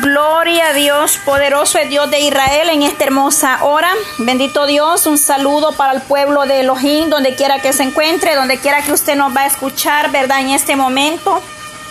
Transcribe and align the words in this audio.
Gloria 0.00 0.68
a 0.68 0.72
Dios, 0.72 1.18
poderoso 1.22 1.76
es 1.76 1.90
Dios 1.90 2.10
de 2.10 2.20
Israel 2.20 2.70
en 2.70 2.82
esta 2.82 3.04
hermosa 3.04 3.62
hora. 3.62 3.92
Bendito 4.16 4.64
Dios, 4.64 5.04
un 5.04 5.18
saludo 5.18 5.72
para 5.72 5.92
el 5.92 6.00
pueblo 6.00 6.46
de 6.46 6.60
Elohim, 6.60 7.10
donde 7.10 7.34
quiera 7.34 7.60
que 7.60 7.74
se 7.74 7.82
encuentre, 7.82 8.34
donde 8.34 8.58
quiera 8.58 8.82
que 8.82 8.92
usted 8.92 9.16
nos 9.16 9.36
va 9.36 9.42
a 9.42 9.46
escuchar, 9.46 10.10
¿verdad? 10.10 10.40
En 10.40 10.48
este 10.48 10.76
momento, 10.76 11.42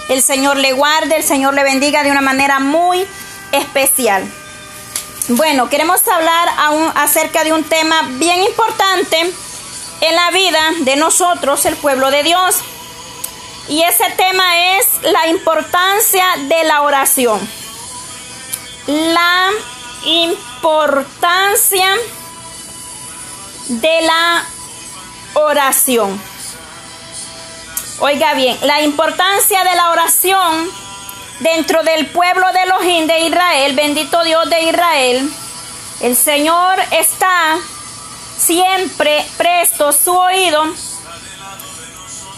el 0.10 0.24
Señor 0.24 0.58
le 0.58 0.74
guarde, 0.74 1.18
el 1.18 1.24
Señor 1.24 1.54
le 1.54 1.64
bendiga 1.64 2.02
de 2.02 2.10
una 2.10 2.22
manera 2.22 2.60
muy 2.60 3.06
especial. 3.52 4.28
Bueno, 5.28 5.70
queremos 5.70 6.02
hablar 6.08 6.50
aún 6.58 6.92
acerca 6.96 7.44
de 7.44 7.54
un 7.54 7.64
tema 7.64 8.02
bien 8.14 8.42
importante 8.42 9.32
en 10.02 10.16
la 10.16 10.32
vida 10.32 10.60
de 10.80 10.96
nosotros, 10.96 11.68
el 11.68 11.76
pueblo 11.76 12.10
de 12.10 12.24
Dios. 12.24 12.56
Y 13.70 13.84
ese 13.84 14.06
tema 14.18 14.78
es 14.80 14.88
la 15.04 15.28
importancia 15.28 16.26
de 16.48 16.64
la 16.64 16.82
oración 16.82 17.62
la 18.88 19.50
importancia 20.04 21.88
de 23.68 24.02
la 24.02 24.46
oración. 25.34 26.22
Oiga 28.00 28.34
bien, 28.34 28.58
la 28.64 28.82
importancia 28.82 29.64
de 29.64 29.76
la 29.76 29.92
oración 29.92 30.70
dentro 31.40 31.84
del 31.84 32.08
pueblo 32.08 32.46
de 32.52 32.64
Elohim 32.64 33.08
de 33.08 33.28
Israel, 33.28 33.76
bendito 33.76 34.24
Dios 34.24 34.50
de 34.50 34.62
Israel, 34.64 35.32
el 36.02 36.16
Señor 36.16 36.80
está 36.92 37.60
siempre 38.38 39.24
presto 39.38 39.92
su 39.92 40.12
oído, 40.12 40.64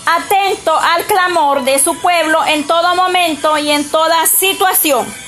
atento 0.05 0.77
al 0.77 1.05
clamor 1.05 1.63
de 1.63 1.79
su 1.79 1.97
pueblo 1.99 2.45
en 2.45 2.67
todo 2.67 2.95
momento 2.95 3.57
y 3.57 3.71
en 3.71 3.89
toda 3.89 4.25
situación. 4.27 5.23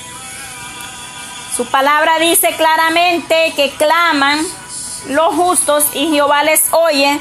Su 1.56 1.64
palabra 1.64 2.18
dice 2.18 2.54
claramente 2.54 3.54
que 3.56 3.70
claman 3.78 4.46
los 5.08 5.34
justos 5.34 5.86
y 5.94 6.08
Jehová 6.10 6.42
les 6.42 6.64
oye 6.70 7.18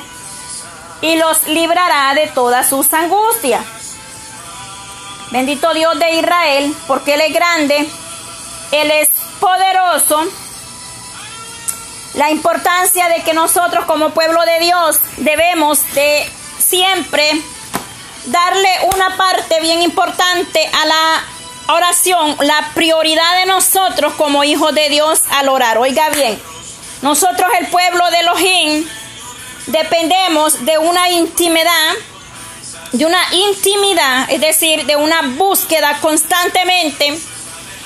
y 1.00 1.16
los 1.16 1.48
librará 1.48 2.14
de 2.16 2.28
todas 2.28 2.68
sus 2.68 2.92
angustias. 2.92 3.66
Bendito 5.32 5.74
Dios 5.74 5.98
de 6.00 6.16
Israel, 6.16 6.76
porque 6.86 7.14
Él 7.14 7.22
es 7.22 7.34
grande, 7.34 7.90
Él 8.74 8.92
es 8.92 9.10
poderoso. 9.40 10.22
La 12.16 12.30
importancia 12.30 13.08
de 13.08 13.24
que 13.24 13.34
nosotros 13.34 13.86
como 13.86 14.10
pueblo 14.10 14.42
de 14.42 14.60
Dios 14.60 15.00
debemos 15.16 15.80
de 15.94 16.30
siempre 16.60 17.42
darle 18.26 18.70
una 18.94 19.16
parte 19.16 19.62
bien 19.62 19.82
importante 19.82 20.70
a 20.74 20.86
la 20.86 21.24
oración 21.68 22.38
la 22.42 22.72
prioridad 22.74 23.40
de 23.40 23.46
nosotros 23.46 24.14
como 24.14 24.44
hijos 24.44 24.74
de 24.74 24.90
Dios 24.90 25.22
al 25.32 25.50
orar. 25.50 25.78
Oiga 25.78 26.10
bien, 26.10 26.40
nosotros 27.02 27.50
el 27.60 27.68
pueblo 27.68 28.10
de 28.12 28.20
Elohim 28.20 28.88
dependemos 29.68 30.66
de 30.66 30.78
una 30.78 31.10
intimidad, 31.10 31.94
de 32.92 33.06
una 33.06 33.22
intimidad, 33.32 34.30
es 34.30 34.42
decir, 34.42 34.86
de 34.86 34.96
una 34.96 35.22
búsqueda 35.38 35.98
constantemente. 36.02 37.20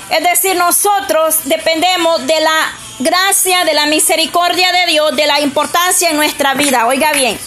Es 0.10 0.24
decir, 0.24 0.56
nosotros 0.56 1.38
dependemos 1.46 2.26
de 2.26 2.40
la 2.40 2.74
gracia, 3.00 3.64
de 3.64 3.74
la 3.74 3.86
misericordia 3.86 4.72
de 4.72 4.88
Dios, 4.88 5.16
de 5.16 5.26
la 5.26 5.40
importancia 5.40 6.10
en 6.10 6.18
nuestra 6.18 6.54
vida. 6.54 6.86
Oiga 6.88 7.14
bien. 7.14 7.40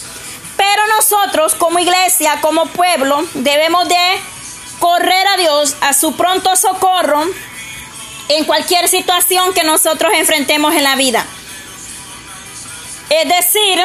Pero 0.55 0.81
nosotros 0.95 1.55
como 1.55 1.79
iglesia, 1.79 2.39
como 2.41 2.67
pueblo, 2.67 3.23
debemos 3.33 3.87
de 3.87 4.19
correr 4.83 5.25
a 5.29 5.37
Dios, 5.37 5.77
a 5.79 5.93
su 5.93 6.13
pronto 6.17 6.57
socorro 6.57 7.23
en 8.27 8.43
cualquier 8.43 8.89
situación 8.89 9.53
que 9.53 9.63
nosotros 9.63 10.11
enfrentemos 10.13 10.75
en 10.75 10.83
la 10.83 10.97
vida. 10.97 11.25
Es 13.09 13.29
decir, 13.29 13.79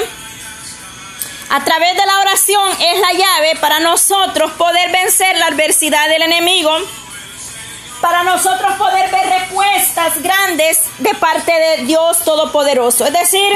a 1.50 1.64
través 1.64 1.94
de 1.96 2.04
la 2.04 2.18
oración 2.18 2.68
es 2.80 2.98
la 2.98 3.12
llave 3.12 3.54
para 3.60 3.78
nosotros 3.78 4.50
poder 4.54 4.90
vencer 4.90 5.38
la 5.38 5.46
adversidad 5.46 6.08
del 6.08 6.22
enemigo, 6.22 6.76
para 8.00 8.24
nosotros 8.24 8.72
poder 8.76 9.08
ver 9.12 9.40
respuestas 9.40 10.20
grandes 10.20 10.80
de 10.98 11.14
parte 11.14 11.52
de 11.52 11.84
Dios 11.84 12.24
Todopoderoso. 12.24 13.06
Es 13.06 13.12
decir, 13.12 13.48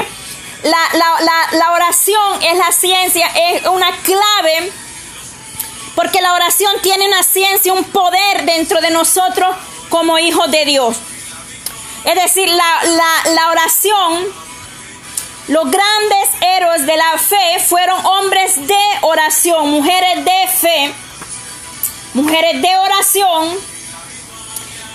la, 0.63 0.79
la, 0.93 1.57
la 1.57 1.71
oración 1.73 2.41
es 2.41 2.57
la 2.57 2.71
ciencia, 2.71 3.27
es 3.35 3.67
una 3.67 3.91
clave 3.97 4.71
porque 5.95 6.21
la 6.21 6.33
oración 6.33 6.73
tiene 6.81 7.07
una 7.07 7.23
ciencia, 7.23 7.73
un 7.73 7.83
poder 7.85 8.45
dentro 8.45 8.81
de 8.81 8.91
nosotros 8.91 9.55
como 9.89 10.17
hijos 10.17 10.49
de 10.49 10.65
Dios. 10.65 10.97
Es 12.03 12.15
decir, 12.15 12.49
la, 12.49 13.49
oración, 13.49 14.25
los 15.47 15.71
grandes 15.71 16.29
héroes 16.41 16.85
de 16.85 16.97
la 16.97 17.17
fe 17.17 17.59
fueron 17.65 18.05
hombres 18.05 18.67
de 18.67 18.79
oración, 19.01 19.69
mujeres 19.69 20.25
de 20.25 20.47
fe, 20.59 20.93
mujeres 22.13 22.61
de 22.61 22.77
oración. 22.77 23.57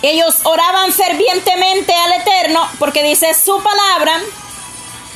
Ellos 0.03 0.37
oraban 0.45 0.93
fervientemente 0.93 1.95
al 1.95 2.13
Eterno 2.13 2.69
porque 2.79 3.03
dice 3.03 3.35
su 3.35 3.61
palabra 3.63 4.21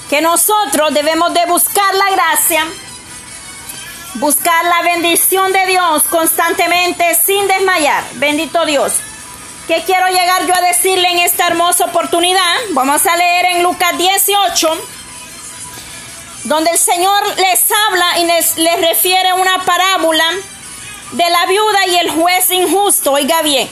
que 0.08 0.20
nosotros 0.20 0.92
debemos 0.94 1.32
de 1.34 1.44
buscar 1.46 1.94
la 1.94 2.10
gracia 2.10 2.66
Buscar 4.14 4.66
la 4.66 4.82
bendición 4.82 5.52
de 5.52 5.66
Dios 5.66 6.02
constantemente 6.10 7.14
sin 7.24 7.48
desmayar. 7.48 8.04
Bendito 8.14 8.66
Dios. 8.66 8.92
¿Qué 9.66 9.82
quiero 9.86 10.06
llegar 10.08 10.46
yo 10.46 10.54
a 10.54 10.60
decirle 10.60 11.08
en 11.08 11.18
esta 11.20 11.46
hermosa 11.46 11.86
oportunidad? 11.86 12.56
Vamos 12.72 13.06
a 13.06 13.16
leer 13.16 13.46
en 13.52 13.62
Lucas 13.62 13.96
18, 13.96 14.68
donde 16.44 16.72
el 16.72 16.78
Señor 16.78 17.22
les 17.38 17.64
habla 17.88 18.18
y 18.18 18.24
les, 18.26 18.80
refiere 18.80 19.32
una 19.32 19.64
parábola 19.64 20.24
de 21.12 21.30
la 21.30 21.46
viuda 21.46 21.86
y 21.86 21.96
el 21.96 22.10
juez 22.10 22.50
injusto. 22.50 23.12
Oiga 23.12 23.40
bien. 23.40 23.70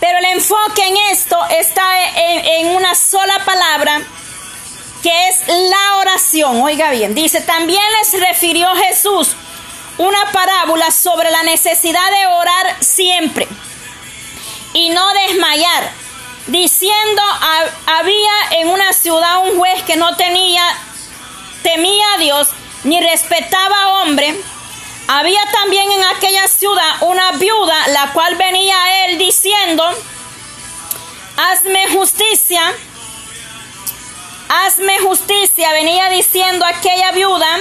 Pero 0.00 0.18
el 0.18 0.24
enfoque 0.24 0.88
en 0.88 0.96
esto 1.12 1.38
está 1.50 1.84
en, 2.16 2.44
en 2.46 2.76
una 2.76 2.96
sola 2.96 3.44
palabra 3.44 4.02
que 5.04 5.28
es 5.28 5.46
la 5.46 5.98
oración. 5.98 6.62
Oiga 6.62 6.90
bien, 6.90 7.14
dice, 7.14 7.40
también 7.42 7.82
les 8.00 8.20
refirió 8.20 8.74
Jesús 8.74 9.36
una 9.98 10.32
parábola 10.32 10.90
sobre 10.90 11.30
la 11.30 11.42
necesidad 11.42 12.10
de 12.10 12.26
orar 12.26 12.76
siempre 12.80 13.48
y 14.72 14.90
no 14.90 15.12
desmayar, 15.26 15.90
diciendo, 16.46 17.22
había 17.86 18.60
en 18.60 18.68
una 18.68 18.92
ciudad 18.92 19.38
un 19.42 19.58
juez 19.58 19.82
que 19.82 19.96
no 19.96 20.16
tenía, 20.16 20.62
temía 21.62 22.04
a 22.14 22.18
Dios 22.18 22.48
ni 22.84 23.00
respetaba 23.00 23.82
a 23.82 23.88
hombre. 24.02 24.40
Había 25.08 25.40
también 25.52 25.90
en 25.90 26.04
aquella 26.04 26.46
ciudad 26.48 26.96
una 27.00 27.32
viuda, 27.32 27.88
la 27.88 28.12
cual 28.12 28.36
venía 28.36 28.76
a 28.82 29.06
él 29.06 29.18
diciendo, 29.18 29.84
hazme 31.36 31.88
justicia, 31.88 32.62
hazme 34.48 34.98
justicia, 35.00 35.72
venía 35.72 36.10
diciendo 36.10 36.64
aquella 36.66 37.12
viuda, 37.12 37.58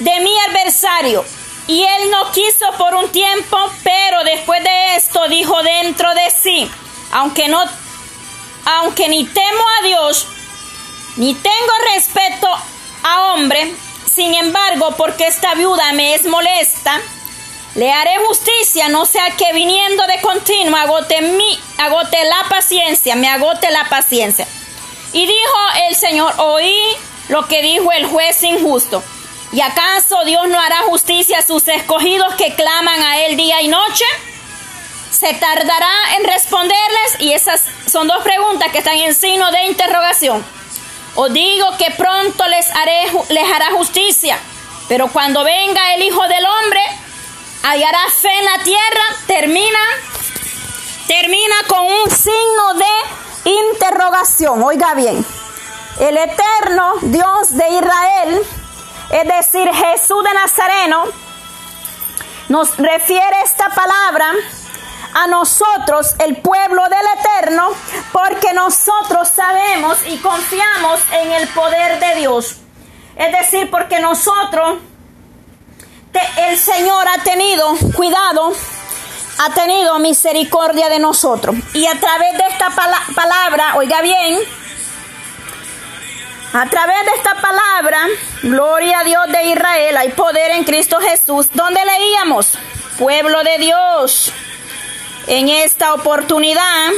de 0.00 0.20
mi 0.20 0.38
adversario. 0.48 1.24
Y 1.66 1.84
él 1.84 2.10
no 2.10 2.32
quiso 2.32 2.72
por 2.76 2.94
un 2.94 3.10
tiempo, 3.10 3.56
pero 3.84 4.24
después 4.24 4.62
de 4.64 4.96
esto 4.96 5.28
dijo 5.28 5.62
dentro 5.62 6.12
de 6.14 6.30
sí, 6.30 6.70
aunque 7.12 7.48
no, 7.48 7.62
aunque 8.64 9.08
ni 9.08 9.24
temo 9.24 9.64
a 9.80 9.86
Dios, 9.86 10.26
ni 11.16 11.34
tengo 11.34 11.72
respeto 11.94 12.48
a 13.04 13.32
hombre, 13.32 13.72
sin 14.04 14.34
embargo, 14.34 14.94
porque 14.96 15.28
esta 15.28 15.54
viuda 15.54 15.92
me 15.92 16.14
es 16.14 16.26
molesta, 16.26 17.00
le 17.76 17.92
haré 17.92 18.18
justicia, 18.26 18.88
no 18.88 19.06
sea 19.06 19.30
que 19.36 19.52
viniendo 19.52 20.04
de 20.06 20.20
continuo 20.20 20.76
agote 20.76 21.22
mi, 21.22 21.60
agote 21.78 22.24
la 22.24 22.48
paciencia, 22.48 23.14
me 23.14 23.28
agote 23.28 23.70
la 23.70 23.88
paciencia. 23.88 24.46
Y 25.12 25.24
dijo 25.24 25.58
el 25.88 25.94
Señor, 25.94 26.34
oí 26.38 26.76
lo 27.28 27.46
que 27.46 27.62
dijo 27.62 27.92
el 27.92 28.06
juez 28.06 28.42
injusto. 28.42 29.02
¿Y 29.52 29.60
acaso 29.60 30.24
Dios 30.24 30.46
no 30.48 30.60
hará 30.60 30.82
justicia 30.82 31.38
a 31.38 31.42
sus 31.42 31.66
escogidos 31.66 32.34
que 32.34 32.54
claman 32.54 33.02
a 33.02 33.18
Él 33.18 33.36
día 33.36 33.60
y 33.62 33.68
noche? 33.68 34.04
¿Se 35.10 35.34
tardará 35.34 36.16
en 36.16 36.24
responderles? 36.24 37.16
Y 37.18 37.32
esas 37.32 37.64
son 37.86 38.06
dos 38.06 38.22
preguntas 38.22 38.70
que 38.70 38.78
están 38.78 38.96
en 38.96 39.14
signo 39.14 39.50
de 39.50 39.64
interrogación. 39.64 40.44
Os 41.16 41.32
digo 41.32 41.76
que 41.76 41.90
pronto 41.90 42.46
les, 42.46 42.70
haré, 42.70 43.10
les 43.30 43.52
hará 43.52 43.72
justicia, 43.72 44.38
pero 44.88 45.08
cuando 45.08 45.42
venga 45.42 45.94
el 45.94 46.02
Hijo 46.02 46.22
del 46.28 46.46
Hombre, 46.46 46.82
hallará 47.64 47.98
fe 48.08 48.32
en 48.32 48.44
la 48.44 48.62
tierra, 48.62 49.02
termina, 49.26 49.80
termina 51.08 51.56
con 51.66 51.86
un 51.86 52.10
signo 52.10 52.74
de 52.74 53.50
interrogación. 53.50 54.62
Oiga 54.62 54.94
bien, 54.94 55.26
el 55.98 56.16
eterno 56.16 56.94
Dios 57.02 57.56
de 57.56 57.68
Israel 57.68 58.46
es 59.10 59.24
decir, 59.24 59.68
Jesús 59.72 60.22
de 60.24 60.34
Nazareno, 60.34 61.04
Nos 62.48 62.76
refiere 62.76 63.42
esta 63.44 63.68
palabra 63.68 64.32
a 65.14 65.26
nosotros, 65.28 66.16
el 66.18 66.36
pueblo 66.38 66.82
del 66.82 67.06
Eterno, 67.20 67.68
porque 68.12 68.52
nosotros 68.52 69.28
sabemos 69.28 69.98
y 70.08 70.16
confiamos 70.18 71.00
en 71.12 71.30
el 71.30 71.48
poder 71.48 72.00
de 72.00 72.14
Dios. 72.16 72.56
Es 73.16 73.32
decir, 73.38 73.70
porque 73.70 74.00
nosotros, 74.00 74.78
el 76.38 76.58
Señor 76.58 77.06
ha 77.06 77.22
tenido 77.22 77.72
cuidado, 77.94 78.52
ha 79.38 79.50
tenido 79.54 79.98
misericordia 80.00 80.88
de 80.88 80.98
nosotros. 80.98 81.54
Y 81.72 81.86
a 81.86 81.98
través 82.00 82.36
de 82.36 82.44
esta 82.48 82.70
palabra, 83.14 83.76
oiga 83.76 84.02
bien, 84.02 84.40
a 86.52 86.66
través 86.66 87.04
de 87.04 87.12
esta 87.16 87.34
palabra, 87.36 88.06
gloria 88.42 89.00
a 89.00 89.04
Dios 89.04 89.28
de 89.28 89.44
Israel, 89.50 89.96
hay 89.96 90.08
poder 90.10 90.50
en 90.50 90.64
Cristo 90.64 90.98
Jesús. 91.00 91.46
¿Dónde 91.54 91.80
leíamos? 91.84 92.58
Pueblo 92.98 93.44
de 93.44 93.58
Dios. 93.58 94.32
En 95.28 95.48
esta 95.48 95.94
oportunidad 95.94 96.90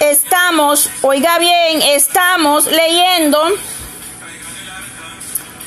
estamos, 0.00 0.90
oiga 1.02 1.38
bien, 1.38 1.82
estamos 1.82 2.66
leyendo, 2.66 3.40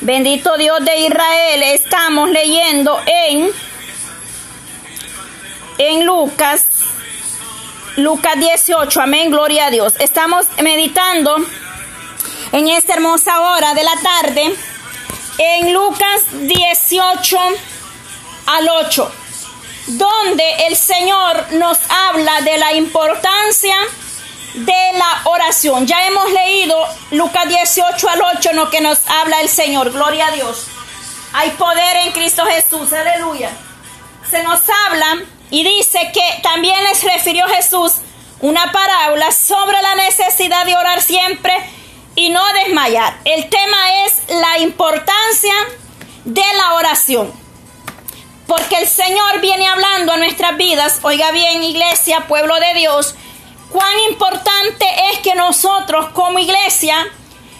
bendito 0.02 0.56
Dios 0.58 0.84
de 0.84 0.98
Israel, 0.98 1.62
estamos 1.62 2.28
leyendo 2.28 3.00
en, 3.06 3.50
en 5.78 6.04
Lucas, 6.04 6.66
Lucas 7.96 8.38
18, 8.38 9.00
amén, 9.00 9.30
gloria 9.30 9.68
a 9.68 9.70
Dios. 9.70 9.94
Estamos 9.98 10.46
meditando 10.62 11.38
en 12.52 12.68
esta 12.68 12.94
hermosa 12.94 13.40
hora 13.40 13.74
de 13.74 13.84
la 13.84 13.96
tarde 13.96 14.56
en 15.38 15.72
Lucas 15.72 16.24
18 16.32 17.38
al 18.46 18.68
8 18.68 19.12
donde 19.88 20.44
el 20.66 20.76
Señor 20.76 21.52
nos 21.52 21.78
habla 21.88 22.42
de 22.42 22.58
la 22.58 22.74
importancia 22.74 23.74
de 24.54 24.98
la 24.98 25.22
oración. 25.24 25.86
Ya 25.86 26.06
hemos 26.06 26.30
leído 26.30 26.76
Lucas 27.12 27.48
18 27.48 28.08
al 28.08 28.22
8, 28.36 28.50
en 28.50 28.56
lo 28.56 28.70
que 28.70 28.80
nos 28.80 28.98
habla 29.08 29.40
el 29.40 29.48
Señor. 29.48 29.90
Gloria 29.92 30.26
a 30.26 30.32
Dios. 30.32 30.66
Hay 31.32 31.50
poder 31.52 31.96
en 32.04 32.12
Cristo 32.12 32.44
Jesús. 32.44 32.92
Aleluya. 32.92 33.50
Se 34.30 34.42
nos 34.42 34.60
habla 34.86 35.22
y 35.50 35.64
dice 35.64 36.10
que 36.12 36.42
también 36.42 36.82
les 36.84 37.02
refirió 37.04 37.46
Jesús 37.48 37.94
una 38.40 38.70
parábola 38.70 39.32
sobre 39.32 39.80
la 39.80 39.94
necesidad 39.94 40.66
de 40.66 40.76
orar 40.76 41.00
siempre 41.00 41.54
y 42.18 42.30
no 42.30 42.42
desmayar. 42.64 43.16
El 43.24 43.48
tema 43.48 44.04
es 44.04 44.22
la 44.28 44.58
importancia 44.58 45.54
de 46.24 46.42
la 46.56 46.74
oración. 46.74 47.32
Porque 48.48 48.78
el 48.78 48.88
Señor 48.88 49.40
viene 49.40 49.68
hablando 49.68 50.12
a 50.12 50.16
nuestras 50.16 50.56
vidas, 50.56 50.98
oiga 51.02 51.30
bien 51.30 51.62
iglesia, 51.62 52.26
pueblo 52.26 52.56
de 52.58 52.74
Dios, 52.74 53.14
cuán 53.70 53.92
importante 54.10 54.84
es 55.12 55.20
que 55.20 55.36
nosotros 55.36 56.08
como 56.12 56.40
iglesia 56.40 57.06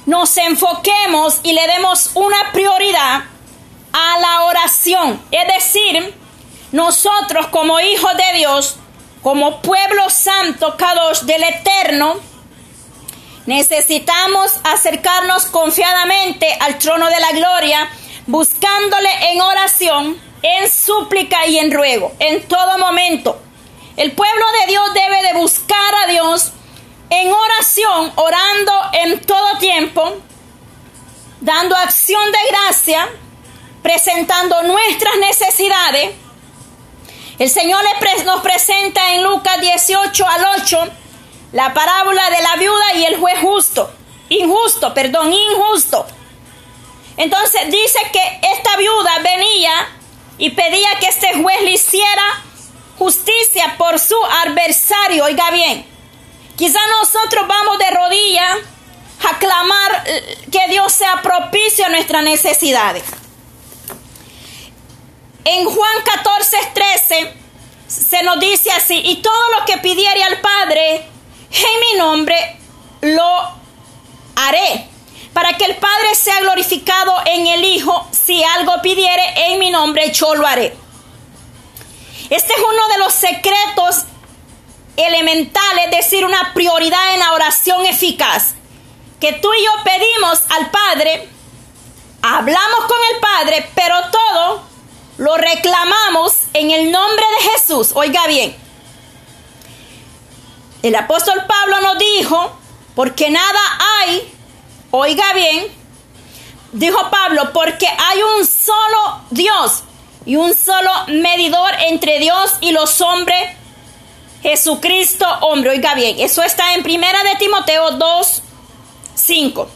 nos 0.07 0.37
enfoquemos 0.37 1.39
y 1.45 1.53
le 1.53 1.65
demos 1.69 2.11
una 2.15 2.51
prioridad 2.53 3.23
a 3.93 4.19
la 4.19 4.45
oración. 4.47 5.23
Es 5.31 5.55
decir, 5.55 6.15
nosotros 6.73 7.47
como 7.49 7.79
hijos 7.79 8.13
de 8.17 8.39
Dios, 8.39 8.77
como 9.23 9.63
pueblo 9.63 10.11
santo, 10.11 10.77
Kadosh 10.77 11.21
del 11.21 11.45
Eterno, 11.45 12.17
necesitamos 13.49 14.61
acercarnos 14.62 15.47
confiadamente 15.47 16.47
al 16.61 16.77
trono 16.77 17.09
de 17.09 17.19
la 17.19 17.31
gloria, 17.31 17.89
buscándole 18.27 19.09
en 19.33 19.41
oración 19.41 20.21
en 20.43 20.71
súplica 20.71 21.47
y 21.47 21.59
en 21.59 21.73
ruego, 21.73 22.12
en 22.19 22.47
todo 22.47 22.77
momento. 22.77 23.41
El 23.97 24.12
pueblo 24.12 24.45
de 24.61 24.67
Dios 24.71 24.93
debe 24.93 25.23
de 25.23 25.39
buscar 25.39 25.95
a 26.05 26.11
Dios 26.11 26.53
en 27.09 27.33
oración, 27.33 28.12
orando 28.17 28.73
en 28.93 29.21
todo 29.21 29.56
tiempo, 29.59 30.19
dando 31.41 31.75
acción 31.75 32.31
de 32.31 32.39
gracia, 32.50 33.09
presentando 33.83 34.62
nuestras 34.65 35.17
necesidades. 35.17 36.11
El 37.39 37.49
Señor 37.49 37.83
nos 38.27 38.43
presenta 38.43 39.15
en 39.15 39.23
Lucas 39.23 39.59
18 39.59 40.27
al 40.29 40.45
8 40.62 41.08
la 41.53 41.73
parábola 41.73 42.31
de 42.31 42.43
la 42.43 42.56
viuda 42.56 42.95
y 42.97 43.05
el 43.05 43.19
juez 43.19 43.39
justo, 43.41 43.91
injusto, 44.29 44.93
perdón, 44.95 45.33
injusto. 45.33 46.06
Entonces 47.17 47.71
dice 47.71 47.99
que 48.12 48.41
esta 48.55 48.77
viuda 48.77 49.19
venía 49.21 49.89
y 50.39 50.50
pedía 50.50 50.89
que 51.00 51.09
este 51.09 51.43
juez 51.43 51.61
le 51.62 51.73
hiciera 51.73 52.45
justicia 52.99 53.75
por 53.77 53.99
su 53.99 54.17
adversario. 54.47 55.25
Oiga 55.25 55.50
bien, 55.50 55.85
quizá 56.56 56.79
nosotros 57.00 57.47
vamos 57.49 57.79
de 57.79 57.91
rodillas 57.91 58.59
a 59.29 59.39
clamar 59.39 60.05
que 60.53 60.69
Dios 60.69 60.93
sea 60.93 61.21
propicio 61.23 61.87
a 61.87 61.89
nuestras 61.89 62.23
necesidades. 62.23 63.03
En 65.45 65.65
Juan 65.65 66.03
14, 66.05 66.56
13 66.75 67.35
se 67.89 68.23
nos 68.23 68.39
dice 68.39 68.71
así, 68.71 69.00
y 69.03 69.17
todo 69.23 69.59
lo 69.59 69.65
que 69.65 69.79
pidiere 69.79 70.23
al 70.23 70.41
Padre 70.41 71.06
en 71.50 71.81
mi 71.81 71.99
nombre, 71.99 72.56
lo 73.00 73.53
haré 74.37 74.89
para 75.33 75.53
que 75.56 75.67
el 75.67 75.77
Padre 75.77 76.15
sea 76.17 76.41
glorificado 76.41 77.15
en 77.27 77.47
el 77.47 77.65
Hijo, 77.65 78.09
si 78.11 78.43
algo 78.43 78.73
pidiere 78.83 79.23
en 79.47 79.61
mi 79.61 79.71
nombre, 79.71 80.11
yo 80.11 80.35
lo 80.35 80.45
haré. 80.45 80.77
Este 82.29 82.53
es 82.53 82.59
uno 82.59 82.89
de 82.89 82.99
los 82.99 83.12
secretos 83.12 84.03
elementales, 84.97 85.85
es 85.85 85.91
decir, 85.93 86.25
una 86.25 86.53
prioridad 86.55 87.15
en 87.15 87.21
la 87.21 87.35
oración 87.35 87.87
eficaz. 87.87 88.55
Que 89.21 89.33
tú 89.35 89.49
y 89.55 89.65
yo 89.65 89.71
pedimos 89.85 90.43
al 90.50 90.71
Padre, 90.73 91.29
hablamos 92.21 92.81
con 92.87 92.99
el 93.12 93.21
Padre, 93.21 93.71
pero 93.77 93.97
todo 94.11 94.62
lo 95.19 95.37
reclamamos 95.37 96.35
en 96.53 96.73
el 96.73 96.91
nombre 96.91 97.25
de 97.39 97.50
Jesús. 97.50 97.91
Oiga 97.95 98.27
bien, 98.27 98.56
el 100.88 100.96
apóstol 100.96 101.44
Pablo 101.46 101.81
nos 101.81 101.99
dijo, 101.99 102.52
porque 102.94 103.31
nada 103.31 103.61
hay 104.00 104.35
Oiga 104.90 105.35
bien, 105.35 105.67
dijo 106.73 107.11
Pablo, 107.11 107.52
porque 107.52 107.87
hay 107.87 108.20
un 108.23 108.46
solo 108.46 109.20
Dios 109.29 109.82
y 110.25 110.37
un 110.37 110.55
solo 110.55 110.90
medidor 111.08 111.70
entre 111.88 112.19
Dios 112.19 112.55
y 112.62 112.73
los 112.73 113.02
hombres, 113.02 113.55
Jesucristo 114.42 115.26
hombre. 115.42 115.71
Oiga 115.71 115.95
bien, 115.95 116.18
eso 116.21 116.42
está 116.42 116.73
en 116.73 116.83
Primera 116.83 117.23
de 117.23 117.37
Timoteo 117.38 117.90
2, 117.92 118.42
5. 119.14 119.68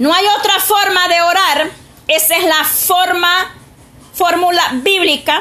No 0.00 0.12
hay 0.12 0.26
otra 0.40 0.58
forma 0.58 1.06
de 1.06 1.22
orar, 1.22 1.70
esa 2.08 2.36
es 2.36 2.44
la 2.44 2.64
forma, 2.64 3.54
fórmula 4.14 4.70
bíblica. 4.72 5.40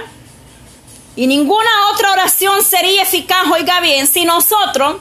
Y 1.18 1.26
ninguna 1.26 1.70
otra 1.92 2.12
oración 2.12 2.64
sería 2.64 3.02
eficaz, 3.02 3.48
oiga 3.52 3.80
bien, 3.80 4.06
si 4.06 4.24
nosotros 4.24 4.98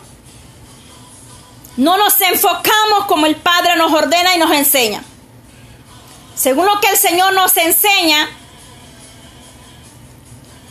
no 1.77 1.99
nos 1.99 2.19
enfocamos 2.23 3.05
como 3.07 3.27
el 3.27 3.37
Padre 3.37 3.77
nos 3.77 3.93
ordena 3.93 4.35
y 4.35 4.39
nos 4.39 4.51
enseña. 4.51 5.05
Según 6.35 6.65
lo 6.65 6.81
que 6.81 6.89
el 6.89 6.97
Señor 6.97 7.35
nos 7.35 7.55
enseña, 7.59 8.31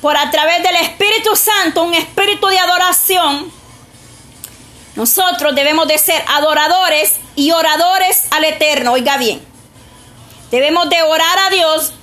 por 0.01 0.17
a 0.17 0.31
través 0.31 0.63
del 0.63 0.75
Espíritu 0.77 1.35
Santo, 1.35 1.83
un 1.83 1.93
espíritu 1.93 2.47
de 2.47 2.57
adoración, 2.57 3.51
nosotros 4.95 5.53
debemos 5.53 5.87
de 5.87 5.99
ser 5.99 6.23
adoradores 6.27 7.13
y 7.35 7.51
oradores 7.51 8.23
al 8.31 8.45
Eterno. 8.45 8.93
Oiga 8.93 9.17
bien, 9.17 9.45
debemos 10.49 10.89
de 10.89 11.03
orar 11.03 11.39
a 11.45 11.49
Dios, 11.51 11.93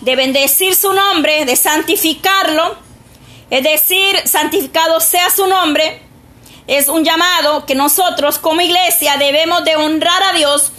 de 0.00 0.16
bendecir 0.16 0.74
su 0.74 0.92
nombre, 0.92 1.44
de 1.44 1.56
santificarlo, 1.56 2.76
es 3.50 3.62
decir, 3.62 4.20
santificado 4.26 5.00
sea 5.00 5.30
su 5.30 5.46
nombre, 5.46 6.02
es 6.66 6.88
un 6.88 7.04
llamado 7.04 7.64
que 7.64 7.74
nosotros 7.74 8.38
como 8.38 8.60
iglesia 8.60 9.16
debemos 9.16 9.64
de 9.64 9.76
honrar 9.76 10.22
a 10.22 10.32
Dios, 10.34 10.70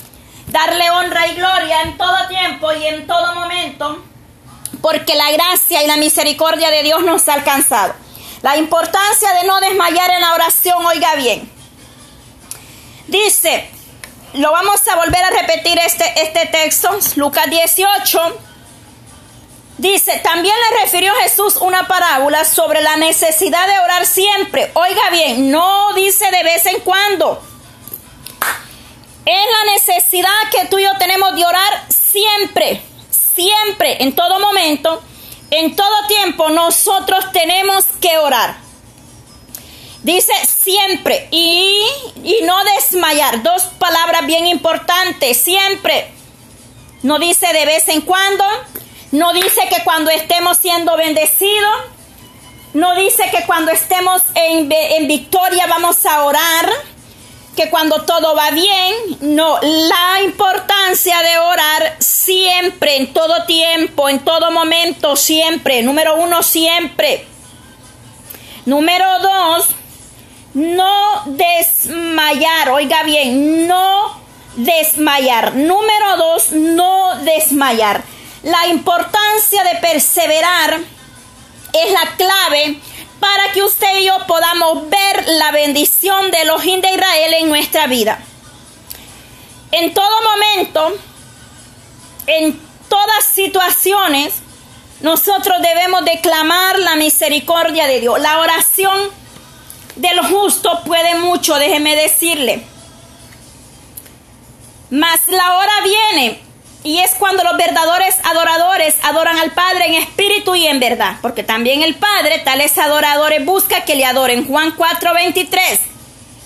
darle 0.48 0.90
honra 0.92 1.28
y 1.28 1.36
gloria 1.36 1.82
en 1.82 1.98
todo 1.98 2.28
tiempo 2.28 2.72
y 2.74 2.86
en 2.86 3.08
todo 3.08 3.34
momento, 3.34 4.04
porque 4.82 5.16
la 5.16 5.32
gracia 5.32 5.84
y 5.84 5.88
la 5.88 5.98
misericordia 5.98 6.70
de 6.70 6.84
Dios 6.84 7.04
nos 7.04 7.28
ha 7.28 7.34
alcanzado. 7.34 7.96
La 8.42 8.56
importancia 8.56 9.34
de 9.34 9.48
no 9.48 9.60
desmayar 9.60 10.12
en 10.12 10.22
la 10.22 10.34
oración, 10.34 10.86
oiga 10.86 11.16
bien. 11.16 11.52
Dice, 13.08 13.70
lo 14.34 14.52
vamos 14.52 14.88
a 14.88 14.96
volver 14.96 15.24
a 15.24 15.30
repetir 15.32 15.78
este, 15.80 16.06
este 16.22 16.46
texto, 16.46 16.90
Lucas 17.16 17.50
18, 17.50 18.40
Dice, 19.79 20.19
también 20.21 20.53
le 20.57 20.81
refirió 20.81 21.13
Jesús 21.21 21.55
una 21.55 21.88
parábola 21.88 22.43
sobre 22.43 22.81
la 22.81 22.98
necesidad 22.98 23.65
de 23.65 23.79
orar 23.79 24.05
siempre. 24.05 24.71
Oiga 24.74 25.09
bien, 25.09 25.50
no 25.51 25.93
dice 25.93 26.29
de 26.31 26.43
vez 26.43 26.65
en 26.65 26.81
cuando. 26.81 27.41
Es 29.25 29.45
la 29.57 29.71
necesidad 29.71 30.33
que 30.51 30.65
tú 30.65 30.79
y 30.79 30.83
yo 30.83 30.89
tenemos 31.00 31.33
de 31.33 31.45
orar 31.45 31.86
siempre, 31.88 32.81
siempre, 33.09 34.03
en 34.03 34.13
todo 34.13 34.41
momento, 34.41 35.01
en 35.50 35.74
todo 35.77 36.07
tiempo, 36.09 36.50
nosotros 36.50 37.31
tenemos 37.31 37.86
que 38.01 38.17
orar. 38.17 38.57
Dice 40.03 40.33
siempre 40.45 41.29
y, 41.31 41.86
y 42.21 42.41
no 42.43 42.57
desmayar. 42.75 43.43
Dos 43.43 43.63
palabras 43.79 44.25
bien 44.25 44.45
importantes, 44.45 45.38
siempre. 45.38 46.12
No 47.01 47.17
dice 47.17 47.48
de 47.53 47.65
vez 47.65 47.88
en 47.88 48.01
cuando. 48.01 48.43
No 49.12 49.34
dice 49.34 49.62
que 49.70 49.84
cuando 49.84 50.12
estemos 50.12 50.58
siendo 50.58 50.96
bendecidos. 50.98 51.75
No 52.74 52.96
dice 52.96 53.24
que 53.32 53.46
cuando 53.48 53.72
estemos 53.72 54.22
en, 54.36 54.72
en 54.72 55.08
victoria 55.08 55.66
vamos 55.68 56.06
a 56.06 56.24
orar 56.24 56.70
que 57.60 57.70
cuando 57.70 58.04
todo 58.04 58.36
va 58.36 58.51
bien, 58.51 58.96
no, 59.20 59.60
la 59.62 60.22
importancia 60.24 61.22
de 61.22 61.39
orar 61.39 61.98
siempre, 62.00 62.96
en 62.96 63.12
todo 63.12 63.44
tiempo, 63.46 64.08
en 64.08 64.20
todo 64.20 64.50
momento, 64.51 65.18
siempre. 65.18 65.82
Número 65.84 66.16
uno, 66.16 66.42
siempre. 66.42 67.28
Número 68.66 69.20
dos, 69.20 69.68
no 70.54 71.24
desmayar, 71.25 72.70
oiga 72.70 73.04
bien, 73.04 73.68
no 73.68 74.22
desmayar. 74.56 75.54
Número 75.56 76.16
dos, 76.18 76.54
no 76.54 77.16
desmayar. 77.24 78.04
La 78.43 78.67
importancia 78.67 79.63
de 79.63 79.75
perseverar 79.79 80.79
es 81.74 81.91
la 81.91 82.15
clave 82.15 82.79
para 83.19 83.51
que 83.51 83.63
usted 83.63 84.00
y 84.00 84.05
yo 84.05 84.17
podamos 84.27 84.89
ver 84.89 85.27
la 85.27 85.51
bendición 85.51 86.31
de 86.31 86.46
los 86.46 86.63
de 86.63 86.89
Israel 86.93 87.34
en 87.39 87.50
nuestra 87.50 87.88
vida. 87.88 88.19
En 89.72 89.93
todo 89.93 90.22
momento, 90.22 90.98
en 92.27 92.60
todas 92.88 93.25
situaciones, 93.25 94.36
nosotros 95.01 95.62
debemos 95.62 96.05
declamar 96.05 96.79
la 96.79 96.96
misericordia 96.96 97.88
de 97.88 98.00
Dios. 98.00 98.19
La 98.19 98.39
oración 98.39 99.10
del 99.96 100.19
justo 100.25 100.81
puede 100.86 101.15
mucho, 101.15 101.55
déjeme 101.55 101.96
decirle. 101.96 102.65
Mas 104.89 105.27
la 105.27 105.55
hora 105.55 105.74
viene 105.84 106.49
y 106.89 106.98
es 106.98 107.12
cuando 107.19 107.43
los 107.43 107.55
verdaderos 107.55 108.15
adoradores 108.24 108.96
adoran 109.03 109.38
al 109.38 109.51
Padre 109.51 109.89
en 109.89 109.93
espíritu 109.93 110.55
y 110.55 110.65
en 110.65 110.79
verdad, 110.79 111.17
porque 111.22 111.43
también 111.43 111.84
el 111.84 111.93
Padre, 111.93 112.39
tales 112.39 112.75
adoradores, 112.79 113.46
busca 113.46 113.86
que 113.86 113.93
le 113.93 114.05
adoren. 114.05 114.48
Juan 114.48 114.75
4:23. 114.75 115.81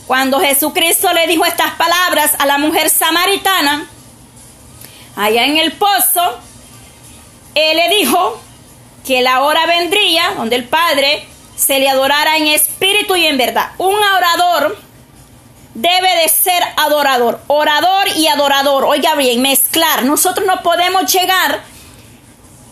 Cuando 0.05 0.41
Jesucristo 0.41 1.13
le 1.13 1.27
dijo 1.27 1.45
estas 1.45 1.75
palabras 1.75 2.33
a 2.39 2.45
la 2.45 2.57
mujer 2.57 2.89
samaritana, 2.89 3.87
allá 5.15 5.45
en 5.45 5.55
el 5.55 5.71
pozo, 5.71 6.41
Él 7.55 7.77
le 7.77 7.95
dijo 7.95 8.41
que 9.07 9.21
la 9.21 9.43
hora 9.43 9.65
vendría 9.65 10.33
donde 10.35 10.57
el 10.57 10.65
Padre 10.65 11.25
se 11.55 11.79
le 11.79 11.87
adorara 11.87 12.35
en 12.35 12.47
espíritu 12.47 13.15
y 13.15 13.27
en 13.27 13.37
verdad. 13.37 13.71
Un 13.77 13.95
adorador 13.95 14.77
debe 15.73 16.15
de 16.17 16.29
ser 16.29 16.61
adorador, 16.77 17.41
orador 17.47 18.07
y 18.15 18.27
adorador. 18.27 18.85
Oiga 18.85 19.15
bien, 19.15 19.41
mezclar. 19.41 20.03
Nosotros 20.03 20.45
no 20.45 20.61
podemos 20.61 21.11
llegar 21.11 21.63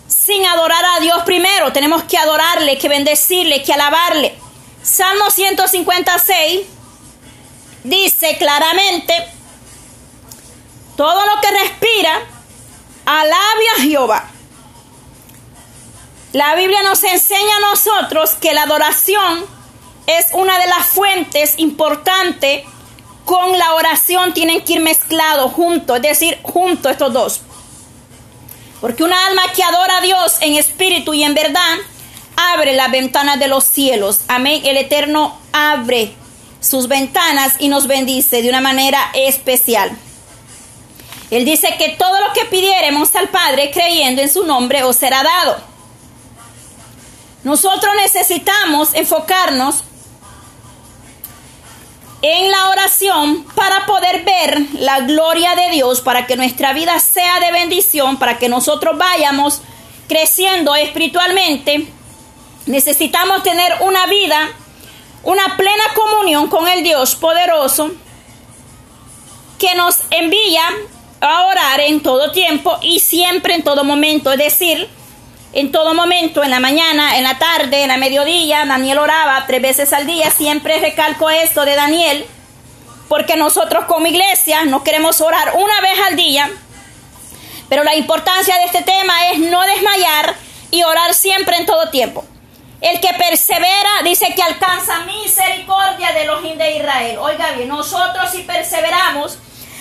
sin 0.08 0.46
adorar 0.46 0.84
a 0.98 1.00
Dios 1.00 1.24
primero. 1.24 1.74
Tenemos 1.74 2.04
que 2.04 2.18
adorarle, 2.18 2.78
que 2.78 2.90
bendecirle, 2.90 3.64
que 3.64 3.74
alabarle. 3.74 4.36
Salmo 4.84 5.30
156 5.30 6.62
dice 7.84 8.38
claramente, 8.38 9.14
todo 10.96 11.26
lo 11.26 11.42
que 11.42 11.52
respira, 11.52 12.20
alabe 13.06 13.70
a 13.78 13.82
Jehová. 13.82 14.30
La 16.34 16.56
Biblia 16.56 16.82
nos 16.84 17.04
enseña 17.04 17.58
a 17.58 17.72
nosotros 17.72 18.32
que 18.36 18.54
la 18.54 18.64
adoración 18.64 19.46
es 20.08 20.28
una 20.34 20.58
de 20.60 20.68
las 20.68 20.88
fuentes 20.88 21.56
importantes 21.58 22.64
con 23.26 23.58
la 23.58 23.74
oración 23.74 24.34
tienen 24.34 24.62
que 24.62 24.74
ir 24.74 24.82
mezclados 24.82 25.52
juntos, 25.54 25.98
es 25.98 26.02
decir, 26.02 26.40
juntos 26.44 26.92
estos 26.92 27.14
dos. 27.14 27.42
Porque 28.80 29.04
una 29.04 29.28
alma 29.28 29.44
que 29.56 29.64
adora 29.64 29.98
a 29.98 30.02
Dios 30.02 30.38
en 30.42 30.56
espíritu 30.56 31.14
y 31.14 31.24
en 31.24 31.34
verdad, 31.34 31.78
abre 32.36 32.74
las 32.74 32.92
ventanas 32.92 33.40
de 33.40 33.48
los 33.48 33.64
cielos. 33.64 34.22
Amén. 34.28 34.62
El 34.66 34.78
Eterno 34.78 35.38
abre 35.54 36.14
sus 36.60 36.88
ventanas 36.88 37.56
y 37.60 37.68
nos 37.68 37.88
bendice 37.88 38.42
de 38.42 38.50
una 38.50 38.62
manera 38.62 39.12
especial. 39.14 39.92
Él 41.30 41.46
dice 41.46 41.76
que 41.78 41.90
todo 41.90 42.20
lo 42.20 42.34
que 42.34 42.46
pidiéremos 42.46 43.16
al 43.16 43.30
Padre 43.30 43.72
creyendo 43.72 44.22
en 44.22 44.32
su 44.32 44.46
nombre 44.46 44.84
os 44.84 44.98
será 44.98 45.24
dado. 45.24 45.58
Nosotros 47.44 47.94
necesitamos 48.04 48.90
enfocarnos 48.94 49.84
en 52.22 52.52
la 52.52 52.70
oración 52.70 53.44
para 53.56 53.86
poder 53.86 54.24
ver 54.24 54.68
la 54.74 55.02
gloria 55.02 55.56
de 55.56 55.72
Dios, 55.72 56.02
para 56.02 56.28
que 56.28 56.36
nuestra 56.36 56.74
vida 56.74 57.00
sea 57.00 57.40
de 57.40 57.52
bendición, 57.52 58.18
para 58.18 58.38
que 58.38 58.50
nosotros 58.50 58.98
vayamos 58.98 59.62
creciendo 60.08 60.76
espiritualmente, 60.76 61.88
necesitamos 62.66 63.44
tener 63.44 63.74
una 63.82 64.06
vida, 64.08 64.50
una 65.24 65.58
plena 65.58 65.84
comunión 65.96 66.48
con 66.48 66.68
el 66.68 66.84
Dios 66.84 67.16
poderoso 67.16 67.92
que 69.58 69.74
nos 69.76 70.00
envía 70.10 70.64
a 71.22 71.46
orar 71.46 71.80
en 71.82 72.02
todo 72.02 72.32
tiempo 72.32 72.78
y 72.82 73.00
siempre 73.00 73.56
en 73.56 73.64
todo 73.64 73.84
momento, 73.84 74.32
es 74.32 74.40
decir, 74.40 74.90
en 75.54 75.72
todo 75.72 75.94
momento, 75.94 76.44
en 76.44 76.52
la 76.52 76.60
mañana, 76.60 77.18
en 77.18 77.24
la 77.24 77.38
tarde, 77.38 77.82
en 77.82 77.90
la 77.90 77.98
mediodía. 77.98 78.66
Daniel 78.66 79.00
oraba 79.00 79.46
tres 79.48 79.62
veces 79.62 79.94
al 79.94 80.06
día. 80.06 80.32
Siempre 80.32 80.80
recalco 80.80 81.30
esto 81.30 81.66
de 81.66 81.76
Daniel, 81.76 82.26
porque 83.10 83.36
nosotros 83.36 83.86
como 83.86 84.08
iglesia 84.08 84.64
no 84.66 84.84
queremos 84.84 85.20
orar 85.20 85.54
una 85.56 85.82
vez 85.82 86.00
al 86.08 86.16
día. 86.16 86.50
Pero 87.68 87.84
la 87.84 87.96
importancia 87.96 88.56
de 88.56 88.66
este 88.66 88.82
tema 88.82 89.14
es 89.32 89.40
no 89.40 89.62
desmayar 89.62 90.36
y 90.72 90.84
orar 90.84 91.14
siempre 91.14 91.58
en 91.58 91.66
todo 91.66 91.90
tiempo. 91.90 92.26
El 92.80 93.00
que 93.00 93.14
persevera 93.14 94.02
dice 94.04 94.34
que 94.34 94.42
alcanza 94.42 95.02
misericordia 95.02 96.14
de 96.14 96.26
los 96.26 96.42
de 96.42 96.78
Israel. 96.78 97.18
Oiga 97.20 97.52
bien, 97.52 97.68
nosotros 97.68 98.32
si 98.32 98.42
perseveramos, 98.42 99.38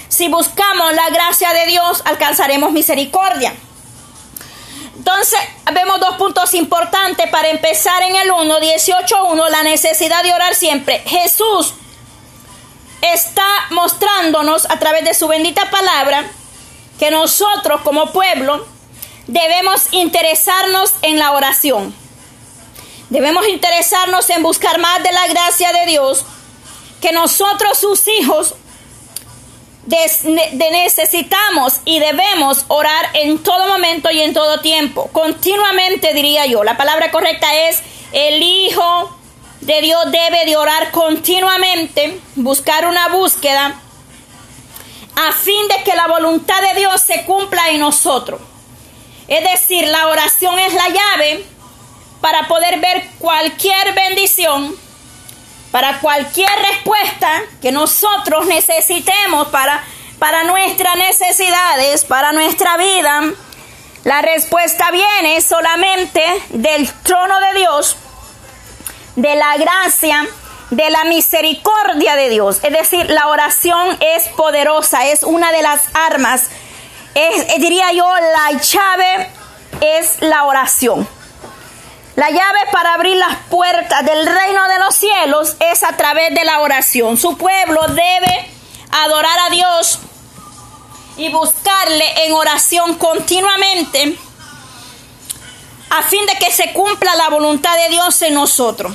si 0.09 0.29
buscamos 0.29 0.93
la 0.93 1.09
gracia 1.09 1.53
de 1.53 1.67
Dios, 1.67 2.03
alcanzaremos 2.05 2.73
misericordia. 2.73 3.55
Entonces, 5.01 5.41
vemos 5.73 5.99
dos 5.99 6.17
puntos 6.17 6.53
importantes 6.53 7.27
para 7.31 7.49
empezar 7.49 8.03
en 8.03 8.17
el 8.17 8.31
1, 8.31 8.59
18.1, 8.61 9.49
la 9.49 9.63
necesidad 9.63 10.23
de 10.23 10.35
orar 10.35 10.55
siempre. 10.55 11.03
Jesús 11.07 11.73
está 13.01 13.47
mostrándonos 13.71 14.67
a 14.69 14.79
través 14.79 15.03
de 15.07 15.15
su 15.15 15.27
bendita 15.27 15.71
palabra 15.71 16.27
que 16.99 17.11
nosotros 17.11 17.81
como 17.81 18.13
pueblo 18.13 18.67
debemos 19.27 19.91
interesarnos 19.93 20.93
en 21.01 21.19
la 21.19 21.33
oración. 21.33 21.95
Debemos 23.09 23.49
interesarnos 23.49 24.29
en 24.29 24.43
buscar 24.43 24.79
más 24.81 25.03
de 25.03 25.13
la 25.13 25.29
gracia 25.29 25.73
de 25.73 25.87
Dios, 25.87 26.25
que 27.01 27.13
nosotros 27.13 27.79
sus 27.79 28.07
hijos 28.07 28.55
de, 29.91 30.71
necesitamos 30.71 31.81
y 31.85 31.99
debemos 31.99 32.65
orar 32.69 33.11
en 33.15 33.39
todo 33.43 33.67
momento 33.67 34.11
y 34.11 34.21
en 34.21 34.33
todo 34.33 34.61
tiempo, 34.61 35.11
continuamente 35.13 36.15
diría 36.15 36.47
yo. 36.47 36.65
La 36.65 36.77
palabra 36.77 37.11
correcta 37.11 37.55
es 37.69 37.83
el 38.13 38.43
Hijo 38.43 39.17
de 39.61 39.81
Dios 39.83 40.11
debe 40.11 40.47
de 40.47 40.57
orar 40.57 40.91
continuamente, 40.91 42.19
buscar 42.37 42.87
una 42.87 43.09
búsqueda 43.09 43.79
a 45.17 45.33
fin 45.33 45.69
de 45.69 45.85
que 45.85 45.95
la 45.95 46.07
voluntad 46.07 46.63
de 46.63 46.81
Dios 46.81 47.03
se 47.03 47.25
cumpla 47.25 47.69
en 47.69 47.81
nosotros. 47.81 48.41
Es 49.29 49.45
decir, 49.45 49.87
la 49.87 50.09
oración 50.09 50.59
es 50.59 50.73
la 50.73 50.89
llave 50.89 51.45
para 52.21 52.49
poder 52.49 52.81
ver 52.81 53.07
cualquier 53.19 53.95
bendición 53.95 54.75
para 55.71 56.01
cualquier 56.01 56.51
respuesta 56.71 57.43
que 57.63 57.73
nosotros 57.73 58.47
necesitemos 58.47 59.49
para, 59.49 59.83
para 60.19 60.45
nuestras 60.45 60.97
necesidades, 60.97 62.05
para 62.05 62.33
nuestra 62.33 62.77
vida. 62.77 63.23
La 64.05 64.23
respuesta 64.23 64.91
viene 64.91 65.41
solamente 65.41 66.23
del 66.51 66.91
trono 67.03 67.39
de 67.41 67.59
Dios, 67.59 67.97
de 69.17 69.37
la 69.37 69.57
gracia, 69.59 70.27
de 70.71 70.91
la 70.91 71.05
misericordia 71.05 72.17
de 72.17 72.31
Dios. 72.31 72.61
Es 72.63 72.73
decir, 72.73 73.11
la 73.11 73.29
oración 73.29 73.99
es 74.01 74.29
poderosa, 74.29 75.07
es 75.07 75.23
una 75.23 75.53
de 75.53 75.63
las 75.63 75.83
armas. 75.95 76.49
Es, 77.15 77.61
diría 77.61 77.93
yo, 77.93 78.07
la 78.07 78.59
llave 78.59 79.31
es 79.81 80.21
la 80.21 80.45
oración. 80.45 81.07
La 82.21 82.29
llave 82.29 82.59
para 82.71 82.93
abrir 82.93 83.17
las 83.17 83.35
puertas 83.49 84.05
del 84.05 84.27
reino 84.27 84.69
de 84.69 84.79
los 84.79 84.95
cielos 84.95 85.57
es 85.59 85.83
a 85.83 85.97
través 85.97 86.35
de 86.35 86.45
la 86.45 86.61
oración. 86.61 87.17
Su 87.17 87.39
pueblo 87.39 87.81
debe 87.89 88.47
adorar 88.91 89.39
a 89.47 89.49
Dios 89.49 90.01
y 91.17 91.31
buscarle 91.31 92.27
en 92.27 92.35
oración 92.35 92.97
continuamente 92.97 94.19
a 95.89 96.03
fin 96.03 96.27
de 96.27 96.35
que 96.35 96.53
se 96.53 96.75
cumpla 96.75 97.15
la 97.15 97.31
voluntad 97.31 97.75
de 97.79 97.89
Dios 97.89 98.21
en 98.21 98.35
nosotros. 98.35 98.93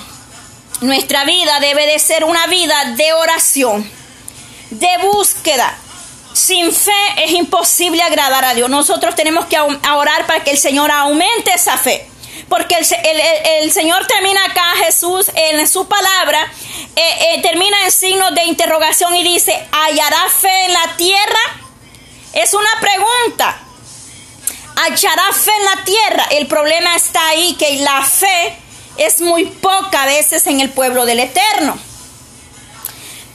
Nuestra 0.82 1.24
vida 1.24 1.60
debe 1.60 1.88
de 1.88 1.98
ser 1.98 2.25
una 2.25 2.46
vida 2.46 2.94
de 2.96 3.12
oración, 3.13 3.89
de 4.70 4.98
búsqueda. 5.01 5.75
Sin 6.34 6.72
fe 6.72 6.91
es 7.17 7.32
imposible 7.32 8.03
agradar 8.03 8.46
a 8.46 8.53
Dios. 8.53 8.70
Nosotros 8.70 9.15
tenemos 9.15 9.48
que 9.48 9.58
orar 9.60 10.27
para 10.27 10.44
que 10.44 10.51
el 10.51 10.60
Señor 10.60 10.91
aumente 10.91 11.51
esa 11.51 11.75
fe. 11.75 12.08
Porque 12.49 12.75
el, 12.75 13.71
Señor 13.71 14.05
termina 14.05 14.45
acá, 14.45 14.65
Jesús, 14.85 15.31
en 15.33 15.67
su 15.67 15.87
palabra, 15.87 16.51
eh, 16.95 17.01
eh, 17.35 17.41
termina 17.41 17.85
en 17.85 17.91
signos 17.91 18.35
de 18.35 18.43
interrogación 18.43 19.15
y 19.15 19.23
dice, 19.23 19.67
¿hallará 19.71 20.29
fe 20.29 20.65
en 20.65 20.73
la 20.73 20.95
tierra? 20.95 21.39
Es 22.33 22.53
una 22.53 22.69
pregunta. 22.79 23.57
¿Hallará 24.75 25.33
fe 25.33 25.51
en 25.57 25.65
la 25.65 25.83
tierra? 25.85 26.27
El 26.31 26.47
problema 26.47 26.95
está 26.95 27.27
ahí, 27.29 27.55
que 27.55 27.77
la 27.77 28.03
fe 28.03 28.57
es 28.97 29.21
muy 29.21 29.45
poca 29.45 30.03
a 30.03 30.05
veces 30.05 30.45
en 30.47 30.61
el 30.61 30.69
pueblo 30.69 31.05
del 31.05 31.21
Eterno. 31.21 31.77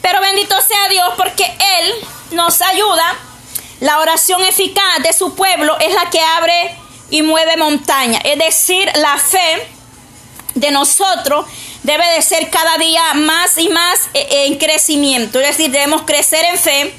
Pero 0.02 0.20
bendito 0.20 0.54
sea 0.60 0.88
Dios 0.88 1.12
porque 1.16 1.44
Él 1.44 1.94
nos 2.32 2.62
ayuda. 2.62 3.16
La 3.80 3.98
oración 3.98 4.44
eficaz 4.44 5.02
de 5.02 5.12
su 5.12 5.34
pueblo 5.34 5.76
es 5.80 5.94
la 5.94 6.10
que 6.10 6.20
abre 6.20 6.76
y 7.10 7.22
mueve 7.22 7.56
montaña. 7.56 8.20
Es 8.24 8.38
decir, 8.38 8.90
la 8.96 9.18
fe 9.18 9.68
de 10.54 10.70
nosotros 10.70 11.46
debe 11.82 12.04
de 12.12 12.22
ser 12.22 12.50
cada 12.50 12.76
día 12.78 13.14
más 13.14 13.56
y 13.58 13.68
más 13.68 14.08
eh, 14.14 14.46
en 14.46 14.58
crecimiento. 14.58 15.40
Es 15.40 15.56
decir, 15.56 15.70
debemos 15.70 16.02
crecer 16.02 16.44
en 16.46 16.58
fe, 16.58 16.94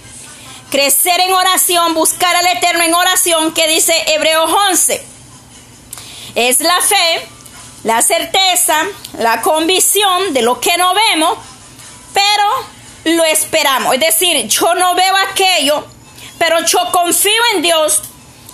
crecer 0.70 1.20
en 1.22 1.34
oración, 1.34 1.94
buscar 1.94 2.36
al 2.36 2.48
Eterno 2.48 2.84
en 2.84 2.94
oración, 2.94 3.54
que 3.54 3.68
dice 3.68 3.94
Hebreos 4.08 4.52
11. 4.70 5.04
Es 6.36 6.60
la 6.60 6.80
fe 6.82 7.28
la 7.84 8.02
certeza, 8.02 8.86
la 9.18 9.42
convicción 9.42 10.34
de 10.34 10.42
lo 10.42 10.60
que 10.60 10.78
no 10.78 10.94
vemos, 10.94 11.38
pero 12.14 13.16
lo 13.16 13.24
esperamos. 13.26 13.96
Es 13.96 14.00
decir, 14.00 14.48
yo 14.48 14.76
no 14.76 14.94
veo 14.94 15.16
aquello, 15.30 15.86
pero 16.38 16.64
yo 16.66 16.80
confío 16.92 17.42
en 17.56 17.62
Dios 17.62 18.02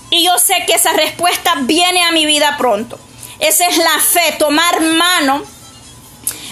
y 0.09 0.23
yo 0.23 0.37
sé 0.39 0.55
que 0.65 0.73
esa 0.73 0.93
respuesta 0.93 1.53
viene 1.61 2.03
a 2.03 2.11
mi 2.11 2.25
vida 2.25 2.55
pronto. 2.57 2.99
Esa 3.39 3.65
es 3.67 3.77
la 3.77 3.99
fe, 3.99 4.35
tomar 4.39 4.81
mano, 4.81 5.43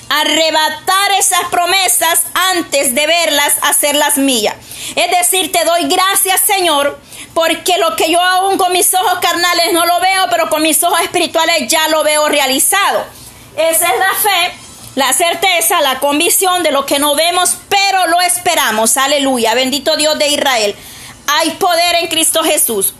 arrebatar 0.09 1.11
esas 1.19 1.45
promesas 1.49 2.21
antes 2.53 2.93
de 2.93 3.07
verlas, 3.07 3.53
hacerlas 3.61 4.17
mías. 4.17 4.55
Es 4.95 5.09
decir, 5.09 5.51
te 5.51 5.63
doy 5.63 5.87
gracias 5.87 6.41
Señor 6.41 6.99
porque 7.33 7.77
lo 7.77 7.95
que 7.97 8.09
yo 8.09 8.21
aún 8.21 8.57
con 8.57 8.71
mis 8.71 8.93
ojos 8.93 9.19
carnales 9.19 9.73
no 9.73 9.85
lo 9.85 9.99
veo, 9.99 10.27
pero 10.31 10.49
con 10.49 10.61
mis 10.61 10.81
ojos 10.83 11.01
espirituales 11.01 11.67
ya 11.67 11.87
lo 11.89 12.01
veo 12.03 12.29
realizado. 12.29 13.05
Esa 13.57 13.87
es 13.93 13.99
la 13.99 14.13
fe, 14.21 14.53
la 14.95 15.11
certeza, 15.11 15.81
la 15.81 15.99
convicción 15.99 16.63
de 16.63 16.71
lo 16.71 16.85
que 16.85 16.97
no 16.97 17.13
vemos, 17.15 17.57
pero 17.67 18.07
lo 18.07 18.21
esperamos. 18.21 18.95
Aleluya, 18.95 19.53
bendito 19.53 19.97
Dios 19.97 20.17
de 20.17 20.29
Israel. 20.29 20.75
Hay 21.27 21.51
poder 21.51 21.95
en 21.95 22.07
Cristo 22.07 22.41
Jesús. 22.41 22.93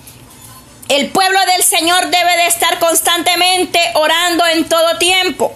El 0.88 1.10
pueblo 1.10 1.39
del 1.54 1.63
Señor 1.63 2.08
debe 2.08 2.38
de 2.38 2.48
estar 2.48 2.77
constantemente 2.80 3.80
orando 3.96 4.46
en 4.48 4.70
todo 4.70 4.98
tiempo. 5.00 5.51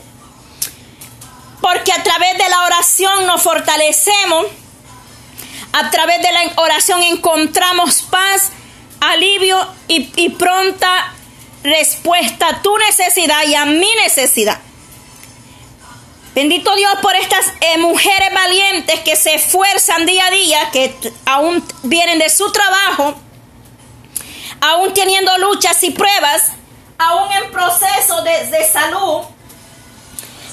Porque 1.61 1.91
a 1.91 2.01
través 2.01 2.37
de 2.37 2.49
la 2.49 2.63
oración 2.63 3.27
nos 3.27 3.41
fortalecemos. 3.41 4.47
A 5.71 5.91
través 5.91 6.21
de 6.21 6.31
la 6.31 6.41
oración 6.55 7.03
encontramos 7.03 8.01
paz 8.03 8.51
alivio 9.01 9.67
y, 9.87 10.29
pronta 10.29 11.13
respuesta 11.63 12.47
a 12.47 12.61
tu 12.61 12.75
necesidad 12.77 13.43
y 13.45 13.53
a 13.53 13.65
mi 13.65 13.89
necesidad. 14.03 14.59
Bendito 16.33 16.75
Dios 16.75 16.93
por 17.01 17.15
estas 17.15 17.45
eh, 17.61 17.77
mujeres 17.77 18.33
valientes 18.33 18.99
que 19.01 19.15
se 19.15 19.35
esfuerzan 19.35 20.05
día 20.05 20.25
a 20.25 20.31
día, 20.31 20.69
que 20.71 20.95
aún 21.25 21.63
vienen 21.83 22.19
de 22.19 22.29
su 22.29 22.51
trabajo, 22.51 23.15
aún 24.61 24.93
teniendo 24.93 25.37
luchas 25.37 25.81
y 25.83 25.91
pruebas, 25.91 26.51
aún 26.97 27.31
en 27.31 27.51
proceso 27.51 28.21
de, 28.23 28.67
salud, 28.71 29.21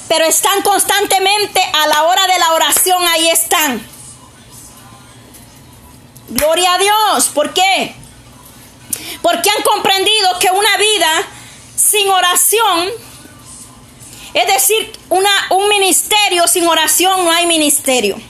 pero 0.09 0.25
están 0.25 0.62
constantemente 0.62 1.61
a 1.61 1.87
la 1.88 2.05
hora 2.05 2.27
de 2.27 2.38
la 2.38 2.53
oración, 2.53 3.03
ahí 3.09 3.29
están. 3.29 3.87
Gloria 6.29 6.75
a 6.75 6.79
Dios, 6.79 7.29
¿por 7.35 7.53
qué? 7.53 7.95
Porque 9.23 9.51
han 9.51 9.62
comprendido 9.62 10.38
que 10.38 10.51
una 10.51 10.77
vida 10.77 11.11
sin 11.77 12.09
oración, 12.09 12.90
es 14.35 14.47
decir, 14.47 14.92
una, 15.09 15.31
un 15.51 15.69
ministerio 15.69 16.47
sin 16.47 16.66
oración 16.66 17.25
no 17.25 17.33
hay 17.33 17.47
ministerio. 17.47 18.21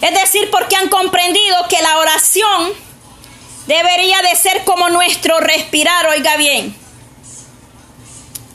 Es 0.00 0.14
decir, 0.20 0.50
porque 0.50 0.76
han 0.76 0.88
comprendido 0.88 1.68
que 1.68 1.80
la 1.80 1.98
oración 1.98 2.83
debería 3.66 4.20
de 4.22 4.36
ser 4.36 4.64
como 4.64 4.88
nuestro 4.88 5.40
respirar, 5.40 6.06
oiga 6.06 6.36
bien. 6.36 6.76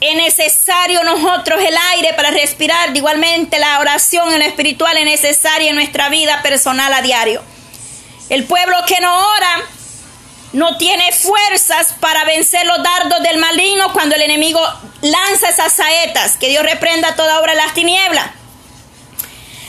Es 0.01 0.15
necesario 0.15 1.03
nosotros 1.03 1.61
el 1.61 1.75
aire 1.91 2.13
para 2.13 2.31
respirar, 2.31 2.95
igualmente 2.95 3.59
la 3.59 3.79
oración 3.79 4.31
en 4.33 4.39
lo 4.39 4.45
espiritual 4.45 4.95
es 4.97 5.05
necesaria 5.05 5.69
en 5.69 5.75
nuestra 5.75 6.09
vida 6.09 6.41
personal 6.41 6.93
a 6.93 7.01
diario. 7.01 7.43
El 8.29 8.45
pueblo 8.45 8.77
que 8.87 9.01
no 9.01 9.13
ora 9.17 9.65
no 10.53 10.77
tiene 10.77 11.11
fuerzas 11.11 11.95
para 11.99 12.23
vencer 12.25 12.65
los 12.65 12.81
dardos 12.81 13.21
del 13.23 13.37
maligno 13.37 13.93
cuando 13.93 14.15
el 14.15 14.21
enemigo 14.21 14.61
lanza 15.01 15.49
esas 15.49 15.73
saetas. 15.73 16.37
Que 16.37 16.49
Dios 16.49 16.63
reprenda 16.63 17.15
toda 17.15 17.39
obra 17.39 17.53
las 17.55 17.73
tinieblas. 17.73 18.31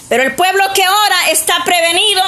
Pero 0.09 0.23
el 0.23 0.35
pueblo 0.35 0.65
que 0.75 0.87
ora 0.89 1.31
está 1.31 1.63
prevenido, 1.65 2.23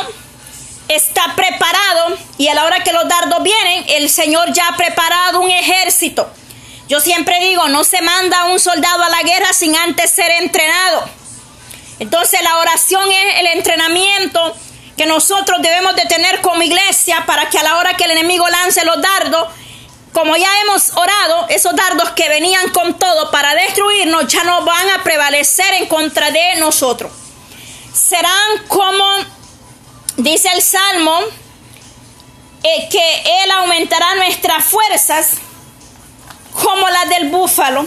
está 0.94 1.34
preparado 1.36 2.16
y 2.38 2.48
a 2.48 2.54
la 2.54 2.64
hora 2.64 2.82
que 2.82 2.92
los 2.92 3.08
dardos 3.08 3.42
vienen, 3.42 3.84
el 3.88 4.10
Señor 4.10 4.52
ya 4.52 4.68
ha 4.68 4.76
preparado 4.76 5.40
un 5.40 5.50
ejército. 5.50 6.30
Yo 6.88 7.00
siempre 7.00 7.40
digo, 7.40 7.68
no 7.68 7.84
se 7.84 8.02
manda 8.02 8.44
un 8.44 8.60
soldado 8.60 9.02
a 9.02 9.08
la 9.08 9.22
guerra 9.22 9.52
sin 9.52 9.74
antes 9.76 10.10
ser 10.10 10.30
entrenado. 10.30 11.08
Entonces 11.98 12.42
la 12.42 12.58
oración 12.58 13.10
es 13.10 13.40
el 13.40 13.46
entrenamiento 13.46 14.56
que 14.96 15.06
nosotros 15.06 15.62
debemos 15.62 15.96
de 15.96 16.04
tener 16.06 16.40
como 16.40 16.62
iglesia 16.62 17.24
para 17.26 17.48
que 17.48 17.58
a 17.58 17.62
la 17.62 17.76
hora 17.76 17.94
que 17.94 18.04
el 18.04 18.10
enemigo 18.10 18.46
lance 18.48 18.84
los 18.84 19.00
dardos, 19.00 19.48
como 20.12 20.36
ya 20.36 20.50
hemos 20.60 20.90
orado, 20.90 21.46
esos 21.48 21.74
dardos 21.74 22.10
que 22.10 22.28
venían 22.28 22.68
con 22.70 22.98
todo 22.98 23.30
para 23.30 23.54
destruirnos 23.54 24.26
ya 24.26 24.44
no 24.44 24.64
van 24.64 24.90
a 24.90 25.02
prevalecer 25.02 25.72
en 25.74 25.86
contra 25.86 26.30
de 26.30 26.56
nosotros. 26.56 27.10
Serán 27.94 28.66
como 28.68 29.04
dice 30.16 30.48
el 30.54 30.62
Salmo, 30.62 31.18
eh, 32.62 32.88
que 32.90 33.22
Él 33.44 33.50
aumentará 33.50 34.14
nuestras 34.14 34.64
fuerzas 34.64 35.30
como 36.52 36.88
las 36.88 37.08
del 37.08 37.30
búfalo. 37.30 37.86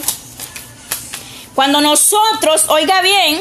Cuando 1.54 1.80
nosotros, 1.80 2.66
oiga 2.68 3.00
bien, 3.00 3.40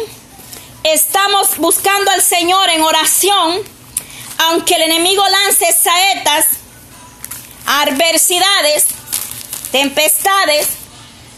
estamos 0.84 1.58
buscando 1.58 2.12
al 2.12 2.22
Señor 2.22 2.70
en 2.70 2.82
oración, 2.84 3.62
aunque 4.38 4.76
el 4.76 4.84
enemigo 4.84 5.24
lance 5.28 5.74
saetas, 5.74 6.46
adversidades, 7.66 8.86
tempestades, 9.72 10.68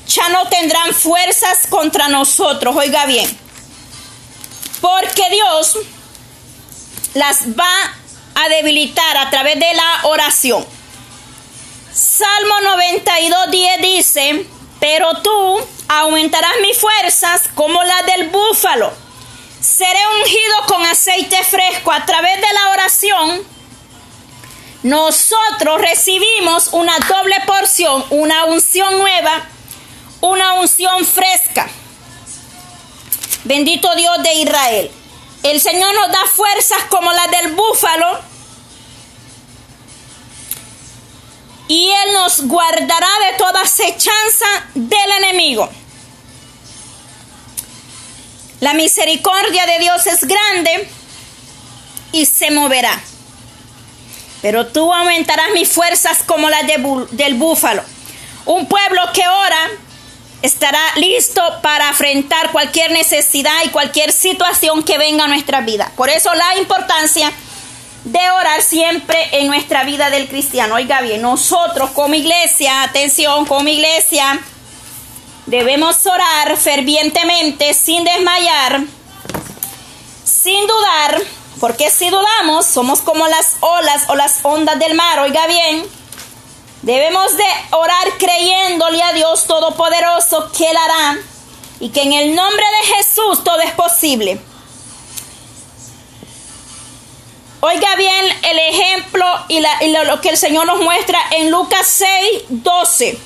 ya 0.08 0.30
no 0.30 0.48
tendrán 0.50 0.94
fuerzas 0.94 1.68
contra 1.70 2.08
nosotros, 2.08 2.76
oiga 2.76 3.06
bien, 3.08 3.38
porque 4.80 5.30
Dios 5.32 5.78
las 7.14 7.58
va 7.58 7.94
a 8.36 8.50
debilitar 8.50 9.18
a 9.18 9.30
través 9.30 9.60
de 9.60 9.74
la 9.74 10.00
oración. 10.04 10.66
Salmo 11.94 12.62
92, 12.62 13.52
10 13.52 13.82
dice, 13.82 14.46
pero 14.80 15.22
tú 15.22 15.60
aumentarás 15.88 16.54
mis 16.62 16.78
fuerzas 16.78 17.44
como 17.56 17.84
la 17.84 18.04
del 18.04 18.30
búfalo 18.30 19.08
seré 19.60 20.00
ungido 20.20 20.56
con 20.68 20.86
aceite 20.86 21.44
fresco 21.44 21.92
a 21.92 22.06
través 22.06 22.36
de 22.36 22.54
la 22.54 22.70
oración, 22.70 23.48
nosotros 24.84 25.82
recibimos 25.82 26.68
una 26.72 26.98
doble 27.00 27.36
porción, 27.46 28.06
una 28.12 28.46
unción 28.46 28.98
nueva, 28.98 29.46
una 30.22 30.54
unción 30.54 31.06
fresca. 31.06 31.70
Bendito 33.44 33.94
Dios 33.96 34.24
de 34.24 34.34
Israel. 34.36 34.92
El 35.52 35.62
Señor 35.62 35.94
nos 35.96 36.12
da 36.12 36.26
fuerzas 36.34 36.84
como 36.90 37.12
las 37.14 37.32
del 37.32 37.54
búfalo. 37.54 38.20
Y 41.70 41.90
Él 41.90 42.14
nos 42.14 42.42
guardará 42.42 43.10
de 43.32 43.38
toda 43.38 43.62
acechanza 43.62 44.46
del 44.76 45.12
enemigo. 45.20 45.70
La 48.60 48.74
misericordia 48.74 49.66
de 49.66 49.80
Dios 49.80 50.06
es 50.08 50.26
grande 50.26 50.90
y 52.12 52.26
se 52.26 52.52
moverá. 52.52 53.02
Pero 54.42 54.68
tú 54.68 54.94
aumentarás 54.94 55.52
mis 55.54 55.70
fuerzas 55.70 56.24
como 56.26 56.50
las 56.50 56.64
del 57.12 57.36
búfalo. 57.36 57.84
Un 58.46 58.68
pueblo 58.68 59.02
que 59.14 59.26
ora 59.26 59.70
estará 60.48 60.82
listo 60.96 61.42
para 61.62 61.90
afrontar 61.90 62.52
cualquier 62.52 62.92
necesidad 62.92 63.64
y 63.66 63.70
cualquier 63.70 64.12
situación 64.12 64.84
que 64.84 64.98
venga 64.98 65.26
a 65.26 65.28
nuestra 65.28 65.62
vida. 65.62 65.92
Por 65.96 66.10
eso 66.10 66.34
la 66.34 66.58
importancia 66.58 67.32
de 68.04 68.30
orar 68.32 68.62
siempre 68.62 69.18
en 69.34 69.48
nuestra 69.48 69.84
vida 69.84 70.10
del 70.10 70.28
cristiano. 70.30 70.76
Oiga 70.76 71.02
bien, 71.02 71.22
nosotros 71.22 71.92
como 71.92 72.16
iglesia, 72.16 72.84
atención, 72.84 73.46
como 73.46 73.68
iglesia, 73.68 74.40
debemos 75.46 76.06
orar 76.06 76.56
fervientemente, 76.58 77.74
sin 77.74 78.06
desmayar, 78.06 78.84
sin 80.24 80.66
dudar, 80.68 81.22
porque 81.60 81.90
si 81.90 82.10
dudamos, 82.10 82.66
somos 82.66 83.02
como 83.02 83.28
las 83.28 83.58
olas 83.60 84.04
o 84.08 84.16
las 84.16 84.40
ondas 84.44 84.80
del 84.80 84.94
mar. 84.94 85.20
Oiga 85.20 85.46
bien, 85.48 85.84
debemos 86.88 87.36
de 87.36 87.44
orar 87.72 88.18
creyéndole 88.18 89.04
a 89.04 89.12
Dios 89.12 89.44
Todopoderoso 89.44 90.50
que 90.58 90.70
Él 90.70 90.78
hará 90.78 91.18
y 91.82 91.90
que 91.90 92.02
en 92.02 92.14
el 92.14 92.34
nombre 92.34 92.64
de 92.82 92.96
Jesús 92.96 93.44
todo 93.44 93.60
es 93.60 93.74
posible. 93.74 94.40
Oiga 97.60 97.96
bien 97.98 98.26
el 98.44 98.60
ejemplo 98.60 99.26
y, 99.50 99.60
lo, 99.60 100.22
que 100.22 100.30
el 100.30 100.38
Señor 100.38 100.66
nos 100.66 100.80
muestra 100.80 101.20
en 101.32 101.52
Lucas 101.52 101.86
6, 101.88 102.44
12. 102.48 103.20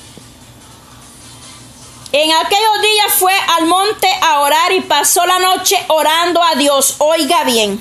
En 2.10 2.32
aquellos 2.32 2.82
días 2.82 3.14
fue 3.16 3.32
al 3.58 3.66
monte 3.66 4.08
a 4.22 4.40
orar 4.40 4.72
y 4.72 4.80
pasó 4.80 5.24
la 5.24 5.38
noche 5.38 5.78
orando 5.86 6.42
a 6.42 6.56
Dios. 6.56 6.96
Oiga 6.98 7.44
bien. 7.44 7.80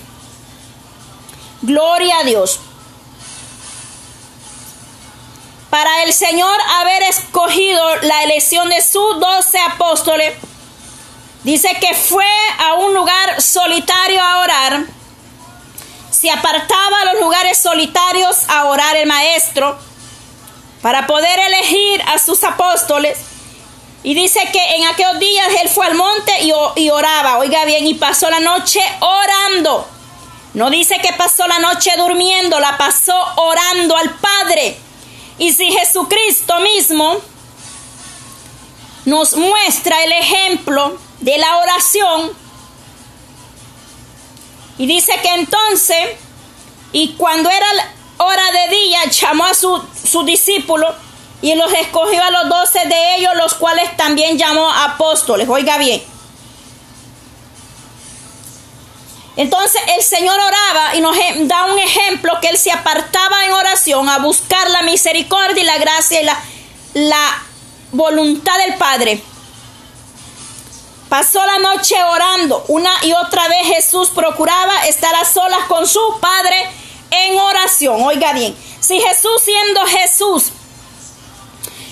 Gloria 1.63 2.20
a 2.20 2.24
Dios. 2.24 2.60
Para 5.72 6.04
el 6.04 6.14
Señor 6.14 6.56
haber 6.80 7.02
escogido 7.04 7.96
la 8.04 8.22
elección 8.24 8.70
de 8.70 8.82
sus 8.84 9.20
doce 9.20 9.60
apóstoles, 9.60 10.36
dice 11.44 11.70
que 11.82 11.96
fue 11.96 12.26
a 12.60 12.76
un 12.76 12.94
lugar 12.94 13.42
solitario 13.42 14.22
a 14.22 14.38
orar 14.38 14.86
se 16.22 16.30
apartaba 16.30 17.02
a 17.02 17.14
los 17.14 17.22
lugares 17.22 17.58
solitarios 17.58 18.44
a 18.48 18.66
orar 18.66 18.96
el 18.96 19.08
maestro 19.08 19.76
para 20.84 21.08
poder 21.08 21.40
elegir 21.40 22.00
a 22.14 22.20
sus 22.20 22.44
apóstoles. 22.44 23.18
Y 24.04 24.14
dice 24.14 24.40
que 24.52 24.76
en 24.76 24.86
aquellos 24.86 25.18
días 25.18 25.48
él 25.64 25.70
fue 25.70 25.88
al 25.88 25.96
monte 25.96 26.32
y, 26.76 26.90
oraba, 26.92 27.40
oiga 27.40 27.66
bien, 27.66 27.88
y 27.88 27.96
pasó 27.96 28.30
la 28.30 28.40
noche 28.40 28.80
orando. 29.00 29.88
No 30.54 30.70
dice 30.70 31.00
que 31.02 31.14
pasó 31.14 31.48
la 31.48 31.58
noche 31.58 31.92
durmiendo, 31.98 32.60
la 32.60 32.78
pasó 32.78 33.16
orando 33.38 33.98
al 33.98 34.12
Padre. 34.12 34.78
Y 35.41 35.51
si 35.54 35.71
Jesucristo 35.71 36.60
mismo 36.60 37.17
nos 39.06 39.34
muestra 39.36 40.04
el 40.04 40.12
ejemplo 40.12 40.99
de 41.19 41.36
la 41.39 41.58
oración, 41.58 42.32
y 44.77 44.86
dice 44.86 45.13
que 45.23 45.30
entonces, 45.30 46.10
y 46.91 47.13
cuando 47.13 47.49
era 47.49 47.65
hora 48.17 48.43
de 48.51 48.75
día, 48.75 49.06
llamó 49.06 49.45
a 49.45 49.56
sus 49.56 49.82
su 50.08 50.23
discípulos 50.23 50.93
y 51.41 51.56
los 51.56 51.73
escogió 51.73 52.23
a 52.23 52.30
los 52.30 52.47
doce 52.47 52.88
de 52.88 53.15
ellos, 53.15 53.32
los 53.36 53.56
cuales 53.56 53.97
también 53.97 54.38
llamó 54.38 54.69
apóstoles. 54.71 55.49
Oiga 55.49 55.80
bien. 55.80 56.04
Entonces 59.38 59.82
el 59.98 60.04
Señor 60.04 60.39
oraba 60.39 60.96
y 60.96 61.02
nos 61.02 61.15
da 61.48 61.65
un 61.65 61.80
ejemplo 61.80 62.34
que 62.41 62.50
Él 62.50 62.58
se 62.58 62.72
apartaba 62.72 63.46
en 63.46 63.52
oración 63.52 64.10
a 64.10 64.20
buscar 64.20 64.70
la 64.70 64.82
misericordia 64.82 65.63
y 65.63 65.65
la 65.65 65.78
gracia 65.78 66.22
y 66.22 66.26
la, 66.26 66.38
la 66.94 67.44
voluntad 67.91 68.58
del 68.65 68.76
Padre. 68.76 69.22
Pasó 71.08 71.46
la 71.46 71.60
noche 71.60 72.02
orando. 72.04 72.63
Una 72.70 72.91
y 73.04 73.13
otra 73.13 73.48
vez 73.48 73.67
Jesús 73.67 74.10
procuraba 74.10 74.86
estar 74.88 75.13
a 75.15 75.26
solas 75.26 75.65
con 75.67 75.88
su 75.88 76.00
Padre 76.20 76.70
en 77.12 77.38
oración. 77.38 78.02
Oiga 78.04 78.34
bien, 78.34 78.56
si 78.80 79.00
Jesús 79.00 79.41
siendo 79.44 79.86
Jesús 79.88 80.52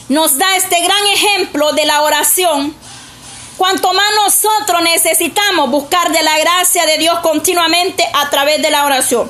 nos 0.09 0.37
da 0.37 0.55
este 0.55 0.81
gran 0.81 1.05
ejemplo 1.13 1.71
de 1.73 1.85
la 1.85 2.01
oración, 2.01 2.75
cuanto 3.59 3.93
más 3.93 4.05
nosotros 4.23 4.81
necesitamos 4.83 5.69
buscar 5.69 6.13
de 6.13 6.23
la 6.23 6.39
gracia 6.39 6.85
de 6.85 6.97
Dios 6.97 7.19
continuamente 7.19 8.07
a 8.13 8.29
través 8.29 8.61
de 8.61 8.71
la 8.71 8.85
oración. 8.85 9.29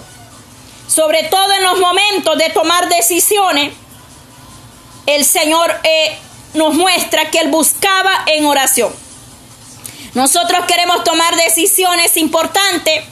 Sobre 0.87 1.23
todo 1.23 1.51
en 1.51 1.63
los 1.63 1.79
momentos 1.79 2.37
de 2.37 2.51
tomar 2.51 2.87
decisiones, 2.89 3.73
el 5.07 5.25
Señor 5.25 5.75
eh, 5.83 6.15
nos 6.53 6.75
muestra 6.75 7.31
que 7.31 7.39
Él 7.39 7.47
buscaba 7.47 8.23
en 8.27 8.45
oración. 8.45 8.93
Nosotros 10.13 10.63
queremos 10.67 11.03
tomar 11.03 11.35
decisiones 11.35 12.15
importantes 12.15 13.05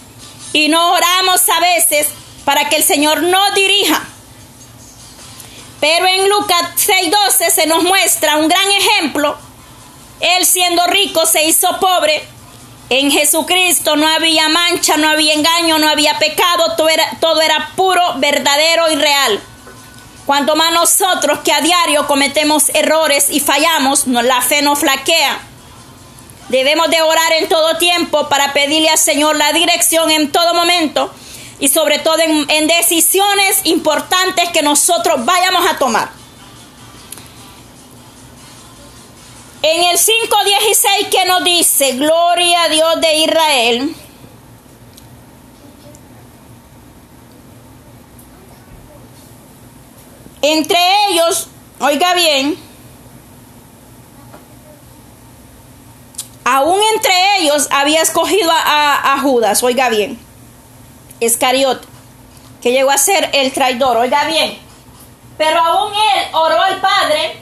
y 0.53 0.69
no 0.69 0.93
oramos 0.93 1.49
a 1.49 1.60
veces 1.60 2.10
para 2.45 2.69
que 2.69 2.75
el 2.75 2.84
Señor 2.84 3.23
nos 3.23 3.56
dirija. 3.56 4.03
Pero 5.80 6.06
en 6.06 6.30
Lucas 6.30 6.62
6:12 6.75 7.49
se 7.49 7.65
nos 7.65 7.82
muestra 7.82 8.38
un 8.38 8.47
gran 8.47 8.69
ejemplo. 8.69 9.46
Él 10.19 10.45
siendo 10.45 10.86
rico 10.88 11.25
se 11.25 11.45
hizo 11.45 11.67
pobre. 11.80 12.27
En 12.89 13.12
Jesucristo 13.12 13.95
no 13.95 14.08
había 14.08 14.47
mancha, 14.49 14.97
no 14.97 15.10
había 15.10 15.34
engaño, 15.34 15.77
no 15.77 15.89
había 15.89 16.17
pecado, 16.19 16.75
todo 16.77 16.89
era, 16.89 17.06
todo 17.19 17.41
era 17.41 17.71
puro, 17.75 18.01
verdadero 18.17 18.91
y 18.91 18.95
real. 18.95 19.41
Cuanto 20.25 20.56
más 20.56 20.73
nosotros 20.73 21.39
que 21.39 21.53
a 21.53 21.62
diario 21.62 22.08
cometemos 22.08 22.69
errores 22.69 23.27
y 23.30 23.39
fallamos, 23.39 24.08
la 24.08 24.41
fe 24.41 24.62
nos 24.62 24.80
flaquea. 24.80 25.39
Debemos 26.49 26.89
de 26.89 27.01
orar 27.01 27.34
en 27.39 27.49
todo 27.49 27.77
tiempo 27.77 28.30
para 28.30 28.53
pedirle 28.53 28.89
al 28.89 28.97
Señor 28.97 29.36
la 29.36 29.51
dirección 29.51 30.12
en 30.12 30.32
todo 30.32 30.53
momento 30.53 31.13
y 31.60 31.69
sobre 31.69 31.99
todo 31.99 32.17
en, 32.19 32.67
decisiones 32.67 33.62
importantes 33.63 34.49
que 34.49 34.62
nosotros 34.62 35.25
vayamos 35.25 35.65
a 35.69 35.77
tomar. 35.77 36.10
En 39.61 39.83
el 39.83 39.97
5.16 39.97 41.09
que 41.09 41.25
nos 41.25 41.43
dice, 41.43 41.93
Gloria 41.93 42.63
a 42.63 42.69
Dios 42.69 43.01
de 43.01 43.15
Israel. 43.17 43.95
Entre 50.41 50.77
ellos, 51.09 51.47
oiga 51.79 52.13
bien, 52.13 52.57
Aún 56.49 56.79
entre 56.95 57.11
ellos 57.39 57.67
había 57.71 58.01
escogido 58.01 58.49
a, 58.49 59.19
Judas, 59.21 59.61
oiga 59.63 59.89
bien, 59.89 60.17
Escariote, 61.19 61.85
que 62.61 62.71
llegó 62.71 62.89
a 62.89 62.97
ser 62.97 63.29
el 63.33 63.51
traidor, 63.51 63.97
oiga 63.97 64.23
bien. 64.27 64.57
Pero 65.37 65.59
aún 65.59 65.91
él 65.91 66.25
oró 66.31 66.61
al 66.61 66.79
Padre, 66.79 67.41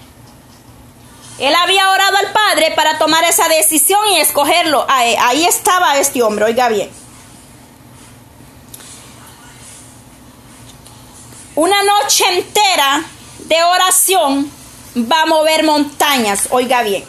él 1.40 1.54
había 1.54 1.90
orado 1.90 2.18
al 2.18 2.32
Padre 2.32 2.72
para 2.76 2.98
tomar 2.98 3.24
esa 3.26 3.48
decisión 3.50 4.00
y 4.08 4.20
escogerlo. 4.20 4.86
Ahí, 4.88 5.16
ahí 5.20 5.46
estaba 5.46 5.98
este 5.98 6.24
hombre, 6.24 6.46
oiga 6.46 6.70
bien. 6.70 6.90
Una 11.56 11.82
noche 11.84 12.24
entera 12.34 13.06
de 13.40 13.64
oración 13.64 14.52
va 14.98 15.22
a 15.22 15.26
mover 15.26 15.64
montañas, 15.64 16.48
oiga 16.52 16.84
bien. 16.84 17.04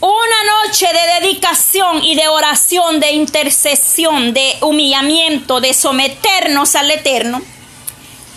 Una 0.00 0.66
noche 0.66 0.86
de 0.86 1.26
dedicación 1.26 2.04
y 2.04 2.14
de 2.14 2.28
oración, 2.28 3.00
de 3.00 3.12
intercesión, 3.12 4.34
de 4.34 4.56
humillamiento, 4.60 5.60
de 5.60 5.72
someternos 5.72 6.74
al 6.74 6.90
Eterno, 6.90 7.40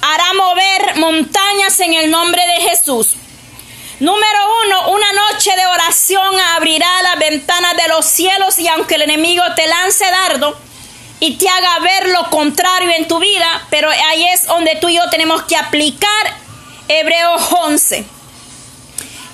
hará 0.01 0.33
mover 0.33 0.95
montañas 0.97 1.79
en 1.79 1.93
el 1.93 2.09
nombre 2.09 2.41
de 2.47 2.69
Jesús. 2.69 3.15
Número 3.99 4.39
uno, 4.65 4.89
una 4.91 5.11
noche 5.13 5.55
de 5.55 5.65
oración 5.65 6.39
abrirá 6.55 7.01
las 7.01 7.17
ventanas 7.17 7.75
de 7.77 7.87
los 7.87 8.05
cielos 8.05 8.59
y 8.59 8.67
aunque 8.67 8.95
el 8.95 9.01
enemigo 9.01 9.43
te 9.55 9.65
lance 9.65 10.05
dardo 10.05 10.55
y 11.19 11.35
te 11.37 11.49
haga 11.49 11.79
ver 11.79 12.09
lo 12.09 12.29
contrario 12.29 12.91
en 12.91 13.07
tu 13.07 13.17
vida, 13.17 13.65
pero 13.71 13.89
ahí 13.89 14.25
es 14.25 14.45
donde 14.45 14.75
tú 14.75 14.89
y 14.89 14.97
yo 14.97 15.09
tenemos 15.09 15.43
que 15.43 15.55
aplicar 15.55 16.37
Hebreos 16.87 17.41
11 17.51 18.05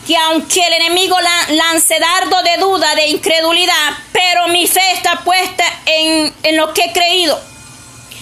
que 0.07 0.17
aunque 0.17 0.65
el 0.65 0.73
enemigo 0.73 1.17
lance 1.49 1.97
dardo 1.99 2.41
de 2.43 2.57
duda, 2.57 2.95
de 2.95 3.07
incredulidad, 3.07 3.97
pero 4.11 4.47
mi 4.49 4.67
fe 4.67 4.81
está 4.93 5.21
puesta 5.23 5.63
en, 5.85 6.33
en 6.43 6.57
lo 6.57 6.73
que 6.73 6.85
he 6.85 6.93
creído. 6.93 7.39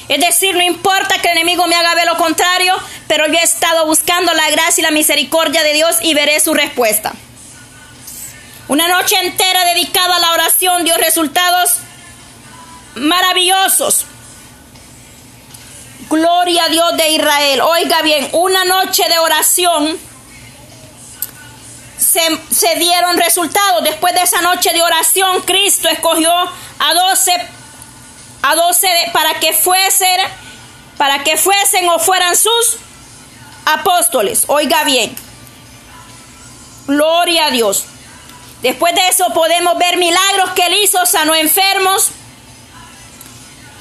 Es 0.08 0.19
decir, 0.19 0.54
no 0.56 0.62
importa 0.62 1.21
que 1.21 1.30
el 1.30 1.38
enemigo 1.38 1.65
me 1.67 1.75
haga 1.75 1.95
ver 1.95 2.06
lo 2.06 2.17
contrario, 2.17 2.75
pero 3.12 3.28
yo 3.28 3.34
he 3.34 3.43
estado 3.43 3.86
buscando 3.88 4.34
la 4.34 4.50
gracia 4.52 4.80
y 4.80 4.84
la 4.86 4.91
misericordia 4.91 5.63
de 5.63 5.74
Dios 5.74 5.97
y 6.00 6.13
veré 6.13 6.39
su 6.39 6.54
respuesta. 6.54 7.12
Una 8.69 8.88
noche 8.88 9.17
entera 9.19 9.65
dedicada 9.65 10.15
a 10.15 10.19
la 10.19 10.32
oración 10.32 10.86
dio 10.86 10.95
resultados 10.95 11.76
maravillosos. 12.95 14.06
Gloria 16.10 16.63
a 16.63 16.69
Dios 16.69 16.95
de 16.95 17.10
Israel. 17.10 17.60
Oiga 17.60 18.02
bien, 18.02 18.30
una 18.32 18.63
noche 18.63 19.04
de 19.10 19.19
oración 19.19 20.00
se, 21.97 22.21
se 22.50 22.76
dieron 22.76 23.17
resultados. 23.17 23.84
Después 23.84 24.13
de 24.13 24.21
esa 24.21 24.39
noche 24.39 24.71
de 24.71 24.82
oración, 24.82 25.41
Cristo 25.41 25.89
escogió 25.89 26.32
a 26.32 26.93
doce 26.93 27.34
a 28.41 28.56
doce 28.56 28.88
para 29.12 29.38
que 29.41 29.52
fuesen 29.52 30.17
para 30.97 31.26
que 31.26 31.36
fuesen 31.36 31.89
o 31.89 32.00
fueran 32.00 32.38
sus 32.38 32.78
apóstoles. 33.65 34.45
Oiga 34.47 34.84
bien. 34.84 35.15
Gloria 36.88 37.45
a 37.45 37.52
Dios. 37.52 37.86
Después 38.62 38.93
de 38.93 39.08
eso 39.08 39.26
podemos 39.34 39.78
ver 39.78 39.97
milagros 39.97 40.52
que 40.52 40.65
él 40.65 40.76
hizo, 40.84 41.06
sanó 41.06 41.34
enfermos 41.34 42.10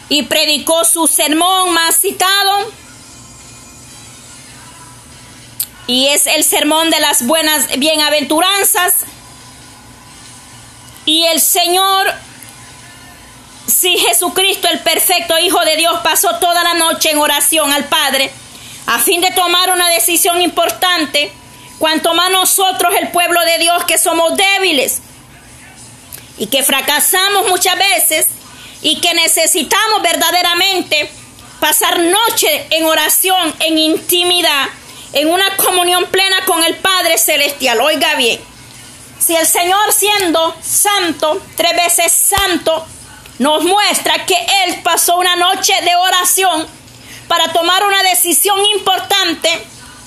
y 0.09 0.23
predicó 0.23 0.85
su 0.85 1.07
sermón 1.07 1.73
más 1.73 1.97
citado. 2.01 2.73
Y 5.87 6.09
es 6.09 6.27
el 6.27 6.45
sermón 6.45 6.91
de 6.91 7.01
las 7.01 7.27
buenas 7.27 7.67
bienaventuranzas. 7.79 8.95
Y 11.05 11.25
el 11.25 11.41
Señor, 11.41 12.13
si 13.67 13.99
Jesucristo, 13.99 14.69
el 14.69 14.81
perfecto 14.81 15.37
Hijo 15.39 15.61
de 15.65 15.77
Dios, 15.77 15.99
pasó 16.03 16.37
toda 16.37 16.63
la 16.63 16.75
noche 16.75 17.11
en 17.11 17.19
oración 17.19 17.73
al 17.73 17.85
Padre 17.87 18.33
a 18.91 18.99
fin 18.99 19.21
de 19.21 19.31
tomar 19.31 19.71
una 19.71 19.89
decisión 19.91 20.43
importante, 20.43 21.31
cuanto 21.79 22.13
más 22.13 22.29
nosotros, 22.33 22.93
el 23.01 23.13
pueblo 23.13 23.41
de 23.45 23.59
Dios, 23.59 23.85
que 23.85 23.99
somos 23.99 24.37
débiles 24.37 25.01
y 26.39 26.49
que 26.49 26.65
fracasamos 26.65 27.49
muchas 27.49 27.79
veces 27.79 28.27
y 28.83 29.01
que 29.01 29.15
necesitamos 29.15 30.03
verdaderamente 30.03 31.09
pasar 31.61 32.01
noche 32.01 32.67
en 32.71 32.85
oración, 32.85 33.55
en 33.61 33.79
intimidad, 33.79 34.67
en 35.13 35.31
una 35.31 35.57
comunión 35.57 36.07
plena 36.07 36.45
con 36.45 36.65
el 36.65 36.75
Padre 36.75 37.17
Celestial. 37.17 37.81
Oiga 37.81 38.17
bien, 38.17 38.41
si 39.21 39.37
el 39.37 39.47
Señor 39.47 39.93
siendo 39.93 40.57
santo, 40.61 41.41
tres 41.57 41.77
veces 41.77 42.11
santo, 42.11 42.85
nos 43.39 43.63
muestra 43.63 44.27
que 44.27 44.35
Él 44.65 44.81
pasó 44.83 45.17
una 45.17 45.37
noche 45.37 45.75
de 45.81 45.95
oración 45.95 46.80
para 47.31 47.53
tomar 47.53 47.87
una 47.87 48.03
decisión 48.03 48.59
importante, 48.75 49.49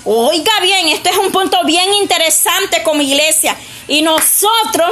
oiga 0.04 0.52
bien, 0.62 0.90
este 0.90 1.10
es 1.10 1.16
un 1.16 1.32
punto 1.32 1.58
bien 1.64 1.94
interesante 1.94 2.84
como 2.84 3.02
iglesia, 3.02 3.56
y 3.88 4.02
nosotros 4.02 4.92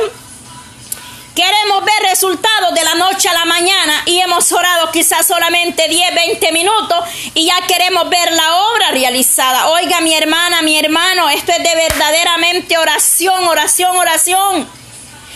Queremos 1.35 1.85
ver 1.85 2.09
resultados 2.09 2.73
de 2.75 2.83
la 2.83 2.93
noche 2.95 3.29
a 3.29 3.33
la 3.33 3.45
mañana 3.45 4.03
y 4.05 4.19
hemos 4.19 4.51
orado 4.51 4.91
quizás 4.91 5.25
solamente 5.25 5.87
10, 5.87 6.13
20 6.13 6.51
minutos 6.51 6.99
y 7.33 7.45
ya 7.45 7.55
queremos 7.67 8.09
ver 8.09 8.33
la 8.33 8.57
obra 8.57 8.91
realizada. 8.91 9.69
Oiga 9.69 10.01
mi 10.01 10.13
hermana, 10.13 10.61
mi 10.61 10.77
hermano, 10.77 11.29
esto 11.29 11.53
es 11.53 11.63
de 11.63 11.73
verdaderamente 11.73 12.77
oración, 12.77 13.47
oración, 13.47 13.95
oración. 13.95 14.80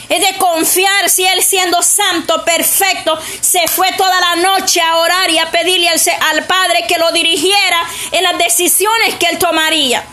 Es 0.09 0.19
de 0.19 0.37
confiar 0.37 1.09
si 1.09 1.25
Él 1.25 1.41
siendo 1.43 1.81
santo, 1.81 2.43
perfecto, 2.45 3.17
se 3.41 3.67
fue 3.67 3.91
toda 3.93 4.19
la 4.19 4.35
noche 4.37 4.81
a 4.81 4.97
orar 4.97 5.29
y 5.29 5.39
a 5.39 5.49
pedirle 5.51 5.89
al, 5.89 5.99
al 6.21 6.45
Padre 6.45 6.85
que 6.87 6.97
lo 6.97 7.11
dirigiera 7.11 7.81
en 8.11 8.23
las 8.23 8.37
decisiones 8.37 9.15
que 9.15 9.27
Él 9.27 9.39
tomaría. 9.39 10.05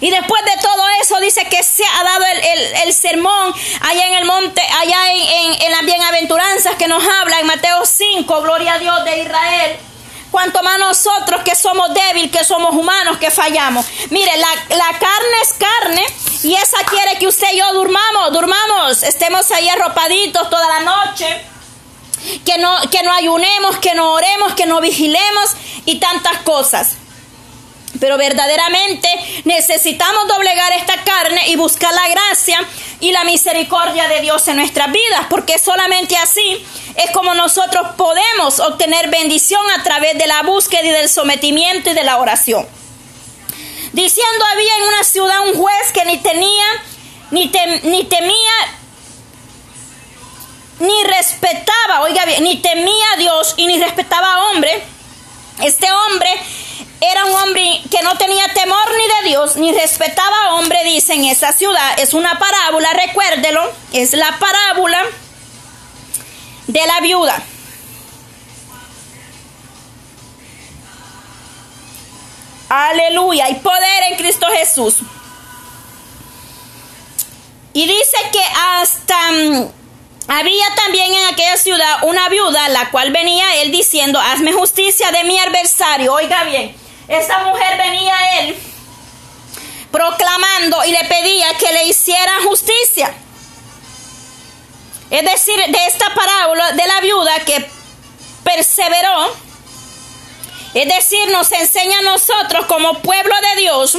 Y 0.00 0.10
después 0.10 0.44
de 0.44 0.60
todo 0.60 0.82
eso 1.00 1.18
dice 1.20 1.46
que 1.46 1.62
se 1.62 1.84
ha 1.84 2.04
dado 2.04 2.24
el, 2.84 2.92
sermón 2.92 3.54
allá 3.80 4.06
en 4.06 4.14
el 4.14 4.24
monte, 4.24 4.60
allá 4.60 5.12
en, 5.14 5.62
en, 5.62 5.70
las 5.70 5.82
bienaventuranzas 5.84 6.76
que 6.76 6.88
nos 6.88 7.02
habla 7.02 7.40
en 7.40 7.46
Mateo 7.46 7.86
5, 7.86 8.42
gloria 8.42 8.74
a 8.74 8.78
Dios 8.78 9.04
de 9.04 9.22
Israel. 9.22 9.76
Cuanto 10.34 10.64
más 10.64 10.80
nosotros 10.80 11.44
que 11.44 11.54
somos 11.54 11.94
débiles, 11.94 12.32
que 12.32 12.42
somos 12.42 12.74
humanos, 12.74 13.18
que 13.18 13.30
fallamos. 13.30 13.86
Mire, 14.10 14.36
la, 14.36 14.48
la, 14.76 14.98
carne 14.98 15.36
es 15.40 15.52
carne 15.52 16.04
y 16.42 16.56
esa 16.56 16.78
quiere 16.90 17.20
que 17.20 17.28
usted 17.28 17.46
y 17.52 17.58
yo 17.58 17.72
durmamos, 17.72 18.32
durmamos, 18.32 19.04
estemos 19.04 19.48
ahí 19.52 19.68
arropaditos 19.68 20.50
toda 20.50 20.66
la 20.66 20.80
noche. 20.80 21.40
Que 22.44 22.58
no, 22.58 22.80
que 22.90 23.04
no 23.04 23.12
ayunemos, 23.12 23.78
que 23.78 23.94
no 23.94 24.10
oremos, 24.10 24.54
que 24.54 24.66
no 24.66 24.80
vigilemos 24.80 25.52
y 25.84 26.00
tantas 26.00 26.38
cosas. 26.38 26.96
Pero 28.00 28.18
verdaderamente 28.18 29.08
necesitamos 29.44 30.28
doblegar 30.28 30.72
esta 30.72 31.02
carne 31.04 31.48
y 31.48 31.56
buscar 31.56 31.92
la 31.92 32.08
gracia 32.08 32.58
y 33.00 33.12
la 33.12 33.24
misericordia 33.24 34.08
de 34.08 34.20
Dios 34.20 34.46
en 34.48 34.56
nuestras 34.56 34.90
vidas, 34.90 35.26
porque 35.30 35.58
solamente 35.58 36.16
así 36.16 36.64
es 36.96 37.10
como 37.12 37.34
nosotros 37.34 37.88
podemos 37.96 38.60
obtener 38.60 39.10
bendición 39.10 39.62
a 39.78 39.82
través 39.82 40.18
de 40.18 40.26
la 40.26 40.42
búsqueda 40.42 40.82
y 40.82 40.90
del 40.90 41.08
sometimiento 41.08 41.90
y 41.90 41.94
de 41.94 42.04
la 42.04 42.18
oración. 42.18 42.66
Diciendo 43.92 44.44
había 44.52 44.76
en 44.78 44.82
una 44.84 45.04
ciudad 45.04 45.40
un 45.46 45.54
juez 45.54 45.92
que 45.92 46.04
ni 46.04 46.18
tenía, 46.18 46.64
ni, 47.30 47.50
ni 47.84 48.04
temía, 48.04 48.54
ni 50.80 51.04
respetaba, 51.04 52.00
oiga 52.02 52.24
bien, 52.24 52.42
ni 52.42 52.56
temía 52.56 53.12
a 53.14 53.16
Dios 53.18 53.54
y 53.56 53.66
ni 53.66 53.78
respetaba 53.78 54.34
a 54.34 54.50
hombre. 54.50 54.82
Este 55.62 55.86
hombre 55.92 56.30
era 57.10 57.24
un 57.24 57.32
hombre 57.32 57.82
que 57.90 58.02
no 58.02 58.16
tenía 58.16 58.46
temor 58.54 58.88
ni 58.96 59.06
de 59.06 59.28
Dios, 59.28 59.56
ni 59.56 59.72
respetaba 59.72 60.36
a 60.46 60.54
hombre, 60.54 60.82
dice 60.84 61.14
en 61.14 61.24
esa 61.24 61.52
ciudad. 61.52 61.98
Es 61.98 62.14
una 62.14 62.38
parábola, 62.38 62.92
recuérdelo, 62.92 63.70
es 63.92 64.12
la 64.12 64.38
parábola 64.38 65.04
de 66.66 66.86
la 66.86 67.00
viuda. 67.00 67.42
Aleluya, 72.68 73.44
hay 73.44 73.54
poder 73.56 74.02
en 74.10 74.16
Cristo 74.16 74.46
Jesús. 74.56 74.96
Y 77.72 77.86
dice 77.86 78.16
que 78.32 78.42
hasta 78.80 79.32
mm, 79.32 79.68
había 80.28 80.74
también 80.74 81.12
en 81.12 81.26
aquella 81.26 81.56
ciudad 81.56 82.04
una 82.04 82.28
viuda, 82.28 82.68
la 82.68 82.90
cual 82.90 83.12
venía 83.12 83.62
él 83.62 83.70
diciendo, 83.72 84.18
hazme 84.20 84.52
justicia 84.52 85.10
de 85.10 85.24
mi 85.24 85.38
adversario. 85.38 86.14
Oiga 86.14 86.44
bien, 86.44 86.74
esta 87.08 87.38
mujer 87.44 87.76
venía 87.76 88.16
a 88.16 88.38
él 88.40 88.56
proclamando 89.94 90.84
y 90.84 90.90
le 90.90 91.04
pedía 91.04 91.56
que 91.56 91.72
le 91.72 91.84
hiciera 91.84 92.32
justicia. 92.48 93.14
Es 95.08 95.22
decir, 95.22 95.54
de 95.68 95.86
esta 95.86 96.12
parábola 96.12 96.72
de 96.72 96.86
la 96.86 97.00
viuda 97.00 97.38
que 97.44 97.70
perseveró, 98.42 99.32
es 100.74 100.88
decir, 100.88 101.30
nos 101.30 101.52
enseña 101.52 101.98
a 102.00 102.02
nosotros 102.02 102.66
como 102.66 102.98
pueblo 103.02 103.34
de 103.52 103.60
Dios, 103.60 103.96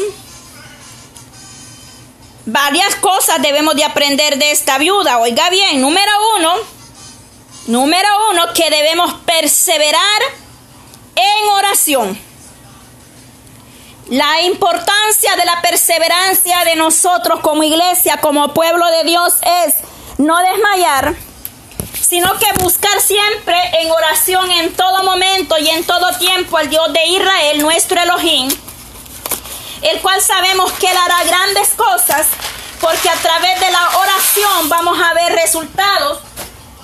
varias 2.46 2.96
cosas 2.96 3.42
debemos 3.42 3.76
de 3.76 3.86
aprender 3.86 4.38
de 4.38 4.52
esta 4.52 4.78
viuda. 4.78 5.20
Oiga 5.20 5.50
bien, 5.50 5.80
número 5.80 6.12
uno, 6.38 6.56
número 7.68 8.10
uno, 8.32 8.54
que 8.54 8.70
debemos 8.70 9.14
perseverar 9.26 10.22
en 11.16 11.48
oración. 11.54 12.35
La 14.10 14.42
importancia 14.42 15.36
de 15.36 15.46
la 15.46 15.62
perseverancia 15.62 16.64
de 16.64 16.76
nosotros 16.76 17.40
como 17.40 17.64
iglesia, 17.64 18.18
como 18.22 18.54
pueblo 18.54 18.86
de 18.92 19.04
Dios 19.04 19.34
es 19.66 19.74
no 20.20 20.38
desmayar, 20.42 21.16
sino 22.08 22.38
que 22.38 22.54
buscar 22.60 23.02
siempre 23.02 23.58
en 23.82 23.90
oración 23.90 24.52
en 24.52 24.74
todo 24.74 25.04
momento 25.04 25.58
y 25.58 25.70
en 25.70 25.84
todo 25.84 26.16
tiempo 26.20 26.56
al 26.58 26.70
Dios 26.70 26.94
de 26.94 27.04
Israel, 27.08 27.62
nuestro 27.64 28.00
Elohim, 28.00 28.48
el 29.82 30.00
cual 30.02 30.22
sabemos 30.22 30.72
que 30.74 30.86
Él 30.86 30.98
hará 30.98 31.24
grandes 31.24 31.70
cosas, 31.70 32.28
porque 32.82 33.10
a 33.10 33.16
través 33.16 33.60
de 33.60 33.72
la 33.72 33.90
oración 33.98 34.70
vamos 34.70 35.00
a 35.02 35.16
ver 35.16 35.34
resultados 35.34 36.20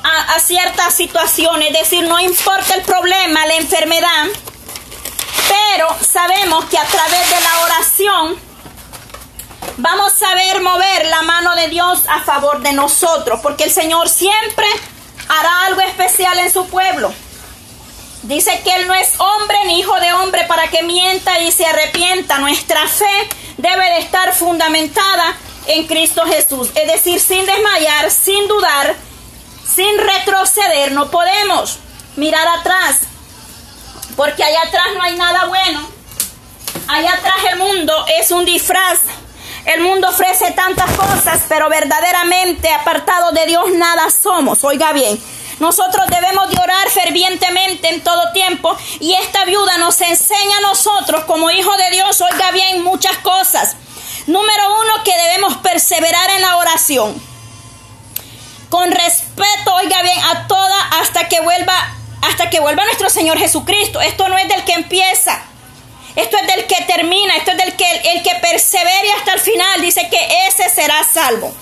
a, 0.03 0.33
a 0.33 0.39
ciertas 0.39 0.95
situaciones, 0.95 1.67
es 1.67 1.79
decir, 1.81 2.03
no 2.03 2.19
importa 2.19 2.73
el 2.73 2.81
problema, 2.81 3.45
la 3.45 3.57
enfermedad, 3.57 4.25
pero 5.47 5.87
sabemos 6.01 6.65
que 6.65 6.77
a 6.77 6.85
través 6.85 7.29
de 7.29 7.41
la 7.41 7.59
oración 7.63 8.51
vamos 9.77 10.21
a 10.21 10.35
ver 10.35 10.61
mover 10.61 11.05
la 11.05 11.21
mano 11.23 11.55
de 11.55 11.67
Dios 11.67 12.01
a 12.09 12.21
favor 12.21 12.61
de 12.61 12.73
nosotros, 12.73 13.39
porque 13.41 13.63
el 13.63 13.71
Señor 13.71 14.09
siempre 14.09 14.67
hará 15.27 15.65
algo 15.65 15.81
especial 15.81 16.37
en 16.39 16.51
su 16.51 16.67
pueblo. 16.67 17.13
Dice 18.23 18.61
que 18.63 18.73
Él 18.75 18.87
no 18.87 18.93
es 18.93 19.19
hombre 19.19 19.57
ni 19.65 19.79
hijo 19.79 19.99
de 19.99 20.13
hombre 20.13 20.45
para 20.47 20.67
que 20.67 20.83
mienta 20.83 21.39
y 21.39 21.51
se 21.51 21.65
arrepienta. 21.65 22.37
Nuestra 22.37 22.87
fe 22.87 23.29
debe 23.57 23.83
de 23.91 23.99
estar 23.99 24.33
fundamentada 24.35 25.35
en 25.65 25.87
Cristo 25.87 26.23
Jesús. 26.25 26.69
Es 26.75 26.91
decir, 26.91 27.19
sin 27.19 27.45
desmayar, 27.45 28.11
sin 28.11 28.47
dudar, 28.47 28.95
sin 29.65 29.97
retroceder. 29.97 30.91
No 30.91 31.09
podemos 31.09 31.79
mirar 32.15 32.47
atrás 32.59 33.01
porque 34.15 34.43
allá 34.43 34.61
atrás 34.67 34.87
no 34.95 35.03
hay 35.03 35.15
nada 35.15 35.45
bueno. 35.45 35.87
Allá 36.87 37.13
atrás 37.13 37.37
el 37.51 37.57
mundo 37.57 37.93
es 38.19 38.31
un 38.31 38.45
disfraz. 38.45 38.99
El 39.65 39.81
mundo 39.81 40.09
ofrece 40.09 40.51
tantas 40.51 40.89
cosas, 40.91 41.43
pero 41.47 41.69
verdaderamente 41.69 42.69
apartado 42.73 43.31
de 43.31 43.45
Dios 43.45 43.71
nada 43.73 44.09
somos. 44.09 44.63
Oiga 44.63 44.91
bien, 44.91 45.21
nosotros 45.59 46.07
debemos 46.07 46.49
de 46.49 46.59
orar 46.59 46.89
fervientemente 46.89 47.89
en 47.89 48.01
todo 48.01 48.31
tiempo 48.31 48.75
y 48.99 49.13
esta 49.13 49.45
viuda 49.45 49.77
nos 49.77 50.01
enseña 50.01 50.57
a 50.57 50.61
nosotros 50.61 51.25
como 51.25 51.51
hijos 51.51 51.77
de 51.77 51.91
Dios, 51.91 52.19
oiga 52.21 52.49
bien, 52.51 52.83
muchas 52.83 53.15
cosas. 53.17 53.75
Número 54.25 54.63
uno, 54.81 55.03
que 55.03 55.15
debemos 55.15 55.57
perseverar 55.57 56.31
en 56.31 56.41
la 56.41 56.57
oración. 56.57 57.21
Con 58.69 58.89
respeto, 58.91 59.75
oiga 59.75 60.01
bien, 60.01 60.19
a 60.33 60.47
toda 60.47 60.83
hasta 60.99 61.29
que 61.29 61.39
vuelva, 61.41 61.75
hasta 62.21 62.49
que 62.49 62.59
vuelva 62.59 62.85
nuestro 62.85 63.09
Señor 63.09 63.37
Jesucristo. 63.37 64.01
Esto 64.01 64.27
no 64.27 64.37
es 64.37 64.47
del 64.47 64.63
que 64.63 64.73
empieza. 64.73 65.43
Esto 66.15 66.37
es 66.37 66.47
del 66.47 66.67
que 66.67 66.83
termina, 66.85 67.35
esto 67.37 67.51
es 67.51 67.57
del 67.57 67.75
que 67.75 67.85
el 68.13 68.21
que 68.21 68.35
persevere 68.35 69.13
hasta 69.17 69.33
el 69.33 69.39
final, 69.39 69.81
dice 69.81 70.09
que 70.09 70.47
ese 70.47 70.69
será 70.69 71.03
salvo. 71.03 71.53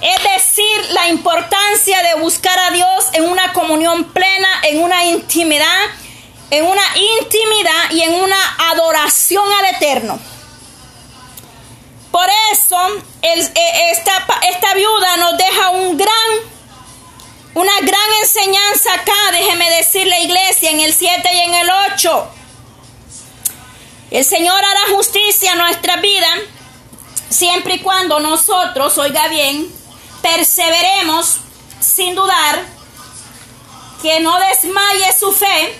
Es 0.00 0.22
decir, 0.22 0.90
la 0.90 1.08
importancia 1.08 2.02
de 2.02 2.20
buscar 2.20 2.58
a 2.58 2.70
Dios 2.70 3.04
en 3.14 3.24
una 3.28 3.52
comunión 3.54 4.04
plena, 4.12 4.48
en 4.64 4.82
una 4.82 5.06
intimidad, 5.06 5.80
en 6.50 6.66
una 6.66 6.82
intimidad 7.20 7.90
y 7.90 8.02
en 8.02 8.14
una 8.14 8.36
adoración 8.70 9.44
al 9.60 9.74
Eterno. 9.76 10.20
Por 12.10 12.28
eso, 12.52 12.78
e, 13.22 13.52
esta, 13.90 14.26
esta 14.50 14.74
viuda 14.74 15.16
nos 15.16 15.36
deja 15.38 15.70
un 15.70 15.96
gran, 15.96 16.55
una 17.56 17.72
gran 17.80 18.12
enseñanza 18.20 18.92
acá, 18.92 19.14
déjeme 19.32 19.70
decir 19.70 20.06
la 20.06 20.20
iglesia, 20.20 20.70
en 20.72 20.80
el 20.80 20.92
7 20.92 21.22
y 21.32 21.38
en 21.38 21.54
el 21.54 21.70
8. 21.94 22.28
El 24.10 24.24
Señor 24.26 24.62
hará 24.62 24.94
justicia 24.94 25.52
a 25.52 25.54
nuestra 25.54 25.96
vida 25.96 26.28
siempre 27.30 27.76
y 27.76 27.78
cuando 27.78 28.20
nosotros, 28.20 28.98
oiga 28.98 29.28
bien, 29.28 29.72
perseveremos 30.20 31.38
sin 31.80 32.14
dudar, 32.14 32.62
que 34.02 34.20
no 34.20 34.38
desmaye 34.38 35.14
su 35.18 35.32
fe, 35.32 35.78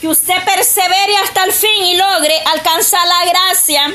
que 0.00 0.08
usted 0.08 0.44
persevere 0.44 1.16
hasta 1.18 1.44
el 1.44 1.52
fin 1.52 1.84
y 1.84 1.96
logre 1.96 2.34
alcanzar 2.46 3.06
la 3.06 3.30
gracia, 3.30 3.94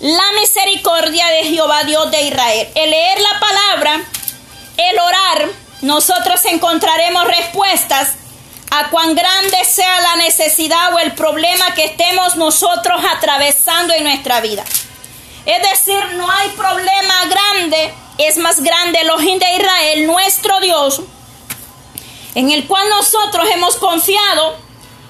la 0.00 0.32
misericordia 0.40 1.28
de 1.28 1.44
Jehová 1.44 1.84
Dios 1.84 2.10
de 2.10 2.22
Israel. 2.22 2.68
El 2.74 2.90
leer 2.90 3.20
la 3.20 3.38
palabra, 3.38 4.02
el 4.76 4.98
orar, 4.98 5.62
nosotros 5.82 6.44
encontraremos 6.44 7.24
respuestas 7.24 8.14
a 8.70 8.88
cuán 8.88 9.14
grande 9.14 9.64
sea 9.64 10.00
la 10.00 10.16
necesidad 10.16 10.94
o 10.94 10.98
el 10.98 11.12
problema 11.12 11.74
que 11.74 11.84
estemos 11.84 12.36
nosotros 12.36 13.02
atravesando 13.16 13.92
en 13.92 14.04
nuestra 14.04 14.40
vida. 14.40 14.64
Es 15.44 15.62
decir, 15.70 16.02
no 16.14 16.30
hay 16.30 16.48
problema 16.50 17.24
grande, 17.28 17.92
es 18.16 18.38
más 18.38 18.62
grande 18.62 19.00
el 19.00 19.10
ojín 19.10 19.38
de 19.38 19.56
Israel, 19.56 20.06
nuestro 20.06 20.60
Dios, 20.60 21.02
en 22.34 22.50
el 22.50 22.66
cual 22.66 22.88
nosotros 22.88 23.46
hemos 23.52 23.76
confiado 23.76 24.56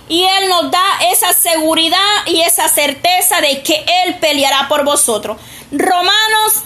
y 0.08 0.24
Él 0.24 0.48
nos 0.48 0.70
da 0.70 0.84
esa 1.12 1.32
seguridad 1.34 2.26
y 2.26 2.40
esa 2.40 2.68
certeza 2.68 3.40
de 3.42 3.62
que 3.62 3.84
Él 4.04 4.18
peleará 4.18 4.68
por 4.68 4.84
vosotros. 4.84 5.36
Romanos 5.70 6.62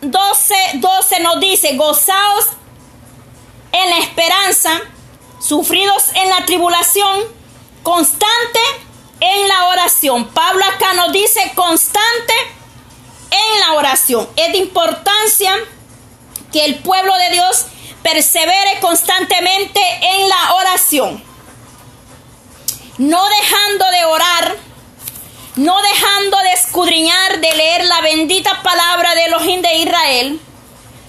12, 0.00 0.54
12 0.74 1.20
nos 1.20 1.40
dice, 1.40 1.76
gozaos 1.76 2.46
en 3.74 3.90
la 3.90 3.98
esperanza, 3.98 4.80
sufridos 5.40 6.04
en 6.14 6.28
la 6.28 6.44
tribulación, 6.44 7.24
constante 7.82 8.60
en 9.20 9.48
la 9.48 9.66
oración. 9.66 10.28
Pablo 10.28 10.64
acá 10.64 10.92
nos 10.94 11.12
dice 11.12 11.40
constante 11.54 12.34
en 13.30 13.60
la 13.60 13.72
oración. 13.74 14.28
Es 14.36 14.52
de 14.52 14.58
importancia 14.58 15.52
que 16.52 16.64
el 16.64 16.76
pueblo 16.76 17.12
de 17.18 17.30
Dios 17.30 17.66
persevere 18.02 18.78
constantemente 18.80 19.80
en 20.02 20.28
la 20.28 20.54
oración. 20.54 21.24
No 22.98 23.24
dejando 23.40 23.90
de 23.90 24.04
orar, 24.04 24.56
no 25.56 25.82
dejando 25.82 26.36
de 26.38 26.52
escudriñar, 26.52 27.40
de 27.40 27.54
leer 27.56 27.84
la 27.86 28.00
bendita 28.02 28.62
palabra 28.62 29.14
de 29.16 29.24
Elohim 29.24 29.62
de 29.62 29.74
Israel 29.78 30.40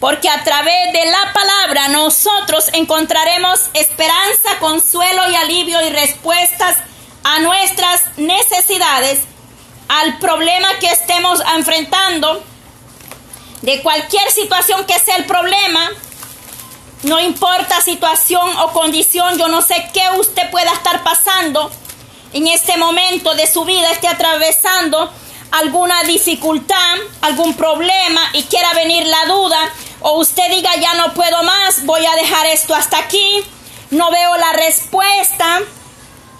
porque 0.06 0.30
a 0.30 0.44
través 0.44 0.94
de 0.94 1.04
la 1.08 1.34
palabra 1.34 1.88
nosotros 1.88 2.66
encontraremos 2.74 3.60
esperanza, 3.74 4.60
consuelo 4.60 5.32
y 5.32 5.36
alivio 5.36 5.84
y 5.84 5.90
respuestas 5.90 6.78
a 7.24 7.40
nuestras 7.40 8.16
necesidades, 8.16 9.22
al 9.88 10.20
problema 10.20 10.68
que 10.80 10.92
estemos 10.92 11.42
enfrentando, 11.58 12.44
de 13.64 13.82
cualquier 13.82 14.30
situación 14.30 14.86
que 14.86 15.00
sea 15.00 15.16
el 15.16 15.26
problema, 15.26 15.90
no 17.02 17.20
importa 17.20 17.82
situación 17.82 18.48
o 18.60 18.74
condición, 18.74 19.40
yo 19.40 19.48
no 19.48 19.64
sé 19.64 19.90
qué 19.92 20.08
usted 20.20 20.52
pueda 20.52 20.72
estar 20.72 21.04
pasando 21.04 21.72
en 22.32 22.46
este 22.46 22.78
momento 22.78 23.34
de 23.34 23.48
su 23.48 23.66
vida, 23.66 23.90
esté 23.90 24.08
atravesando 24.08 25.12
alguna 25.52 26.04
dificultad, 26.04 26.96
algún 27.22 27.56
problema 27.56 28.22
y 28.34 28.44
quiera 28.44 28.74
venir 28.74 29.06
la 29.08 29.26
duda, 29.26 29.58
o 30.08 30.20
usted 30.20 30.48
diga 30.52 30.70
ya 30.76 30.94
no 30.94 31.16
puedo 31.16 31.42
más, 31.42 31.84
voy 31.84 32.06
a 32.06 32.16
dejar 32.16 32.46
esto 32.46 32.76
hasta 32.76 33.00
aquí, 33.00 33.44
no 33.90 34.12
veo 34.12 34.38
la 34.38 34.54
respuesta, 34.54 35.62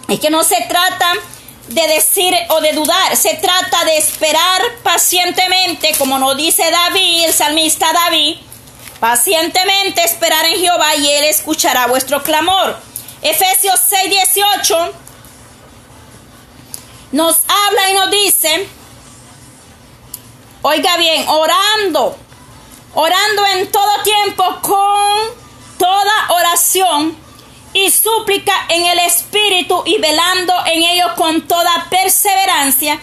es 0.06 0.20
que 0.20 0.30
no 0.30 0.44
se 0.44 0.60
trata 0.68 1.12
de 1.66 1.88
decir 1.88 2.32
o 2.50 2.60
de 2.60 2.74
dudar, 2.74 3.16
se 3.16 3.34
trata 3.34 3.84
de 3.84 3.98
esperar 3.98 4.62
pacientemente, 4.84 5.96
como 5.98 6.16
nos 6.20 6.36
dice 6.36 6.62
David, 6.70 7.24
el 7.24 7.32
salmista 7.32 7.92
David, 7.92 8.36
pacientemente 9.00 10.04
esperar 10.04 10.46
en 10.46 10.60
Jehová 10.60 10.94
y 10.94 11.10
él 11.10 11.24
escuchará 11.24 11.88
vuestro 11.88 12.22
clamor. 12.22 12.78
Efesios 13.20 13.80
6, 13.88 14.10
18 14.10 14.92
nos 17.10 17.40
habla 17.48 17.90
y 17.90 17.92
nos 17.94 18.10
dice, 18.12 18.68
oiga 20.62 20.96
bien, 20.98 21.26
orando 21.26 22.16
orando 22.96 23.44
en 23.54 23.70
todo 23.70 24.02
tiempo 24.02 24.58
con 24.62 25.78
toda 25.78 26.30
oración 26.30 27.14
y 27.74 27.90
súplica 27.90 28.54
en 28.70 28.86
el 28.86 28.98
Espíritu 29.00 29.82
y 29.84 29.98
velando 29.98 30.54
en 30.64 30.82
ello 30.82 31.14
con 31.14 31.46
toda 31.46 31.88
perseverancia 31.90 32.98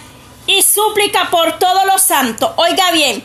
y 0.48 0.64
súplica 0.64 1.30
por 1.30 1.60
todos 1.60 1.86
los 1.86 2.02
santos. 2.02 2.52
Oiga 2.56 2.90
bien, 2.92 3.24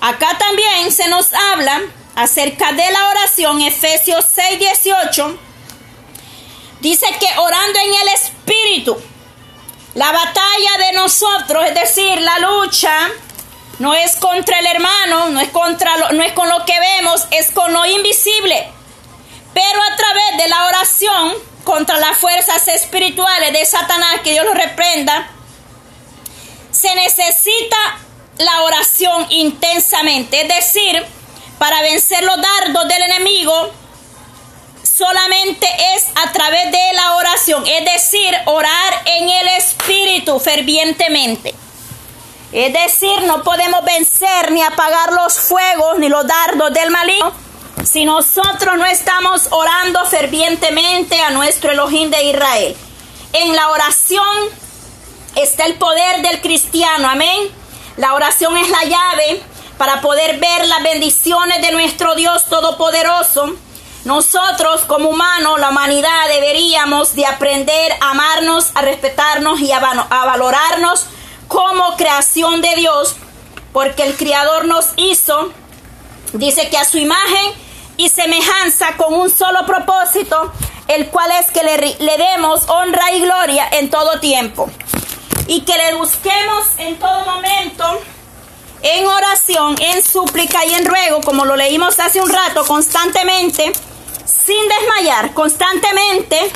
acá 0.00 0.36
también 0.36 0.90
se 0.90 1.08
nos 1.08 1.32
habla 1.32 1.80
acerca 2.16 2.72
de 2.72 2.90
la 2.90 3.08
oración, 3.08 3.60
Efesios 3.60 4.24
6, 4.34 4.58
18. 4.58 5.38
Dice 6.80 7.06
que 7.20 7.38
orando 7.38 7.78
en 7.78 7.94
el 7.94 8.08
Espíritu, 8.08 8.96
la 9.94 10.10
batalla 10.10 10.86
de 10.86 10.92
nosotros, 10.94 11.64
es 11.68 11.74
decir, 11.76 12.20
la 12.20 12.38
lucha, 12.40 13.10
no 13.80 13.94
es 13.94 14.16
contra 14.16 14.58
el 14.58 14.66
hermano, 14.66 15.30
no 15.30 15.40
es, 15.40 15.48
contra 15.48 15.96
lo, 15.96 16.12
no 16.12 16.22
es 16.22 16.32
con 16.32 16.48
lo 16.50 16.66
que 16.66 16.78
vemos, 16.78 17.26
es 17.30 17.50
con 17.50 17.72
lo 17.72 17.84
invisible. 17.86 18.68
Pero 19.54 19.80
a 19.82 19.96
través 19.96 20.36
de 20.36 20.48
la 20.48 20.66
oración 20.66 21.34
contra 21.64 21.98
las 21.98 22.18
fuerzas 22.18 22.68
espirituales 22.68 23.54
de 23.54 23.64
Satanás, 23.64 24.20
que 24.22 24.32
Dios 24.32 24.44
lo 24.44 24.52
reprenda, 24.52 25.30
se 26.70 26.94
necesita 26.94 27.76
la 28.36 28.62
oración 28.64 29.26
intensamente. 29.30 30.42
Es 30.42 30.48
decir, 30.48 31.02
para 31.58 31.80
vencer 31.80 32.22
los 32.22 32.36
dardos 32.36 32.86
del 32.86 33.02
enemigo, 33.02 33.70
solamente 34.82 35.66
es 35.96 36.06
a 36.22 36.30
través 36.32 36.70
de 36.70 36.92
la 36.92 37.16
oración. 37.16 37.66
Es 37.66 37.84
decir, 37.86 38.36
orar 38.44 39.02
en 39.06 39.30
el 39.30 39.48
espíritu 39.48 40.38
fervientemente. 40.38 41.54
Es 42.52 42.72
decir, 42.72 43.22
no 43.22 43.42
podemos 43.44 43.84
vencer 43.84 44.50
ni 44.50 44.62
apagar 44.62 45.12
los 45.12 45.38
fuegos 45.38 45.98
ni 45.98 46.08
los 46.08 46.26
dardos 46.26 46.72
del 46.72 46.90
maligno 46.90 47.32
si 47.84 48.04
nosotros 48.04 48.76
no 48.76 48.84
estamos 48.84 49.48
orando 49.50 50.04
fervientemente 50.06 51.20
a 51.20 51.30
nuestro 51.30 51.70
Elohim 51.70 52.10
de 52.10 52.24
Israel. 52.24 52.76
En 53.32 53.54
la 53.54 53.70
oración 53.70 54.26
está 55.36 55.64
el 55.64 55.74
poder 55.76 56.22
del 56.22 56.40
cristiano, 56.40 57.08
amén. 57.08 57.48
La 57.96 58.14
oración 58.14 58.56
es 58.56 58.68
la 58.68 58.84
llave 58.84 59.42
para 59.78 60.00
poder 60.00 60.38
ver 60.38 60.66
las 60.66 60.82
bendiciones 60.82 61.62
de 61.62 61.72
nuestro 61.72 62.14
Dios 62.16 62.44
Todopoderoso. 62.46 63.54
Nosotros 64.04 64.82
como 64.86 65.10
humanos, 65.10 65.60
la 65.60 65.70
humanidad, 65.70 66.28
deberíamos 66.28 67.14
de 67.14 67.26
aprender 67.26 67.92
a 68.00 68.10
amarnos, 68.10 68.72
a 68.74 68.82
respetarnos 68.82 69.60
y 69.60 69.72
a, 69.72 69.78
a 69.78 70.26
valorarnos 70.26 71.06
como 71.50 71.96
creación 71.96 72.62
de 72.62 72.76
Dios, 72.76 73.16
porque 73.72 74.04
el 74.04 74.16
Creador 74.16 74.66
nos 74.66 74.86
hizo, 74.94 75.52
dice 76.32 76.70
que 76.70 76.78
a 76.78 76.84
su 76.84 76.96
imagen 76.96 77.52
y 77.96 78.08
semejanza 78.08 78.96
con 78.96 79.12
un 79.14 79.28
solo 79.28 79.66
propósito, 79.66 80.52
el 80.86 81.08
cual 81.08 81.32
es 81.40 81.50
que 81.50 81.64
le, 81.64 81.76
le 81.76 82.18
demos 82.18 82.68
honra 82.68 83.10
y 83.10 83.22
gloria 83.22 83.68
en 83.72 83.90
todo 83.90 84.20
tiempo. 84.20 84.70
Y 85.48 85.62
que 85.62 85.76
le 85.76 85.94
busquemos 85.94 86.68
en 86.78 86.96
todo 87.00 87.24
momento 87.24 88.00
en 88.82 89.06
oración, 89.06 89.74
en 89.80 90.04
súplica 90.04 90.64
y 90.64 90.74
en 90.74 90.84
ruego, 90.84 91.20
como 91.20 91.44
lo 91.44 91.56
leímos 91.56 91.98
hace 91.98 92.20
un 92.20 92.30
rato, 92.30 92.64
constantemente, 92.64 93.72
sin 94.24 94.68
desmayar, 94.68 95.34
constantemente, 95.34 96.52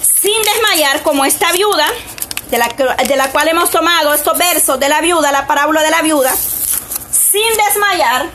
sin 0.00 0.42
desmayar, 0.42 1.02
como 1.02 1.26
esta 1.26 1.52
viuda, 1.52 1.86
de 2.50 2.58
la, 2.58 2.68
de 2.68 3.16
la 3.16 3.30
cual 3.30 3.48
hemos 3.48 3.70
tomado 3.70 4.14
estos 4.14 4.36
versos 4.36 4.78
de 4.80 4.88
la 4.88 5.00
viuda, 5.00 5.32
la 5.32 5.46
parábola 5.46 5.82
de 5.82 5.90
la 5.90 6.02
viuda, 6.02 6.34
sin 7.10 7.56
desmayar, 7.66 8.30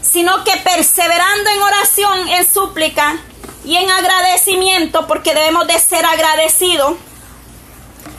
sino 0.00 0.44
que 0.44 0.56
perseverando 0.58 1.50
en 1.50 1.62
oración, 1.62 2.28
en 2.28 2.50
súplica 2.50 3.18
y 3.64 3.76
en 3.76 3.90
agradecimiento, 3.90 5.06
porque 5.06 5.34
debemos 5.34 5.66
de 5.66 5.78
ser 5.78 6.04
agradecidos, 6.04 6.94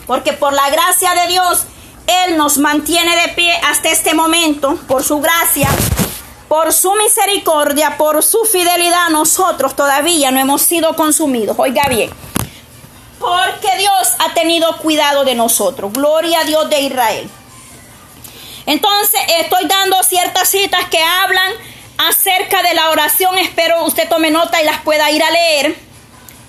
porque 0.07 0.33
por 0.33 0.53
la 0.53 0.69
gracia 0.69 1.13
de 1.13 1.27
Dios, 1.27 1.65
Él 2.07 2.37
nos 2.37 2.57
mantiene 2.57 3.15
de 3.21 3.33
pie 3.33 3.53
hasta 3.65 3.89
este 3.89 4.13
momento, 4.13 4.75
por 4.87 5.03
su 5.03 5.19
gracia, 5.19 5.69
por 6.47 6.71
su 6.71 6.93
misericordia, 6.93 7.97
por 7.97 8.23
su 8.23 8.45
fidelidad, 8.45 9.09
nosotros 9.09 9.75
todavía 9.75 10.31
no 10.31 10.39
hemos 10.39 10.61
sido 10.61 10.95
consumidos. 10.95 11.55
Oiga 11.59 11.83
bien, 11.89 12.09
porque 13.19 13.77
Dios 13.77 14.15
ha 14.19 14.33
tenido 14.33 14.77
cuidado 14.77 15.23
de 15.23 15.35
nosotros. 15.35 15.93
Gloria 15.93 16.41
a 16.41 16.43
Dios 16.43 16.69
de 16.69 16.81
Israel. 16.81 17.29
Entonces, 18.65 19.19
estoy 19.39 19.65
dando 19.65 20.01
ciertas 20.03 20.49
citas 20.49 20.85
que 20.89 21.01
hablan 21.01 21.53
acerca 21.97 22.63
de 22.63 22.73
la 22.73 22.89
oración. 22.89 23.37
Espero 23.37 23.85
usted 23.85 24.07
tome 24.07 24.31
nota 24.31 24.61
y 24.61 24.65
las 24.65 24.81
pueda 24.81 25.11
ir 25.11 25.23
a 25.23 25.31
leer. 25.31 25.75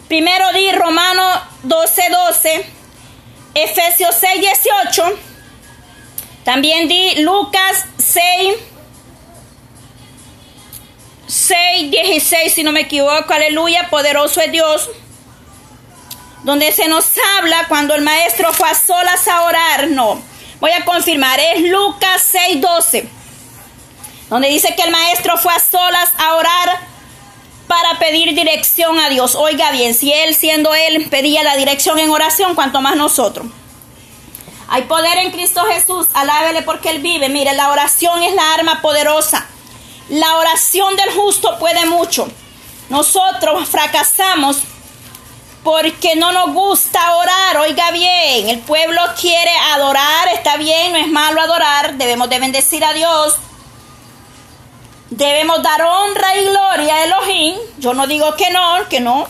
Primero 0.08 0.52
di 0.52 0.70
Romano 0.72 1.22
12, 1.64 2.02
12, 2.10 2.66
Efesios 3.54 4.14
6, 4.20 4.40
18. 4.40 5.02
También 6.44 6.88
di 6.88 7.22
Lucas 7.22 7.86
6, 7.98 8.54
6, 11.26 11.90
16, 11.90 12.52
si 12.52 12.62
no 12.62 12.70
me 12.70 12.82
equivoco. 12.82 13.32
Aleluya, 13.32 13.88
poderoso 13.90 14.40
es 14.40 14.52
Dios. 14.52 14.90
Donde 16.44 16.72
se 16.72 16.88
nos 16.88 17.06
habla 17.36 17.66
cuando 17.68 17.94
el 17.94 18.02
maestro 18.02 18.52
fue 18.52 18.68
a 18.68 18.74
solas 18.74 19.26
a 19.26 19.42
orar. 19.42 19.88
No, 19.88 20.22
voy 20.60 20.70
a 20.70 20.84
confirmar. 20.84 21.40
Es 21.40 21.62
Lucas 21.62 22.22
6, 22.30 22.60
12 22.60 23.24
donde 24.34 24.48
dice 24.48 24.74
que 24.74 24.82
el 24.82 24.90
maestro 24.90 25.36
fue 25.38 25.52
a 25.52 25.60
solas 25.60 26.10
a 26.18 26.34
orar 26.34 26.80
para 27.68 27.98
pedir 27.98 28.34
dirección 28.34 28.98
a 28.98 29.08
Dios. 29.08 29.34
Oiga 29.34 29.70
bien, 29.70 29.94
si 29.94 30.12
él 30.12 30.34
siendo 30.34 30.74
él 30.74 31.08
pedía 31.10 31.42
la 31.42 31.56
dirección 31.56 31.98
en 31.98 32.10
oración, 32.10 32.54
cuanto 32.54 32.80
más 32.80 32.96
nosotros. 32.96 33.46
Hay 34.68 34.82
poder 34.82 35.18
en 35.18 35.30
Cristo 35.30 35.62
Jesús, 35.64 36.08
alábele 36.14 36.62
porque 36.62 36.90
él 36.90 37.00
vive. 37.00 37.28
Mire, 37.28 37.52
la 37.52 37.70
oración 37.70 38.22
es 38.22 38.34
la 38.34 38.54
arma 38.54 38.80
poderosa. 38.80 39.46
La 40.08 40.36
oración 40.36 40.96
del 40.96 41.10
justo 41.12 41.58
puede 41.58 41.86
mucho. 41.86 42.28
Nosotros 42.88 43.68
fracasamos 43.68 44.62
porque 45.64 46.14
no 46.14 46.30
nos 46.30 46.52
gusta 46.52 47.16
orar. 47.16 47.56
Oiga 47.56 47.90
bien, 47.90 48.48
el 48.48 48.60
pueblo 48.60 49.00
quiere 49.20 49.50
adorar, 49.72 50.28
está 50.34 50.56
bien, 50.56 50.92
no 50.92 50.98
es 50.98 51.08
malo 51.08 51.40
adorar, 51.40 51.94
debemos 51.94 52.28
de 52.28 52.38
bendecir 52.38 52.84
a 52.84 52.92
Dios 52.92 53.34
Debemos 55.16 55.62
dar 55.62 55.80
honra 55.80 56.36
y 56.36 56.44
gloria 56.44 56.94
a 56.96 57.04
Elohim. 57.04 57.54
Yo 57.78 57.94
no 57.94 58.08
digo 58.08 58.34
que 58.34 58.50
no, 58.50 58.88
que 58.88 58.98
no. 58.98 59.28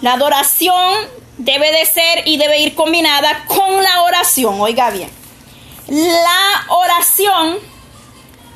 La 0.00 0.14
adoración 0.14 0.94
debe 1.36 1.70
de 1.72 1.84
ser 1.84 2.26
y 2.26 2.38
debe 2.38 2.60
ir 2.60 2.74
combinada 2.74 3.44
con 3.48 3.82
la 3.82 4.02
oración. 4.04 4.58
Oiga 4.58 4.88
bien. 4.88 5.10
La 5.88 6.66
oración 6.68 7.58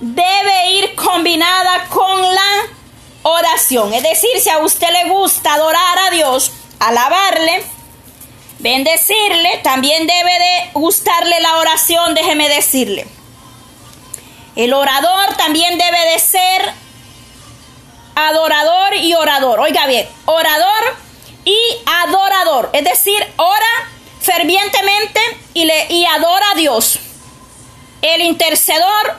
debe 0.00 0.70
ir 0.78 0.94
combinada 0.94 1.86
con 1.90 2.22
la 2.22 2.79
oración. 3.22 3.92
Es 3.92 4.02
decir, 4.02 4.30
si 4.40 4.48
a 4.50 4.58
usted 4.58 4.88
le 4.90 5.10
gusta 5.10 5.54
adorar 5.54 5.98
a 6.06 6.10
Dios, 6.10 6.52
alabarle, 6.78 7.62
bendecirle, 8.58 9.58
también 9.62 10.06
debe 10.06 10.38
de 10.38 10.70
gustarle 10.74 11.40
la 11.40 11.58
oración, 11.58 12.14
déjeme 12.14 12.48
decirle. 12.48 13.06
El 14.56 14.72
orador 14.72 15.36
también 15.36 15.78
debe 15.78 16.12
de 16.12 16.18
ser 16.18 16.72
adorador 18.14 18.94
y 18.96 19.14
orador. 19.14 19.60
Oiga 19.60 19.86
bien, 19.86 20.08
orador 20.26 20.96
y 21.44 21.58
adorador. 21.86 22.70
Es 22.72 22.84
decir, 22.84 23.26
ora 23.36 23.88
fervientemente 24.20 25.20
y, 25.54 25.64
le, 25.64 25.86
y 25.90 26.04
adora 26.06 26.50
a 26.52 26.56
Dios. 26.56 26.98
El 28.02 28.22
intercedor, 28.22 29.18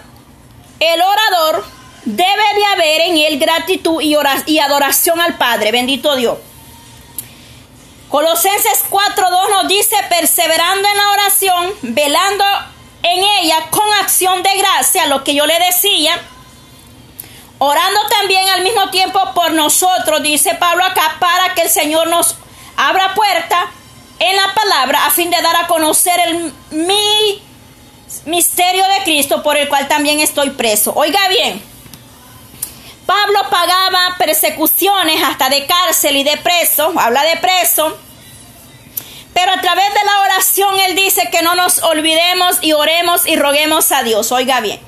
el 0.79 1.01
orador, 1.01 1.65
debe 2.05 2.53
de 2.55 2.65
haber 2.73 3.01
en 3.01 3.17
él 3.17 3.39
gratitud 3.39 4.01
y, 4.01 4.15
y 4.45 4.59
adoración 4.59 5.19
al 5.19 5.37
Padre. 5.37 5.71
Bendito 5.71 6.15
Dios. 6.15 6.37
Colosenses 8.09 8.83
4.2 8.89 9.49
nos 9.49 9.67
dice, 9.69 9.95
perseverando 10.09 10.87
en 10.89 10.97
la 10.97 11.09
oración, 11.11 11.73
velando 11.81 12.43
en 13.03 13.23
ella 13.39 13.67
con 13.69 13.87
acción 14.01 14.43
de 14.43 14.49
gracia, 14.57 15.07
lo 15.07 15.23
que 15.23 15.33
yo 15.33 15.45
le 15.45 15.57
decía, 15.59 16.19
orando 17.57 17.99
también 18.09 18.49
al 18.49 18.63
mismo 18.63 18.89
tiempo 18.89 19.19
por 19.33 19.53
nosotros, 19.53 20.21
dice 20.21 20.55
Pablo 20.55 20.83
acá, 20.83 21.15
para 21.19 21.53
que 21.53 21.61
el 21.61 21.69
Señor 21.69 22.07
nos 22.07 22.35
abra 22.75 23.13
puerta 23.13 23.71
en 24.19 24.35
la 24.35 24.53
palabra 24.53 25.05
a 25.05 25.11
fin 25.11 25.29
de 25.29 25.41
dar 25.41 25.55
a 25.55 25.67
conocer 25.67 26.19
el 26.27 26.53
mi 26.71 27.41
misterio 28.25 28.83
de 28.83 29.03
Cristo 29.03 29.41
por 29.41 29.55
el 29.57 29.69
cual 29.69 29.87
también 29.87 30.19
estoy 30.19 30.49
preso. 30.51 30.91
Oiga 30.95 31.27
bien, 31.29 31.63
Pablo 33.11 33.41
pagaba 33.49 34.15
persecuciones 34.17 35.21
hasta 35.21 35.49
de 35.49 35.65
cárcel 35.65 36.15
y 36.15 36.23
de 36.23 36.37
preso, 36.37 36.93
habla 36.97 37.23
de 37.23 37.35
preso, 37.37 37.97
pero 39.33 39.51
a 39.51 39.59
través 39.59 39.93
de 39.93 39.99
la 40.05 40.21
oración 40.21 40.79
Él 40.79 40.95
dice 40.95 41.27
que 41.29 41.41
no 41.41 41.53
nos 41.55 41.83
olvidemos 41.83 42.59
y 42.61 42.71
oremos 42.71 43.27
y 43.27 43.35
roguemos 43.35 43.91
a 43.91 44.03
Dios. 44.03 44.31
Oiga 44.31 44.61
bien, 44.61 44.79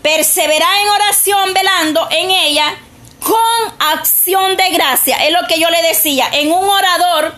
perseverar 0.00 0.70
en 0.80 0.88
oración 0.88 1.52
velando 1.52 2.08
en 2.10 2.30
ella 2.30 2.78
con 3.22 3.74
acción 3.78 4.56
de 4.56 4.70
gracia. 4.70 5.16
Es 5.26 5.30
lo 5.30 5.46
que 5.46 5.60
yo 5.60 5.68
le 5.68 5.82
decía, 5.82 6.30
en 6.32 6.52
un 6.52 6.66
orador 6.66 7.34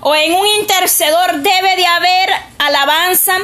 o 0.00 0.16
en 0.16 0.34
un 0.34 0.46
intercedor 0.58 1.32
debe 1.32 1.76
de 1.76 1.86
haber 1.86 2.30
alabanza, 2.58 3.36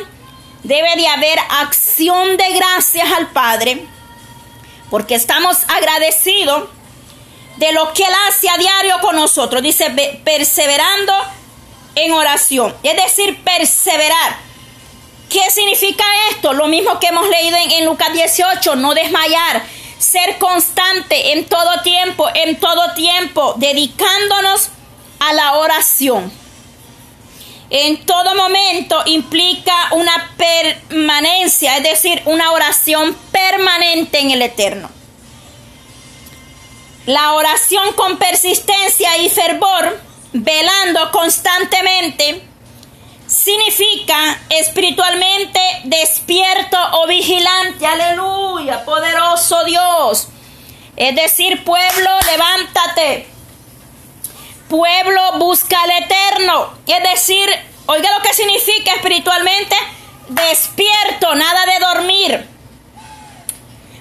debe 0.65 0.97
de 0.97 1.07
haber 1.07 1.39
acción 1.51 2.37
de 2.37 2.51
gracias 2.51 3.13
al 3.13 3.29
Padre, 3.31 3.87
porque 4.91 5.15
estamos 5.15 5.59
agradecidos 5.69 6.69
de 7.57 7.73
lo 7.73 7.93
que 7.93 8.03
Él 8.03 8.13
hace 8.29 8.49
a 8.49 8.59
diario 8.59 9.01
con 9.01 9.17
nosotros. 9.17 9.63
Dice, 9.63 9.91
perseverando 10.25 11.13
en 11.95 12.13
oración, 12.13 12.75
es 12.83 12.97
decir, 13.03 13.43
perseverar. 13.43 14.51
¿Qué 15.29 15.49
significa 15.51 16.05
esto? 16.31 16.53
Lo 16.53 16.67
mismo 16.67 16.99
que 16.99 17.07
hemos 17.07 17.29
leído 17.29 17.57
en, 17.57 17.85
Lucas 17.85 18.13
18, 18.13 18.75
no 18.77 18.95
desmayar, 18.95 19.65
ser 19.99 20.39
constante 20.39 21.33
en 21.33 21.45
todo 21.45 21.83
tiempo, 21.83 22.27
en 22.35 22.59
todo 22.59 22.95
tiempo, 22.95 23.55
dedicándonos 23.57 24.71
a 25.21 25.33
la 25.33 25.53
oración. 25.59 26.33
En 27.71 28.05
todo 28.05 28.35
momento 28.35 29.01
implica 29.07 29.75
una 29.93 30.35
permanencia, 30.37 31.77
es 31.77 31.83
decir, 31.85 32.21
una 32.25 32.53
oración 32.53 33.17
permanente 33.31 34.19
en 34.19 34.33
el 34.33 34.43
eterno. 34.43 34.91
La 37.07 37.35
oración 37.35 37.93
con 37.95 38.19
persistencia 38.19 39.17
y 39.19 39.31
fervor 39.31 40.11
velando 40.33 41.11
constantemente, 41.11 42.43
significa 43.27 44.41
espiritualmente 44.49 45.61
despierto 45.85 46.77
o 46.95 47.07
vigilante. 47.07 47.87
Aleluya, 47.87 48.85
poderoso 48.85 49.65
Dios. 49.65 50.29
Es 50.97 51.15
decir, 51.15 51.65
pueblo, 51.65 52.11
levántate. 52.27 53.29
Pueblo, 54.71 55.33
busca 55.39 55.83
al 55.83 55.91
eterno. 55.91 56.73
Es 56.87 57.03
decir, 57.11 57.51
oiga 57.87 58.09
lo 58.17 58.23
que 58.23 58.33
significa 58.33 58.95
espiritualmente 58.95 59.77
despierto, 60.29 61.35
nada 61.35 61.67
de 61.67 61.79
dormir 61.81 62.49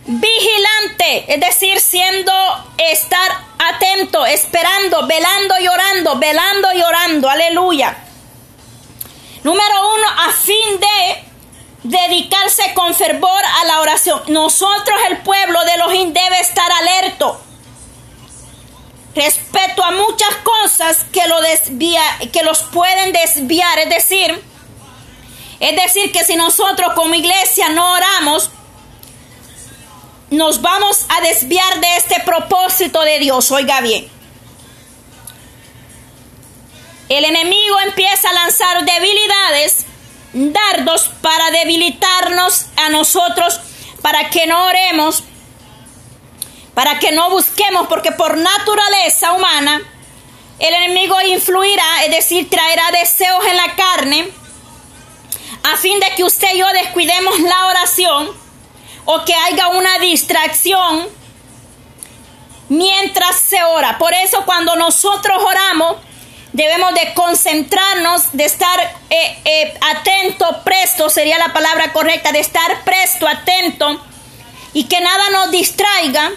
vigilante, 0.06 1.26
es 1.28 1.40
decir, 1.40 1.80
siendo 1.80 2.32
estar 2.78 3.32
atento, 3.58 4.26
esperando, 4.26 5.06
velando 5.08 5.60
y 5.60 5.68
orando, 5.68 6.18
velando 6.18 6.74
y 6.74 6.82
orando, 6.82 7.30
aleluya. 7.30 7.98
Número 9.44 9.94
uno, 9.96 10.08
a 10.08 10.32
fin 10.32 10.80
de 10.80 11.24
dedicarse 11.98 12.74
con 12.76 12.94
fervor 12.94 13.44
a 13.62 13.66
la 13.66 13.82
oración. 13.82 14.22
Nosotros, 14.28 15.00
el 15.10 15.18
pueblo 15.20 15.64
de 15.66 15.74
Elohim, 15.74 16.14
debe 16.14 16.40
estar 16.40 16.72
alerto 16.72 17.42
respecto 19.20 19.84
a 19.84 19.92
muchas 19.92 20.36
cosas 20.44 21.06
que, 21.12 21.28
lo 21.28 21.42
desvía, 21.42 22.02
que 22.32 22.44
los 22.44 22.64
pueden 22.64 23.14
desviar. 23.14 23.80
Es 23.80 23.90
decir, 23.90 24.44
es 25.60 25.76
decir, 25.76 26.12
que 26.12 26.24
si 26.24 26.36
nosotros 26.36 26.94
como 26.96 27.14
iglesia 27.16 27.70
no 27.70 27.92
oramos, 27.94 28.50
nos 30.30 30.62
vamos 30.62 31.06
a 31.10 31.22
desviar 31.22 31.80
de 31.80 31.98
este 31.98 32.20
propósito 32.22 33.02
de 33.02 33.20
Dios. 33.20 33.52
Oiga 33.52 33.82
bien. 33.82 34.20
el 37.10 37.26
enemigo 37.26 37.80
empieza 37.88 38.30
a 38.30 38.34
lanzar 38.34 38.86
debilidades, 38.86 39.86
dardos 40.34 41.10
para 41.22 41.50
debilitarnos 41.52 42.68
a 42.78 42.90
nosotros, 42.90 43.60
para 44.04 44.30
que 44.30 44.46
no 44.46 44.66
oremos, 44.66 45.24
para 46.80 46.98
que 46.98 47.12
no 47.12 47.30
busquemos, 47.30 47.90
porque 47.90 48.14
por 48.14 48.38
naturaleza 48.38 49.34
humana 49.34 49.82
el 50.60 50.74
enemigo 50.74 51.20
influirá, 51.28 52.06
es 52.06 52.12
decir, 52.12 52.50
traerá 52.50 52.90
deseos 52.92 53.46
en 53.48 53.58
la 53.58 53.76
carne, 53.76 54.30
a 55.62 55.76
fin 55.76 56.00
de 56.00 56.16
que 56.16 56.24
usted 56.24 56.48
y 56.54 56.60
yo 56.60 56.68
descuidemos 56.70 57.38
la 57.42 57.66
oración 57.66 58.30
o 59.04 59.26
que 59.26 59.34
haya 59.34 59.68
una 59.68 60.00
distracción 60.00 61.10
mientras 62.70 63.36
se 63.42 63.62
ora. 63.62 63.98
Por 63.98 64.14
eso 64.14 64.46
cuando 64.46 64.78
nosotros 64.78 65.38
oramos, 65.46 65.98
debemos 66.54 66.94
de 66.94 67.14
concentrarnos, 67.14 68.32
de 68.32 68.46
estar 68.46 68.80
eh, 69.10 69.42
eh, 69.44 69.78
atento, 69.82 70.62
presto, 70.64 71.10
sería 71.10 71.38
la 71.40 71.52
palabra 71.52 71.92
correcta, 71.92 72.32
de 72.32 72.40
estar 72.40 72.86
presto, 72.86 73.28
atento, 73.28 74.02
y 74.72 74.86
que 74.86 75.02
nada 75.02 75.30
nos 75.32 75.52
distraiga, 75.52 76.32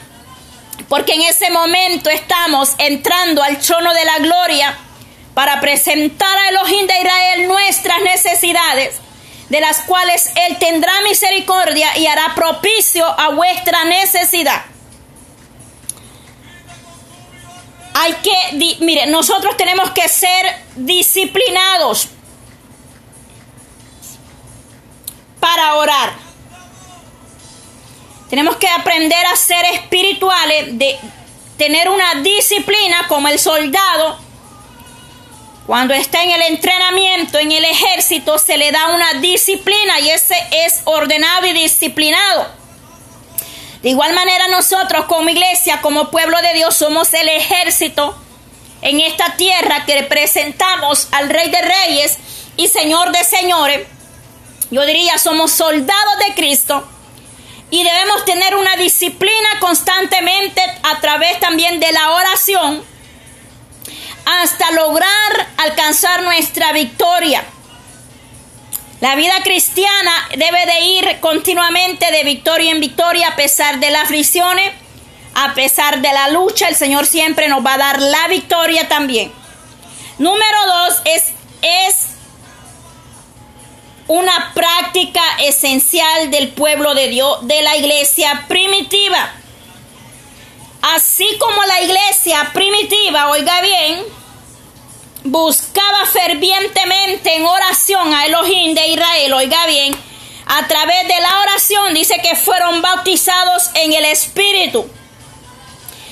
porque 0.89 1.15
en 1.15 1.23
ese 1.23 1.51
momento 1.51 2.11
estamos 2.11 2.75
entrando 2.79 3.43
al 3.43 3.59
trono 3.59 3.93
de 3.95 4.05
la 4.05 4.19
gloria 4.19 4.77
para 5.35 5.61
presentar 5.61 6.37
a 6.39 6.49
Elohim 6.49 6.87
de 6.87 6.99
Israel 7.01 7.49
nuestras 7.49 8.03
necesidades, 8.03 8.97
de 9.49 9.61
las 9.61 9.81
cuales 9.81 10.31
Él 10.49 10.59
tendrá 10.59 10.93
misericordia 11.03 11.97
y 11.99 12.07
hará 12.07 12.35
propicio 12.35 13.07
a 13.07 13.31
vuestra 13.31 13.85
necesidad. 13.85 14.63
hay 17.95 18.15
que, 18.15 18.77
mire, 18.81 19.07
nosotros 19.07 19.57
tenemos 19.57 19.91
que 19.91 20.09
ser 20.09 20.47
disciplinados 20.77 22.09
para 25.39 25.75
orar. 25.77 26.32
Tenemos 28.33 28.57
que 28.57 28.67
aprender 28.67 29.27
a 29.27 29.37
ser 29.37 29.63
espirituales, 29.75 30.79
de 30.79 30.99
tener 31.59 31.91
una 31.91 32.15
disciplina 32.23 33.07
como 33.07 33.29
el 33.29 33.39
soldado. 33.39 34.19
Cuando 35.67 35.93
está 35.93 36.23
en 36.23 36.31
el 36.31 36.41
entrenamiento, 36.45 37.39
en 37.39 37.53
el 37.53 37.63
ejército, 37.63 38.39
se 38.39 38.57
le 38.57 38.73
da 38.73 38.89
una 38.95 39.21
disciplina 39.21 40.01
y 40.01 40.09
ese 40.09 40.35
es 40.51 40.81
ordenado 40.87 41.47
y 41.47 41.53
disciplinado. 41.53 42.47
De 43.83 43.91
igual 43.91 44.15
manera 44.15 44.49
nosotros 44.49 45.05
como 45.05 45.29
iglesia, 45.29 45.83
como 45.83 46.11
pueblo 46.11 46.41
de 46.41 46.55
Dios, 46.55 46.75
somos 46.75 47.13
el 47.13 47.29
ejército 47.29 48.17
en 48.81 49.01
esta 49.01 49.37
tierra 49.37 49.85
que 49.85 50.01
representamos 50.01 51.09
al 51.11 51.29
Rey 51.29 51.51
de 51.51 51.61
Reyes 51.61 52.17
y 52.57 52.69
Señor 52.69 53.13
de 53.13 53.25
Señores. 53.25 53.87
Yo 54.71 54.87
diría, 54.87 55.19
somos 55.19 55.51
soldados 55.51 56.19
de 56.27 56.35
Cristo 56.35 56.89
y 57.73 57.83
debemos 57.83 58.27
tener 58.27 58.55
una 58.55 58.77
disciplina 58.77 59.49
constantemente 59.59 60.61
a 60.83 61.01
través 61.01 61.41
también 61.41 61.81
de 61.81 61.91
la 61.91 62.11
oración 62.11 62.85
hasta 64.27 64.71
lograr 64.73 65.49
alcanzar 65.57 66.23
nuestra 66.23 66.73
victoria. 66.73 67.43
La 69.01 69.15
vida 69.15 69.33
cristiana 69.43 70.13
debe 70.37 70.67
de 70.67 70.81
ir 70.81 71.21
continuamente 71.21 72.13
de 72.13 72.25
victoria 72.25 72.73
en 72.73 72.81
victoria 72.81 73.29
a 73.29 73.37
pesar 73.37 73.81
de 73.81 73.91
las 73.91 74.03
aflicciones, 74.03 74.71
a 75.35 75.55
pesar 75.55 76.03
de 76.03 76.13
la 76.13 76.29
lucha, 76.29 76.69
el 76.69 76.77
Señor 76.77 77.07
siempre 77.07 77.49
nos 77.49 77.65
va 77.65 77.75
a 77.75 77.79
dar 77.79 78.03
la 78.03 78.29
victoria 78.29 78.87
también. 78.87 79.33
Número 80.19 80.67
dos 80.67 81.03
es, 81.07 81.25
es 81.63 82.12
una 84.09 84.53
práctica 84.55 85.23
esencial 85.41 86.31
del 86.31 86.49
pueblo 86.49 86.95
de 86.95 87.09
Dios, 87.09 87.47
de 87.47 87.63
la 87.63 87.77
iglesia 87.77 88.45
primitiva. 88.49 89.33
Así 90.83 91.27
como 91.39 91.63
la 91.65 91.81
iglesia 91.83 92.51
primitiva, 92.53 93.31
oiga 93.31 93.61
bien, 93.61 94.03
buscaba 95.25 96.07
fervientemente 96.07 97.37
en 97.37 97.47
oración 97.47 98.13
a 98.13 98.27
Elohim 98.27 98.75
de 98.75 98.89
Israel, 98.89 99.33
oiga 99.35 99.67
bien, 99.67 99.95
a 100.47 100.67
través 100.67 101.07
de 101.07 101.21
la 101.21 101.41
oración 101.41 101.95
dice 101.95 102.17
que 102.23 102.35
fueron 102.35 102.83
bautizados 102.83 103.71
en 103.75 103.93
el 103.93 104.05
Espíritu. 104.07 104.91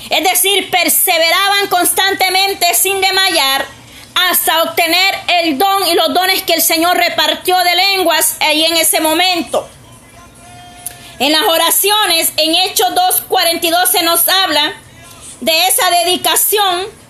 Es 0.08 0.24
decir, 0.24 0.70
perseveraban 0.70 1.66
constantemente 1.68 2.74
sin 2.74 3.00
desmayar 3.00 3.79
hasta 4.14 4.62
obtener 4.62 5.14
el 5.42 5.58
don 5.58 5.86
y 5.86 5.94
los 5.94 6.12
dones 6.12 6.42
que 6.42 6.54
el 6.54 6.62
Señor 6.62 6.96
repartió 6.96 7.56
de 7.58 7.76
lenguas 7.76 8.36
ahí 8.40 8.64
en 8.64 8.76
ese 8.76 9.00
momento. 9.00 9.68
En 11.18 11.32
las 11.32 11.42
oraciones, 11.42 12.32
en 12.36 12.54
Hechos 12.54 12.88
2.42 13.28 13.86
se 13.86 14.02
nos 14.02 14.28
habla 14.28 14.72
de 15.40 15.66
esa 15.66 15.90
dedicación 15.90 17.00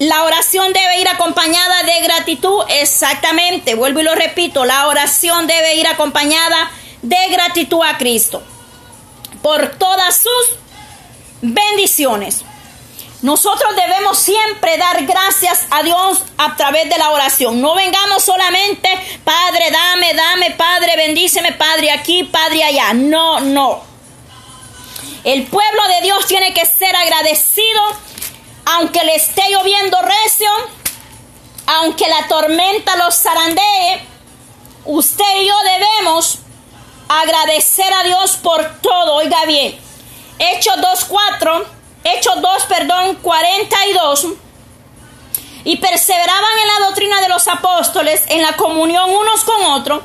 la 0.00 0.24
oración 0.24 0.72
debe 0.72 0.98
ir 0.98 1.08
acompañada 1.08 1.82
de 1.82 2.00
gratitud, 2.00 2.62
exactamente, 2.70 3.74
vuelvo 3.74 4.00
y 4.00 4.04
lo 4.04 4.14
repito, 4.14 4.64
la 4.64 4.86
oración 4.86 5.46
debe 5.46 5.74
ir 5.74 5.86
acompañada 5.86 6.70
de 7.02 7.28
gratitud 7.28 7.82
a 7.84 7.98
Cristo 7.98 8.42
por 9.42 9.72
todas 9.76 10.16
sus 10.16 10.56
bendiciones. 11.42 12.46
Nosotros 13.22 13.76
debemos 13.76 14.18
siempre 14.18 14.78
dar 14.78 15.04
gracias 15.04 15.66
a 15.70 15.82
Dios 15.82 16.22
a 16.38 16.56
través 16.56 16.88
de 16.88 16.96
la 16.96 17.10
oración. 17.10 17.60
No 17.60 17.74
vengamos 17.74 18.24
solamente, 18.24 18.88
Padre, 19.24 19.70
dame, 19.70 20.14
dame, 20.14 20.50
Padre, 20.52 20.96
bendíceme, 20.96 21.52
Padre, 21.52 21.90
aquí, 21.90 22.24
Padre, 22.24 22.64
allá. 22.64 22.94
No, 22.94 23.40
no. 23.40 23.82
El 25.22 25.46
pueblo 25.46 25.88
de 25.88 26.00
Dios 26.02 26.26
tiene 26.26 26.54
que 26.54 26.64
ser 26.64 26.96
agradecido 26.96 27.80
aunque 28.64 29.02
le 29.04 29.16
esté 29.16 29.42
lloviendo 29.50 29.98
recio, 30.02 30.50
aunque 31.66 32.08
la 32.08 32.28
tormenta 32.28 32.96
los 32.96 33.14
zarandee, 33.16 34.06
usted 34.84 35.40
y 35.40 35.46
yo 35.46 35.54
debemos 35.62 36.38
agradecer 37.08 37.92
a 37.92 38.04
Dios 38.04 38.36
por 38.36 38.80
todo. 38.80 39.16
Oiga 39.16 39.44
bien, 39.46 39.78
Hechos 40.38 40.76
2.4, 40.76 41.64
Hechos 42.04 42.40
2, 42.40 42.62
perdón, 42.64 43.16
42. 43.22 44.26
Y 45.64 45.76
perseveraban 45.76 46.58
en 46.62 46.68
la 46.68 46.86
doctrina 46.86 47.20
de 47.20 47.28
los 47.28 47.46
apóstoles, 47.48 48.24
en 48.28 48.42
la 48.42 48.56
comunión 48.56 49.10
unos 49.10 49.44
con 49.44 49.62
otros, 49.72 50.02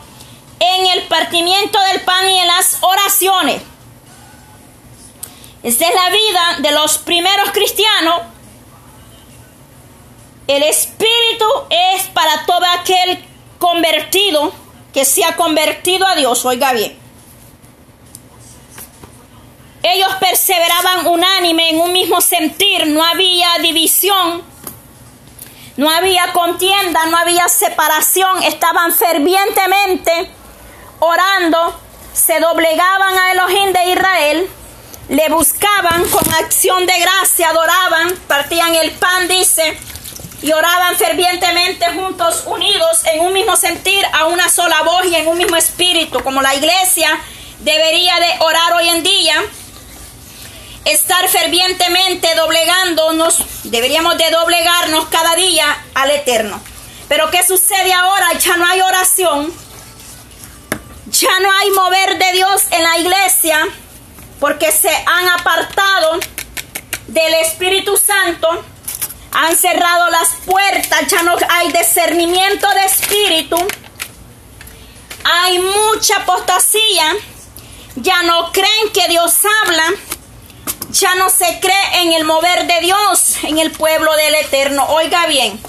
en 0.59 0.87
el 0.87 1.03
partimiento 1.03 1.79
del 1.91 2.01
pan 2.01 2.29
y 2.29 2.39
en 2.39 2.47
las 2.47 2.77
oraciones. 2.81 3.61
Esta 5.63 5.87
es 5.87 5.95
la 5.95 6.09
vida 6.09 6.55
de 6.59 6.71
los 6.71 6.97
primeros 6.99 7.51
cristianos 7.51 8.21
el 10.47 10.61
Espíritu 10.61 11.45
es 11.71 12.03
para 12.13 12.45
todo 12.45 12.63
aquel 12.79 13.23
convertido 13.57 14.53
que 14.93 15.03
se 15.03 15.23
ha 15.23 15.35
convertido 15.35 16.05
a 16.05 16.15
Dios. 16.15 16.45
Oiga 16.45 16.71
bien. 16.73 17.04
Ellos 19.87 20.15
perseveraban 20.19 21.05
unánime 21.05 21.69
en 21.69 21.79
un 21.79 21.91
mismo 21.91 22.19
sentir, 22.19 22.87
no 22.87 23.05
había 23.05 23.49
división, 23.61 24.43
no 25.77 25.91
había 25.91 26.33
contienda, 26.33 27.05
no 27.05 27.17
había 27.17 27.47
separación, 27.47 28.41
estaban 28.41 28.91
fervientemente 28.95 30.31
orando, 30.97 31.79
se 32.13 32.39
doblegaban 32.39 33.15
a 33.15 33.31
Elohim 33.33 33.73
de 33.73 33.91
Israel, 33.91 34.49
le 35.09 35.29
buscaban 35.29 36.03
con 36.09 36.33
acción 36.33 36.87
de 36.87 36.99
gracia, 36.99 37.49
adoraban, 37.49 38.11
partían 38.27 38.73
el 38.73 38.89
pan, 38.93 39.27
dice, 39.27 39.77
y 40.41 40.51
oraban 40.51 40.97
fervientemente 40.97 41.85
juntos, 41.93 42.43
unidos 42.47 43.05
en 43.13 43.19
un 43.19 43.33
mismo 43.33 43.55
sentir, 43.55 44.03
a 44.13 44.25
una 44.25 44.49
sola 44.49 44.81
voz 44.81 45.05
y 45.05 45.13
en 45.13 45.27
un 45.27 45.37
mismo 45.37 45.55
espíritu, 45.57 46.23
como 46.23 46.41
la 46.41 46.55
iglesia 46.55 47.21
debería 47.59 48.15
de 48.15 48.43
orar 48.43 48.73
hoy 48.73 48.89
en 48.89 49.03
día, 49.03 49.43
estar 50.85 51.27
fervientemente 51.29 52.33
doblegándonos, 52.35 53.37
deberíamos 53.63 54.17
de 54.17 54.29
doblegarnos 54.29 55.07
cada 55.07 55.35
día 55.35 55.65
al 55.93 56.11
Eterno. 56.11 56.61
Pero 57.07 57.29
¿qué 57.29 57.45
sucede 57.45 57.93
ahora? 57.93 58.33
Ya 58.39 58.57
no 58.57 58.65
hay 58.65 58.81
oración, 58.81 59.53
ya 61.07 61.39
no 61.39 61.51
hay 61.51 61.71
mover 61.71 62.17
de 62.17 62.31
Dios 62.33 62.63
en 62.71 62.83
la 62.83 62.97
iglesia, 62.97 63.59
porque 64.39 64.71
se 64.71 64.89
han 64.89 65.29
apartado 65.29 66.19
del 67.07 67.33
Espíritu 67.35 67.97
Santo 67.97 68.63
han 69.35 69.55
cerrado 69.57 70.09
las 70.11 70.29
puertas, 70.45 71.07
ya 71.07 71.21
no 71.23 71.35
hay 71.49 71.69
discernimiento 71.73 72.67
de 72.73 72.85
espíritu, 72.85 73.57
hay 75.25 75.59
mucha 75.59 76.17
apostasía, 76.17 77.13
ya 77.97 78.23
no 78.23 78.53
creen 78.53 78.93
que 78.93 79.09
Dios 79.09 79.35
habla, 79.63 79.91
ya 80.89 81.15
no 81.15 81.29
se 81.29 81.59
cree 81.59 82.03
en 82.03 82.13
el 82.13 82.23
mover 82.23 82.67
de 82.67 82.79
Dios 82.81 83.43
en 83.43 83.57
el 83.59 83.71
pueblo 83.71 84.13
del 84.15 84.35
Eterno. 84.35 84.85
Oiga 84.89 85.25
bien, 85.27 85.59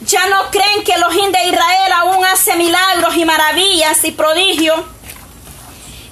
ya 0.00 0.26
no 0.28 0.50
creen 0.50 0.84
que 0.84 0.92
Elohim 0.92 1.30
de 1.30 1.44
Israel 1.46 1.92
aún 1.92 2.24
hace 2.24 2.56
milagros 2.56 3.16
y 3.16 3.24
maravillas 3.24 4.02
y 4.04 4.12
prodigios, 4.12 4.80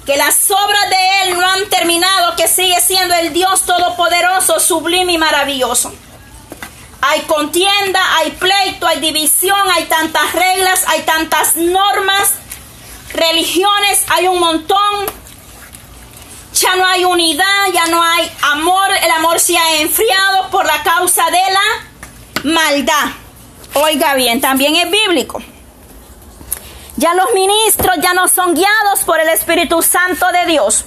que 0.06 0.16
las 0.16 0.50
obras 0.50 0.90
de 0.90 1.22
Él 1.22 1.38
no 1.38 1.46
han 1.46 1.68
terminado, 1.68 2.36
que 2.36 2.48
sigue 2.48 2.80
siendo 2.80 3.14
el 3.14 3.32
Dios 3.32 3.62
todopoderoso, 3.62 4.61
sublime 4.61 5.14
y 5.14 5.18
maravilloso. 5.18 5.92
Hay 7.00 7.20
contienda, 7.22 8.00
hay 8.16 8.32
pleito, 8.32 8.86
hay 8.86 9.00
división, 9.00 9.61
hay 9.74 9.84
tantas 9.84 10.32
reglas, 10.32 10.84
hay 10.88 11.02
tantas 11.02 11.56
normas, 11.56 12.32
religiones, 13.12 14.04
hay 14.09 14.26
un 14.26 14.40
montón. 14.40 15.17
Ya 16.61 16.74
no 16.74 16.84
hay 16.84 17.04
unidad, 17.04 17.66
ya 17.72 17.86
no 17.86 18.02
hay 18.02 18.28
amor, 18.42 18.90
el 19.00 19.11
amor 19.12 19.38
se 19.38 19.56
ha 19.56 19.80
enfriado 19.80 20.50
por 20.50 20.66
la 20.66 20.82
causa 20.82 21.24
de 21.30 21.40
la 21.52 22.52
maldad. 22.52 23.12
Oiga 23.74 24.14
bien, 24.14 24.40
también 24.40 24.74
es 24.74 24.90
bíblico. 24.90 25.40
Ya 26.96 27.14
los 27.14 27.32
ministros 27.32 27.96
ya 28.02 28.12
no 28.12 28.26
son 28.26 28.54
guiados 28.54 29.04
por 29.06 29.20
el 29.20 29.28
Espíritu 29.28 29.82
Santo 29.82 30.26
de 30.32 30.46
Dios. 30.46 30.84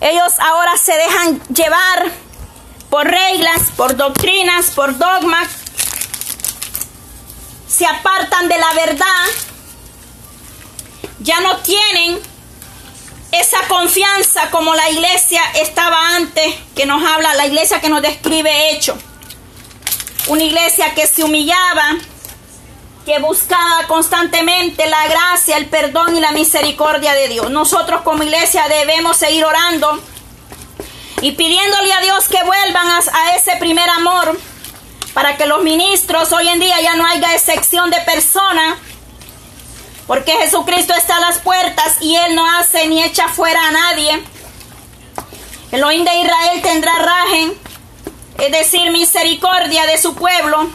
Ellos 0.00 0.32
ahora 0.38 0.78
se 0.78 0.94
dejan 0.94 1.42
llevar 1.48 2.10
por 2.88 3.06
reglas, 3.06 3.70
por 3.76 3.96
doctrinas, 3.96 4.70
por 4.70 4.96
dogmas. 4.96 5.48
Se 7.68 7.84
apartan 7.84 8.48
de 8.48 8.56
la 8.56 8.72
verdad. 8.72 9.26
Ya 11.18 11.38
no 11.40 11.58
tienen 11.58 12.29
esa 13.32 13.58
confianza 13.68 14.50
como 14.50 14.74
la 14.74 14.90
iglesia 14.90 15.40
estaba 15.54 16.16
antes, 16.16 16.54
que 16.74 16.86
nos 16.86 17.04
habla, 17.04 17.34
la 17.34 17.46
iglesia 17.46 17.80
que 17.80 17.88
nos 17.88 18.02
describe 18.02 18.70
hecho 18.70 18.98
una 20.26 20.44
iglesia 20.44 20.94
que 20.94 21.06
se 21.06 21.24
humillaba, 21.24 21.96
que 23.04 23.18
buscaba 23.18 23.86
constantemente 23.88 24.86
la 24.86 25.06
gracia, 25.08 25.56
el 25.56 25.66
perdón 25.66 26.16
y 26.16 26.20
la 26.20 26.32
misericordia 26.32 27.14
de 27.14 27.28
Dios. 27.28 27.50
Nosotros 27.50 28.02
como 28.02 28.22
iglesia 28.22 28.68
debemos 28.68 29.16
seguir 29.16 29.44
orando 29.44 30.00
y 31.22 31.32
pidiéndole 31.32 31.92
a 31.92 32.00
Dios 32.00 32.28
que 32.28 32.42
vuelvan 32.44 32.86
a, 32.88 33.36
ese 33.36 33.56
primer 33.56 33.88
amor 33.90 34.38
para 35.14 35.36
que 35.36 35.46
los 35.46 35.62
ministros 35.62 36.32
hoy 36.32 36.48
en 36.48 36.60
día 36.60 36.80
ya 36.80 36.94
no 36.96 37.06
haya 37.06 37.34
excepción 37.34 37.90
de 37.90 38.00
persona, 38.02 38.78
porque 40.10 40.32
Jesucristo 40.32 40.92
está 40.92 41.18
a 41.18 41.20
las 41.20 41.38
puertas 41.38 41.98
y 42.00 42.16
Él 42.16 42.34
no 42.34 42.44
hace 42.44 42.88
ni 42.88 43.00
echa 43.00 43.28
fuera 43.28 43.68
a 43.68 43.70
nadie. 43.70 44.20
El 45.70 45.84
oín 45.84 46.04
de 46.04 46.12
Israel 46.16 46.60
tendrá 46.62 46.98
rajen 46.98 47.56
es 48.36 48.50
decir, 48.50 48.90
misericordia 48.90 49.86
de 49.86 49.98
su 49.98 50.16
pueblo, 50.16 50.68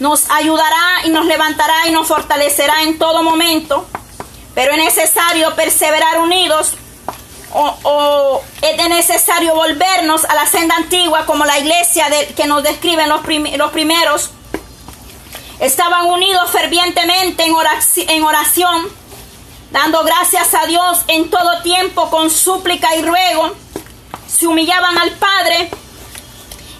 nos 0.00 0.28
ayudará 0.28 1.04
y 1.04 1.10
nos 1.10 1.24
levantará 1.26 1.86
y 1.86 1.92
nos 1.92 2.08
fortalecerá 2.08 2.82
en 2.82 2.98
todo 2.98 3.22
momento, 3.22 3.86
pero 4.56 4.72
es 4.72 4.78
necesario 4.78 5.54
perseverar 5.54 6.18
unidos 6.18 6.72
o, 7.52 8.42
es 8.60 8.88
necesario 8.88 9.54
volvernos 9.54 10.24
a 10.24 10.34
la 10.34 10.46
senda 10.46 10.74
antigua 10.74 11.26
como 11.26 11.44
la 11.44 11.60
iglesia 11.60 12.08
que 12.34 12.48
nos 12.48 12.64
describen 12.64 13.08
los 13.08 13.20
primeros. 13.70 14.32
Estaban 15.60 16.06
unidos 16.06 16.50
fervientemente 16.50 17.44
en 17.44 18.24
oración, 18.24 18.88
dando 19.70 20.02
gracias 20.02 20.52
a 20.54 20.66
Dios 20.66 21.00
en 21.08 21.30
todo 21.30 21.62
tiempo 21.62 22.10
con 22.10 22.30
súplica 22.30 22.94
y 22.96 23.02
ruego. 23.02 23.54
Se 24.26 24.46
humillaban 24.46 24.98
al 24.98 25.10
Padre 25.12 25.70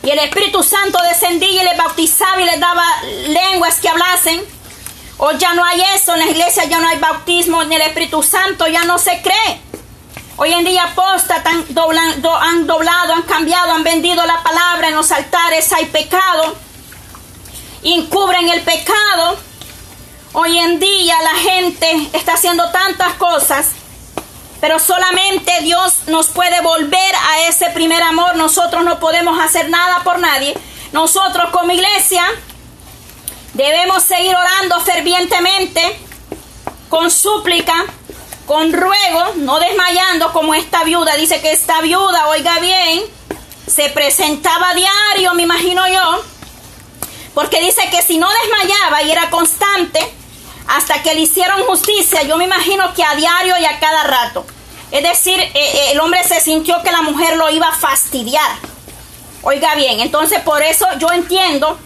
y 0.03 0.11
el 0.11 0.19
Espíritu 0.19 0.63
Santo 0.63 0.99
descendía 1.03 1.63
y 1.63 1.65
les 1.65 1.79
bautizaba 1.79 2.41
y 2.41 2.45
les 2.45 2.61
daba 2.61 2.85
lenguas 3.29 3.81
que 3.81 3.89
hablasen. 3.89 4.45
Hoy 5.19 5.37
ya 5.39 5.55
no 5.55 5.65
hay 5.65 5.81
eso, 5.95 6.13
en 6.15 6.21
la 6.21 6.27
iglesia 6.27 6.65
ya 6.65 6.81
no 6.81 6.89
hay 6.89 6.99
bautismo, 6.99 7.63
en 7.63 7.73
el 7.73 7.83
Espíritu 7.83 8.23
Santo 8.23 8.67
ya 8.67 8.85
no 8.85 8.99
se 8.99 9.23
cree. 9.23 9.61
Hoy 10.37 10.53
en 10.53 10.65
día 10.65 10.83
apostas 10.83 11.47
han 11.47 12.67
doblado, 12.67 13.15
han 13.15 13.23
cambiado, 13.23 13.73
han 13.73 13.85
vendido 13.85 14.27
la 14.27 14.43
palabra 14.43 14.89
en 14.89 14.97
los 14.97 15.13
altares, 15.13 15.73
hay 15.73 15.87
pecado, 15.87 16.57
encubren 17.93 18.49
el 18.49 18.63
pecado. 18.63 19.37
Hoy 20.33 20.59
en 20.59 20.81
día 20.81 21.15
la 21.23 21.35
gente 21.35 22.09
está 22.13 22.35
haciendo 22.35 22.71
tantas 22.71 23.15
cosas 23.15 23.67
pero 24.65 24.79
solamente 24.79 25.53
Dios 25.61 26.05
nos 26.07 26.29
puede 26.29 26.63
volver 26.63 27.15
a 27.15 27.49
ese 27.51 27.69
primer 27.75 28.03
amor. 28.03 28.35
Nosotros 28.37 28.83
no 28.83 28.99
podemos 28.99 29.39
hacer 29.39 29.69
nada 29.69 30.03
por 30.05 30.19
nadie. 30.19 30.57
Nosotros 30.91 31.51
como 31.51 31.73
iglesia 31.73 32.25
debemos 33.53 34.03
seguir 34.05 34.35
orando 34.35 34.81
fervientemente, 34.81 36.01
con 36.89 37.11
súplica, 37.11 37.75
con 38.47 38.73
ruego, 38.73 39.35
no 39.37 39.61
desmayando 39.61 40.33
como 40.33 40.55
esta 40.55 40.83
viuda. 40.83 41.15
Dice 41.17 41.43
que 41.43 41.53
esta 41.53 41.83
viuda, 41.83 42.29
oiga 42.29 42.59
bien, 42.61 43.03
se 43.67 43.91
presentaba 43.91 44.71
a 44.71 44.75
diario, 44.75 45.35
me 45.35 45.43
imagino 45.43 45.87
yo, 45.89 46.25
porque 47.35 47.61
dice 47.61 47.83
que 47.91 48.03
si 48.03 48.19
no 48.19 48.29
desmayaba 48.43 49.03
y 49.03 49.11
era 49.11 49.29
constante, 49.31 50.01
hasta 50.69 51.03
que 51.03 51.15
le 51.15 51.21
hicieron 51.21 51.63
justicia, 51.65 52.23
yo 52.23 52.37
me 52.37 52.45
imagino 52.45 52.95
que 52.95 53.05
a 53.05 53.15
diario 53.15 53.59
y 53.59 53.65
a 53.65 53.79
cada 53.79 54.05
rato. 54.05 54.47
Es 54.91 55.03
decir, 55.03 55.39
eh, 55.39 55.51
eh, 55.55 55.93
el 55.93 56.01
hombre 56.01 56.23
se 56.25 56.41
sintió 56.41 56.83
que 56.83 56.93
la 56.93 57.03
mujer 57.03 57.37
lo 57.37 57.51
iba 57.51 57.69
a 57.69 57.75
fastidiar. 57.75 58.51
Oiga 59.43 59.75
bien, 59.75 60.01
entonces 60.01 60.41
por 60.41 60.63
eso 60.63 60.87
yo 60.99 61.13
entiendo 61.13 61.79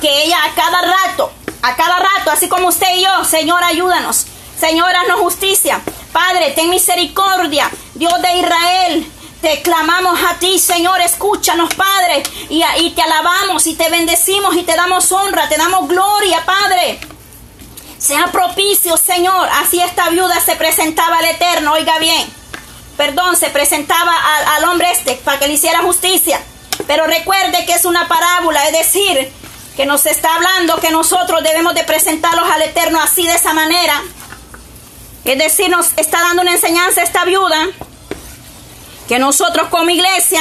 que 0.00 0.24
ella 0.24 0.38
a 0.44 0.54
cada 0.54 0.82
rato, 0.82 1.32
a 1.62 1.74
cada 1.74 1.98
rato, 1.98 2.30
así 2.30 2.48
como 2.48 2.68
usted 2.68 2.94
y 2.96 3.02
yo, 3.02 3.24
Señor, 3.24 3.64
ayúdanos. 3.64 4.26
Señor, 4.58 4.94
haznos 4.94 5.20
justicia. 5.20 5.80
Padre, 6.12 6.50
ten 6.50 6.68
misericordia. 6.68 7.70
Dios 7.94 8.12
de 8.20 8.34
Israel, 8.36 9.12
te 9.40 9.62
clamamos 9.62 10.18
a 10.22 10.38
ti, 10.38 10.58
Señor, 10.58 11.00
escúchanos, 11.00 11.74
Padre, 11.74 12.22
y, 12.48 12.62
y, 12.78 12.90
te 12.90 13.02
alabamos 13.02 13.66
y 13.66 13.74
te 13.74 13.88
bendecimos 13.88 14.54
y 14.56 14.62
te 14.62 14.76
damos 14.76 15.10
honra, 15.12 15.48
te 15.48 15.56
damos 15.56 15.88
gloria, 15.88 16.44
Padre. 16.44 17.00
Sea 17.98 18.26
propicio, 18.32 18.96
Señor. 18.96 19.48
Así 19.62 19.80
esta 19.80 20.08
viuda 20.08 20.40
se 20.40 20.56
presentaba 20.56 21.18
al 21.18 21.26
Eterno, 21.26 21.72
oiga 21.72 21.98
bien 21.98 22.40
perdón, 23.00 23.34
se 23.34 23.48
presentaba 23.48 24.12
al, 24.56 24.64
hombre 24.64 24.90
este 24.90 25.14
para 25.14 25.38
que 25.38 25.46
le 25.46 25.54
hiciera 25.54 25.78
justicia. 25.78 26.38
Pero 26.86 27.06
recuerde 27.06 27.64
que 27.64 27.72
es 27.72 27.86
una 27.86 28.06
parábola, 28.06 28.62
es 28.68 28.72
decir, 28.72 29.32
que 29.74 29.86
nos 29.86 30.04
está 30.04 30.34
hablando 30.34 30.76
que 30.76 30.90
nosotros 30.90 31.42
debemos 31.42 31.74
de 31.74 31.82
presentarlos 31.84 32.50
al 32.50 32.60
Eterno 32.60 33.00
así 33.00 33.26
de 33.26 33.36
esa 33.36 33.54
manera. 33.54 34.02
Es 35.24 35.38
decir, 35.38 35.70
nos 35.70 35.92
está 35.96 36.20
dando 36.20 36.42
una 36.42 36.52
enseñanza 36.52 37.02
esta 37.02 37.24
viuda 37.24 37.68
que 39.10 39.18
nosotros 39.18 39.66
como 39.70 39.90
iglesia 39.90 40.40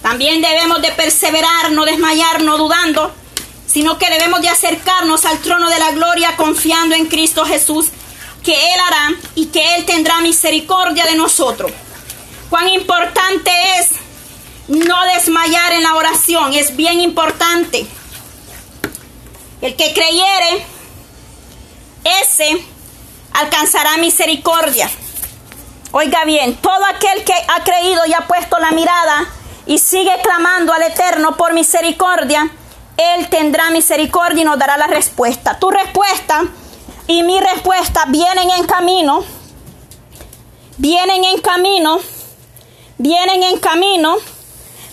también 0.00 0.40
debemos 0.40 0.80
de 0.80 0.90
perseverar, 0.92 1.70
no 1.72 1.84
desmayar, 1.84 2.40
no 2.40 2.56
dudando, 2.56 3.12
sino 3.66 3.98
que 3.98 4.08
debemos 4.08 4.40
de 4.40 4.48
acercarnos 4.48 5.26
al 5.26 5.38
trono 5.40 5.68
de 5.68 5.78
la 5.78 5.90
gloria 5.90 6.34
confiando 6.34 6.94
en 6.94 7.04
Cristo 7.04 7.44
Jesús 7.44 7.88
que 8.42 8.54
Él 8.54 8.80
hará 8.86 9.10
y 9.34 9.48
que 9.48 9.74
Él 9.74 9.84
tendrá 9.84 10.22
misericordia 10.22 11.04
de 11.04 11.14
nosotros. 11.14 11.70
Cuán 12.48 12.70
importante 12.70 13.50
es 13.78 13.88
no 14.68 14.96
desmayar 15.14 15.74
en 15.74 15.82
la 15.82 15.94
oración, 15.94 16.54
es 16.54 16.74
bien 16.76 17.02
importante. 17.02 17.86
El 19.60 19.76
que 19.76 19.92
creyere, 19.92 20.64
ese 22.22 22.64
alcanzará 23.34 23.98
misericordia. 23.98 24.90
Oiga 25.92 26.24
bien, 26.24 26.56
todo 26.56 26.84
aquel 26.86 27.24
que 27.24 27.34
ha 27.48 27.64
creído 27.64 28.06
y 28.06 28.14
ha 28.14 28.20
puesto 28.28 28.60
la 28.60 28.70
mirada 28.70 29.26
y 29.66 29.78
sigue 29.78 30.12
clamando 30.22 30.72
al 30.72 30.82
Eterno 30.82 31.36
por 31.36 31.52
misericordia, 31.52 32.48
Él 32.96 33.28
tendrá 33.28 33.70
misericordia 33.70 34.42
y 34.42 34.44
nos 34.44 34.56
dará 34.56 34.76
la 34.76 34.86
respuesta. 34.86 35.58
Tu 35.58 35.68
respuesta 35.68 36.44
y 37.08 37.24
mi 37.24 37.40
respuesta 37.40 38.04
vienen 38.06 38.50
en 38.50 38.66
camino, 38.66 39.24
vienen 40.76 41.24
en 41.24 41.40
camino, 41.40 41.98
vienen 42.98 43.42
en 43.42 43.58
camino, 43.58 44.16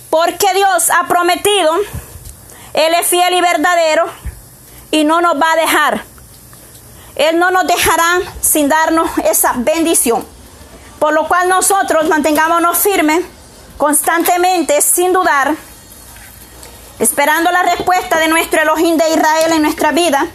porque 0.10 0.52
Dios 0.56 0.90
ha 0.90 1.08
prometido, 1.08 1.76
Él 2.74 2.96
es 2.96 3.06
fiel 3.06 3.36
y 3.36 3.42
verdadero 3.42 4.06
y 4.90 5.04
no 5.04 5.22
nos 5.22 5.36
va 5.36 5.52
a 5.52 5.58
dejar. 5.58 6.04
Él 7.16 7.38
no 7.38 7.52
nos 7.52 7.68
dejará 7.68 8.20
sin 8.42 8.68
darnos 8.68 9.12
esa 9.20 9.54
bendición. 9.58 10.37
Por 11.00 11.14
lo 11.14 11.28
cual 11.28 11.48
nosotros 11.48 12.08
mantengámonos 12.08 12.78
firmes 12.78 13.24
constantemente, 13.78 14.82
sin 14.82 15.14
dudar, 15.14 15.56
esperando 17.00 17.52
la 17.52 17.64
respuesta 17.64 18.20
de 18.20 18.28
nuestro 18.28 18.62
Elohim 18.62 18.98
de 18.98 19.10
Israel 19.10 19.52
en 19.54 19.62
nuestra 19.62 19.92
vida 19.92 20.28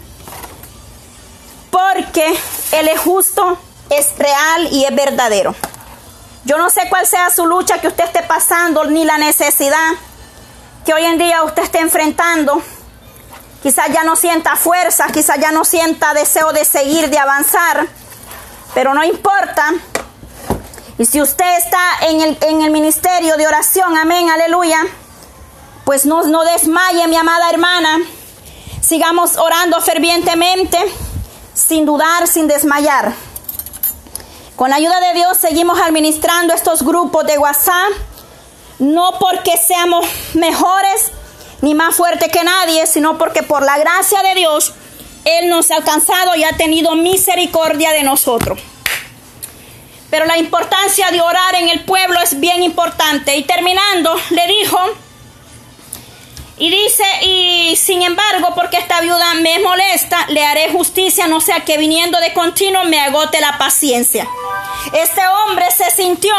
porque 1.72 2.38
Él 2.72 2.86
es 2.86 3.00
justo, 3.00 3.58
es 3.90 4.16
real 4.18 4.68
y 4.70 4.84
es 4.84 4.94
verdadero. 4.94 5.54
Yo 6.44 6.58
no 6.58 6.70
sé 6.70 6.82
cuál 6.90 7.06
sea 7.06 7.30
su 7.30 7.46
lucha 7.46 7.80
que 7.80 7.88
usted 7.88 8.04
esté 8.04 8.22
pasando, 8.22 8.84
ni 8.84 9.04
la 9.04 9.16
necesidad 9.16 9.92
que 10.84 10.92
hoy 10.92 11.04
en 11.04 11.16
día 11.16 11.42
usted 11.44 11.62
esté 11.62 11.78
enfrentando, 11.78 12.62
quizás 13.62 13.88
ya 13.92 14.04
no 14.04 14.16
sienta 14.16 14.56
fuerza, 14.56 15.06
quizás 15.12 15.38
ya 15.40 15.50
no 15.50 15.64
sienta 15.64 16.12
deseo 16.12 16.52
de 16.52 16.64
seguir, 16.64 17.08
de 17.08 17.18
avanzar, 17.18 17.86
pero 18.74 18.92
no 18.92 19.02
importa. 19.02 19.72
Y 21.02 21.06
si 21.06 21.20
usted 21.20 21.56
está 21.58 21.80
en 22.02 22.20
el, 22.20 22.38
en 22.42 22.62
el 22.62 22.70
ministerio 22.70 23.36
de 23.36 23.44
oración, 23.44 23.98
amén, 23.98 24.30
aleluya, 24.30 24.78
pues 25.84 26.06
no, 26.06 26.22
no 26.22 26.44
desmaye, 26.44 27.08
mi 27.08 27.16
amada 27.16 27.50
hermana. 27.50 27.98
Sigamos 28.80 29.36
orando 29.36 29.80
fervientemente, 29.80 30.78
sin 31.54 31.86
dudar, 31.86 32.28
sin 32.28 32.46
desmayar. 32.46 33.14
Con 34.54 34.70
la 34.70 34.76
ayuda 34.76 35.00
de 35.00 35.14
Dios 35.14 35.38
seguimos 35.38 35.80
administrando 35.80 36.54
estos 36.54 36.84
grupos 36.84 37.26
de 37.26 37.36
WhatsApp, 37.36 37.90
no 38.78 39.18
porque 39.18 39.56
seamos 39.56 40.06
mejores 40.34 41.10
ni 41.62 41.74
más 41.74 41.96
fuertes 41.96 42.30
que 42.30 42.44
nadie, 42.44 42.86
sino 42.86 43.18
porque 43.18 43.42
por 43.42 43.64
la 43.64 43.76
gracia 43.76 44.22
de 44.22 44.36
Dios 44.36 44.72
Él 45.24 45.48
nos 45.48 45.68
ha 45.72 45.78
alcanzado 45.78 46.36
y 46.36 46.44
ha 46.44 46.56
tenido 46.56 46.94
misericordia 46.94 47.90
de 47.90 48.04
nosotros. 48.04 48.60
Pero 50.12 50.26
la 50.26 50.36
importancia 50.36 51.10
de 51.10 51.22
orar 51.22 51.54
en 51.54 51.70
el 51.70 51.86
pueblo 51.86 52.20
es 52.20 52.38
bien 52.38 52.62
importante. 52.62 53.34
Y 53.34 53.44
terminando, 53.44 54.14
le 54.28 54.46
dijo, 54.46 54.78
y 56.58 56.68
dice, 56.68 57.02
y 57.22 57.76
sin 57.76 58.02
embargo, 58.02 58.54
porque 58.54 58.76
esta 58.76 59.00
viuda 59.00 59.32
me 59.36 59.58
molesta, 59.60 60.26
le 60.28 60.44
haré 60.44 60.70
justicia, 60.70 61.28
no 61.28 61.40
sea 61.40 61.60
que 61.60 61.78
viniendo 61.78 62.20
de 62.20 62.34
continuo 62.34 62.84
me 62.84 63.00
agote 63.00 63.40
la 63.40 63.56
paciencia. 63.56 64.28
Este 64.92 65.22
hombre 65.26 65.64
se 65.70 65.90
sintió 65.90 66.34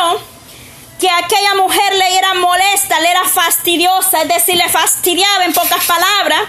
que 0.99 1.09
aquella 1.09 1.55
mujer 1.55 1.95
le 1.95 2.15
era 2.15 2.36
molesta, 2.36 2.99
le 2.99 3.09
era 3.09 3.28
fastidiosa, 3.28 4.21
es 4.21 4.28
decir, 4.28 4.55
le 4.55 4.69
fastidiaba 4.69 5.45
en 5.45 5.53
pocas 5.53 5.84
palabras, 5.86 6.41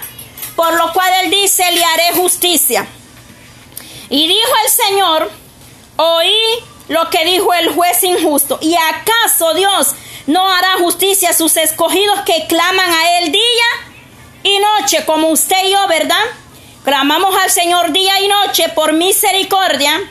por 0.56 0.74
lo 0.74 0.92
cual 0.92 1.10
él 1.22 1.30
dice, 1.30 1.72
le 1.72 1.82
haré 1.86 2.12
justicia. 2.16 2.86
Y 4.10 4.28
dijo 4.28 4.52
el 4.66 4.70
Señor, 4.70 5.30
oí 5.96 6.73
lo 6.88 7.08
que 7.10 7.24
dijo 7.24 7.52
el 7.54 7.72
juez 7.72 8.02
injusto, 8.02 8.58
¿y 8.60 8.74
acaso 8.74 9.54
Dios 9.54 9.94
no 10.26 10.50
hará 10.50 10.74
justicia 10.78 11.30
a 11.30 11.34
sus 11.34 11.56
escogidos 11.56 12.20
que 12.20 12.46
claman 12.46 12.90
a 12.90 13.18
Él 13.18 13.32
día 13.32 13.94
y 14.42 14.58
noche, 14.58 15.04
como 15.06 15.28
usted 15.28 15.64
y 15.64 15.72
yo, 15.72 15.86
¿verdad? 15.88 16.22
Clamamos 16.84 17.34
al 17.42 17.50
Señor 17.50 17.92
día 17.92 18.20
y 18.20 18.28
noche 18.28 18.68
por 18.74 18.92
misericordia. 18.92 20.02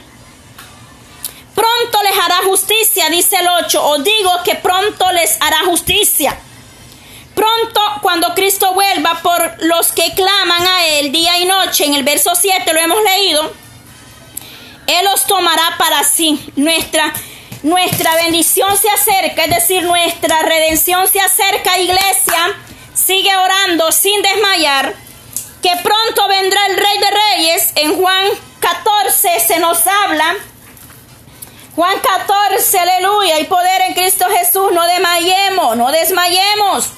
Pronto 1.54 2.04
les 2.04 2.18
hará 2.18 2.38
justicia, 2.46 3.10
dice 3.10 3.36
el 3.38 3.48
8. 3.48 3.86
Os 3.86 4.04
digo 4.04 4.32
que 4.44 4.56
pronto 4.56 5.12
les 5.12 5.40
hará 5.40 5.60
justicia. 5.66 6.36
Pronto, 7.36 7.82
cuando 8.02 8.34
Cristo 8.34 8.74
vuelva 8.74 9.20
por 9.22 9.64
los 9.64 9.92
que 9.92 10.14
claman 10.14 10.66
a 10.66 10.88
Él 10.88 11.12
día 11.12 11.38
y 11.38 11.46
noche, 11.46 11.86
en 11.86 11.94
el 11.94 12.04
verso 12.04 12.32
7 12.34 12.74
lo 12.74 12.80
hemos 12.80 13.04
leído, 13.04 13.54
Él 14.88 15.06
los 15.06 15.26
tomará 15.26 15.76
para 15.78 16.04
sí. 16.04 16.52
Nuestra 16.56 17.14
nuestra 17.64 18.14
bendición 18.16 18.76
se 18.78 18.90
acerca, 18.90 19.46
es 19.46 19.50
decir, 19.50 19.84
nuestra 19.84 20.42
redención 20.42 21.08
se 21.08 21.22
acerca, 21.22 21.80
iglesia. 21.80 22.58
Sigue 22.94 23.34
orando 23.38 23.90
sin 23.94 24.22
desmayar, 24.22 24.94
que 25.62 25.72
pronto 25.82 26.28
vendrá 26.28 26.60
el 26.68 26.76
Rey 26.76 26.98
de 27.00 27.38
Reyes. 27.38 27.72
En 27.76 27.96
Juan 27.96 28.28
14 28.60 29.40
se 29.48 29.60
nos 29.60 29.88
habla. 29.88 30.36
Juan 31.76 31.96
14, 32.02 32.80
aleluya, 32.80 33.36
hay 33.36 33.46
poder 33.46 33.82
en 33.88 33.94
Cristo 33.94 34.26
Jesús, 34.30 34.72
no 34.74 34.86
desmayemos, 34.86 35.78
no 35.78 35.92
desmayemos. 35.92 36.90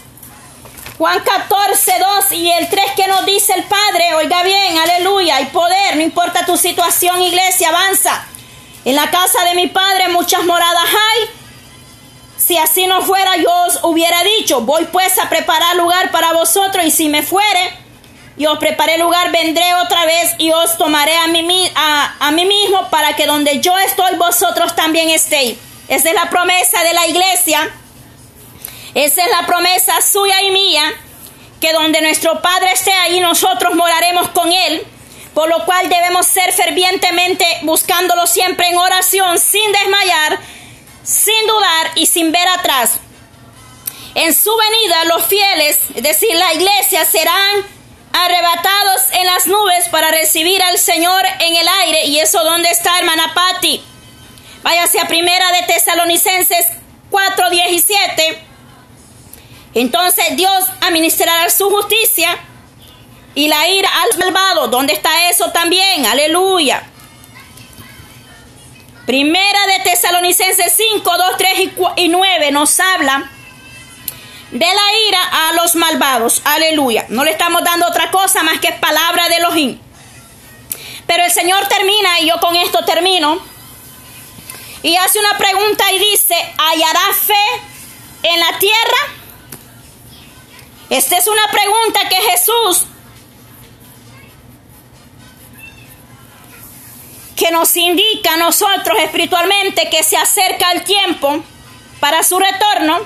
Juan 0.98 1.20
14, 1.20 1.92
2 2.00 2.32
y 2.32 2.52
el 2.52 2.70
3 2.70 2.86
que 2.96 3.08
nos 3.08 3.26
dice 3.26 3.54
el 3.54 3.64
Padre, 3.66 4.16
oiga 4.16 4.44
bien, 4.44 4.78
aleluya, 4.78 5.36
hay 5.36 5.48
poder, 5.48 5.98
no 5.98 6.02
importa 6.02 6.46
tu 6.46 6.56
situación, 6.56 7.22
iglesia, 7.22 7.68
avanza. 7.68 8.26
En 8.86 8.96
la 8.96 9.10
casa 9.10 9.44
de 9.46 9.56
mi 9.56 9.68
padre 9.68 10.08
muchas 10.10 10.46
moradas 10.46 10.86
hay. 10.86 11.30
Si 12.38 12.58
así 12.58 12.88
no 12.88 13.02
fuera, 13.02 13.36
yo 13.36 13.52
os 13.66 13.80
hubiera 13.84 14.24
dicho, 14.38 14.62
voy 14.62 14.86
pues 14.86 15.18
a 15.18 15.28
preparar 15.28 15.76
lugar 15.76 16.12
para 16.12 16.32
vosotros 16.32 16.86
y 16.86 16.92
si 16.92 17.10
me 17.10 17.24
fuere 17.24 17.78
y 18.38 18.46
os 18.46 18.58
preparé 18.60 18.98
lugar, 18.98 19.32
vendré 19.32 19.74
otra 19.76 20.06
vez 20.06 20.36
y 20.38 20.52
os 20.52 20.78
tomaré 20.78 21.18
a 21.18 21.28
mí, 21.28 21.72
a, 21.76 22.16
a 22.20 22.32
mí 22.32 22.46
mismo 22.46 22.90
para 22.90 23.16
que 23.18 23.26
donde 23.26 23.60
yo 23.60 23.78
estoy, 23.80 24.16
vosotros 24.18 24.76
también 24.76 25.10
estéis. 25.10 25.58
Esa 25.90 26.10
es 26.10 26.16
la 26.16 26.30
promesa 26.30 26.84
de 26.84 26.94
la 26.94 27.08
iglesia. 27.08 27.70
Esa 28.96 29.24
es 29.24 29.30
la 29.30 29.46
promesa 29.46 30.02
suya 30.02 30.42
y 30.42 30.52
mía, 30.52 30.92
que 31.62 31.74
donde 31.74 32.02
nuestro 32.02 32.42
Padre 32.42 32.72
esté 32.74 32.92
ahí, 32.92 33.20
nosotros 33.20 33.76
moraremos 33.76 34.30
con 34.30 34.52
Él 34.52 34.88
por 35.36 35.50
lo 35.50 35.66
cual 35.66 35.90
debemos 35.90 36.26
ser 36.26 36.52
fervientemente 36.54 37.46
buscándolo 37.64 38.26
siempre 38.26 38.70
en 38.70 38.78
oración, 38.78 39.38
sin 39.38 39.70
desmayar, 39.74 40.40
sin 41.04 41.46
dudar 41.46 41.92
y 41.96 42.06
sin 42.06 42.32
ver 42.32 42.48
atrás. 42.48 42.92
En 44.16 44.34
su 44.34 44.50
venida 44.56 45.04
los 45.06 45.26
fieles, 45.26 45.78
es 45.94 46.02
decir, 46.02 46.34
la 46.34 46.54
iglesia, 46.54 47.04
serán 47.04 47.68
arrebatados 48.14 49.02
en 49.12 49.26
las 49.26 49.46
nubes 49.46 49.90
para 49.90 50.10
recibir 50.10 50.64
al 50.64 50.78
Señor 50.78 51.22
en 51.42 51.56
el 51.58 51.68
aire. 51.84 52.06
¿Y 52.06 52.20
eso 52.20 52.42
dónde 52.46 52.70
está, 52.70 52.98
hermana 52.98 53.34
Patti? 53.34 53.84
Váyase 54.64 55.02
a 55.02 55.08
primera 55.10 55.52
de 55.52 55.64
Tesalonicenses 55.64 56.68
4:17. 57.12 58.45
Entonces 59.76 60.26
Dios 60.38 60.66
administrará 60.82 61.50
su 61.50 61.70
justicia 61.70 62.30
y 63.36 63.50
la 63.50 63.68
ira 63.68 63.90
al 64.02 64.18
malvado. 64.18 64.70
¿Dónde 64.70 64.94
está 64.94 65.30
eso 65.30 65.52
también? 65.52 66.06
Aleluya. 66.06 66.82
Primera 69.06 69.68
de 69.68 69.92
Tesalonicenses 69.92 70.74
5, 70.76 71.04
2, 71.04 71.38
3 71.38 71.70
y 71.98 72.08
9 72.08 72.52
nos 72.52 72.80
habla 72.80 73.30
de 74.52 74.66
la 74.66 75.08
ira 75.08 75.50
a 75.50 75.54
los 75.54 75.76
malvados. 75.76 76.42
Aleluya. 76.46 77.06
No 77.10 77.26
le 77.26 77.32
estamos 77.32 77.62
dando 77.64 77.86
otra 77.86 78.10
cosa 78.10 78.44
más 78.44 78.60
que 78.62 78.72
palabra 78.72 79.28
de 79.28 79.36
Elohim. 79.36 79.80
Pero 81.06 81.24
el 81.24 81.32
Señor 81.32 81.68
termina, 81.68 82.20
y 82.22 82.30
yo 82.30 82.40
con 82.40 82.56
esto 82.56 82.84
termino, 82.86 83.40
y 84.82 84.96
hace 84.96 85.20
una 85.20 85.38
pregunta 85.38 85.92
y 85.92 86.00
dice, 86.00 86.36
¿hallará 86.58 87.14
fe 87.14 88.24
en 88.24 88.40
la 88.40 88.58
tierra? 88.58 89.25
Esta 90.90 91.18
es 91.18 91.28
una 91.28 91.48
pregunta 91.52 92.10
que 92.10 92.16
Jesús 92.16 92.88
que 97.36 97.52
nos 97.52 97.76
indica 97.76 98.34
a 98.34 98.38
nosotros 98.38 98.98
espiritualmente 99.00 99.90
que 99.90 100.04
se 100.04 100.18
acerca 100.18 100.72
el 100.72 100.84
tiempo 100.84 101.44
para 102.00 102.24
su 102.24 102.40
retorno, 102.40 103.00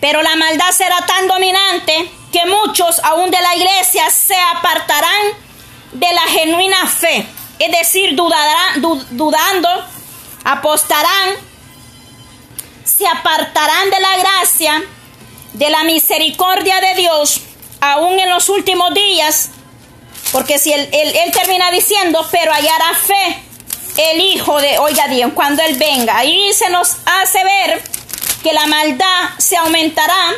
pero 0.00 0.22
la 0.22 0.36
maldad 0.36 0.70
será 0.70 0.98
tan 1.06 1.26
dominante 1.26 2.10
que 2.30 2.44
muchos 2.46 2.98
aún 3.04 3.30
de 3.30 3.40
la 3.40 3.56
iglesia 3.56 4.10
se 4.10 4.36
apartarán 4.54 5.26
de 5.92 6.12
la 6.12 6.22
genuina 6.22 6.86
fe, 6.86 7.26
es 7.58 7.72
decir, 7.78 8.16
dudarán, 8.16 8.82
dudando, 9.10 9.68
apostarán, 10.44 11.30
se 12.84 13.06
apartarán 13.06 13.90
de 13.90 14.00
la 14.00 14.16
gracia, 14.18 14.82
de 15.54 15.70
la 15.70 15.84
misericordia 15.84 16.80
de 16.80 16.94
Dios, 16.94 17.40
aún 17.80 18.18
en 18.18 18.28
los 18.28 18.48
últimos 18.48 18.92
días, 18.92 19.50
porque 20.32 20.58
si 20.58 20.72
él, 20.72 20.88
él, 20.92 21.32
termina 21.32 21.70
diciendo, 21.70 22.26
pero 22.30 22.52
hallará 22.52 22.94
fe 22.94 23.42
el 23.96 24.20
Hijo 24.20 24.60
de, 24.60 24.78
oiga 24.78 25.06
Dios, 25.06 25.32
cuando 25.34 25.62
Él 25.62 25.76
venga. 25.76 26.18
Ahí 26.18 26.52
se 26.52 26.68
nos 26.70 26.96
hace 27.06 27.38
ver 27.44 27.82
que 28.42 28.52
la 28.52 28.66
maldad 28.66 29.30
se 29.38 29.56
aumentará. 29.56 30.32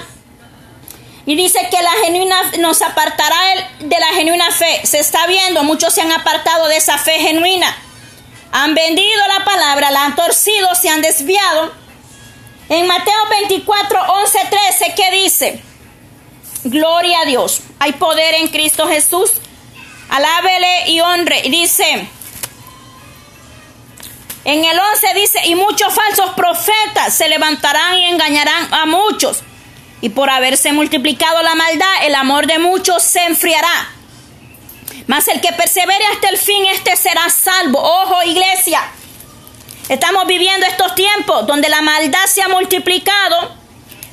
Y 1.25 1.35
dice 1.35 1.59
que 1.71 1.83
la 1.83 1.91
genuina 2.05 2.37
nos 2.59 2.83
apartará 2.83 3.37
de 3.81 3.99
la 3.99 4.09
genuina 4.09 4.51
fe. 4.53 4.87
Se 4.87 5.01
está 5.01 5.27
viendo, 5.27 5.65
muchos 5.65 5.95
se 5.95 6.03
han 6.03 6.13
apartado 6.13 6.69
de 6.69 6.77
esa 6.77 6.99
fe 6.99 7.19
genuina. 7.19 7.75
Han 8.53 8.75
vendido 8.75 9.27
la 9.37 9.45
palabra, 9.45 9.91
la 9.91 10.05
han 10.05 10.15
torcido, 10.15 10.75
se 10.75 10.89
han 10.89 11.01
desviado. 11.01 11.73
En 12.69 12.87
Mateo 12.87 13.15
24, 13.31 14.01
11, 14.23 14.39
13, 14.51 14.95
¿qué 14.97 15.11
dice? 15.11 15.63
Gloria 16.65 17.21
a 17.21 17.25
Dios. 17.25 17.61
Hay 17.79 17.93
poder 17.93 18.35
en 18.35 18.49
Cristo 18.49 18.89
Jesús 18.89 19.41
alábele 20.09 20.91
y 20.91 21.01
honre. 21.01 21.43
Y 21.45 21.51
dice, 21.51 22.09
en 24.45 24.65
el 24.65 24.79
11 24.79 25.07
dice, 25.15 25.41
y 25.47 25.55
muchos 25.55 25.93
falsos 25.95 26.31
profetas 26.35 27.15
se 27.15 27.29
levantarán 27.29 27.99
y 27.99 28.05
engañarán 28.07 28.73
a 28.73 28.87
muchos. 28.87 29.41
Y 30.01 30.11
por 30.11 30.31
haberse 30.31 30.73
multiplicado 30.73 31.43
la 31.43 31.55
maldad, 31.55 32.05
el 32.05 32.15
amor 32.15 32.47
de 32.47 32.59
muchos 32.59 33.03
se 33.03 33.25
enfriará. 33.25 33.93
Mas 35.07 35.29
el 35.29 35.41
que 35.41 35.53
persevere 35.53 36.05
hasta 36.13 36.29
el 36.29 36.39
fin, 36.39 36.65
este 36.67 36.97
será 36.97 37.29
salvo. 37.31 37.81
Ojo, 37.81 38.23
iglesia. 38.25 38.81
Estamos 39.89 40.27
viviendo 40.27 40.67
estos 40.67 40.95
tiempos 40.95 41.47
donde 41.47 41.69
la 41.69 41.81
maldad 41.81 42.27
se 42.27 42.43
ha 42.43 42.49
multiplicado, 42.49 43.53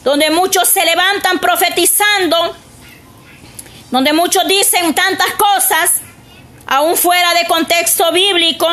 donde 0.03 0.29
muchos 0.29 0.67
se 0.67 0.85
levantan 0.85 1.39
profetizando 1.39 2.55
donde 3.93 4.11
muchos 4.11 4.47
dicen 4.47 4.95
tantas 4.95 5.33
cosas, 5.33 6.01
aún 6.65 6.97
fuera 6.97 7.31
de 7.35 7.45
contexto 7.45 8.11
bíblico, 8.11 8.67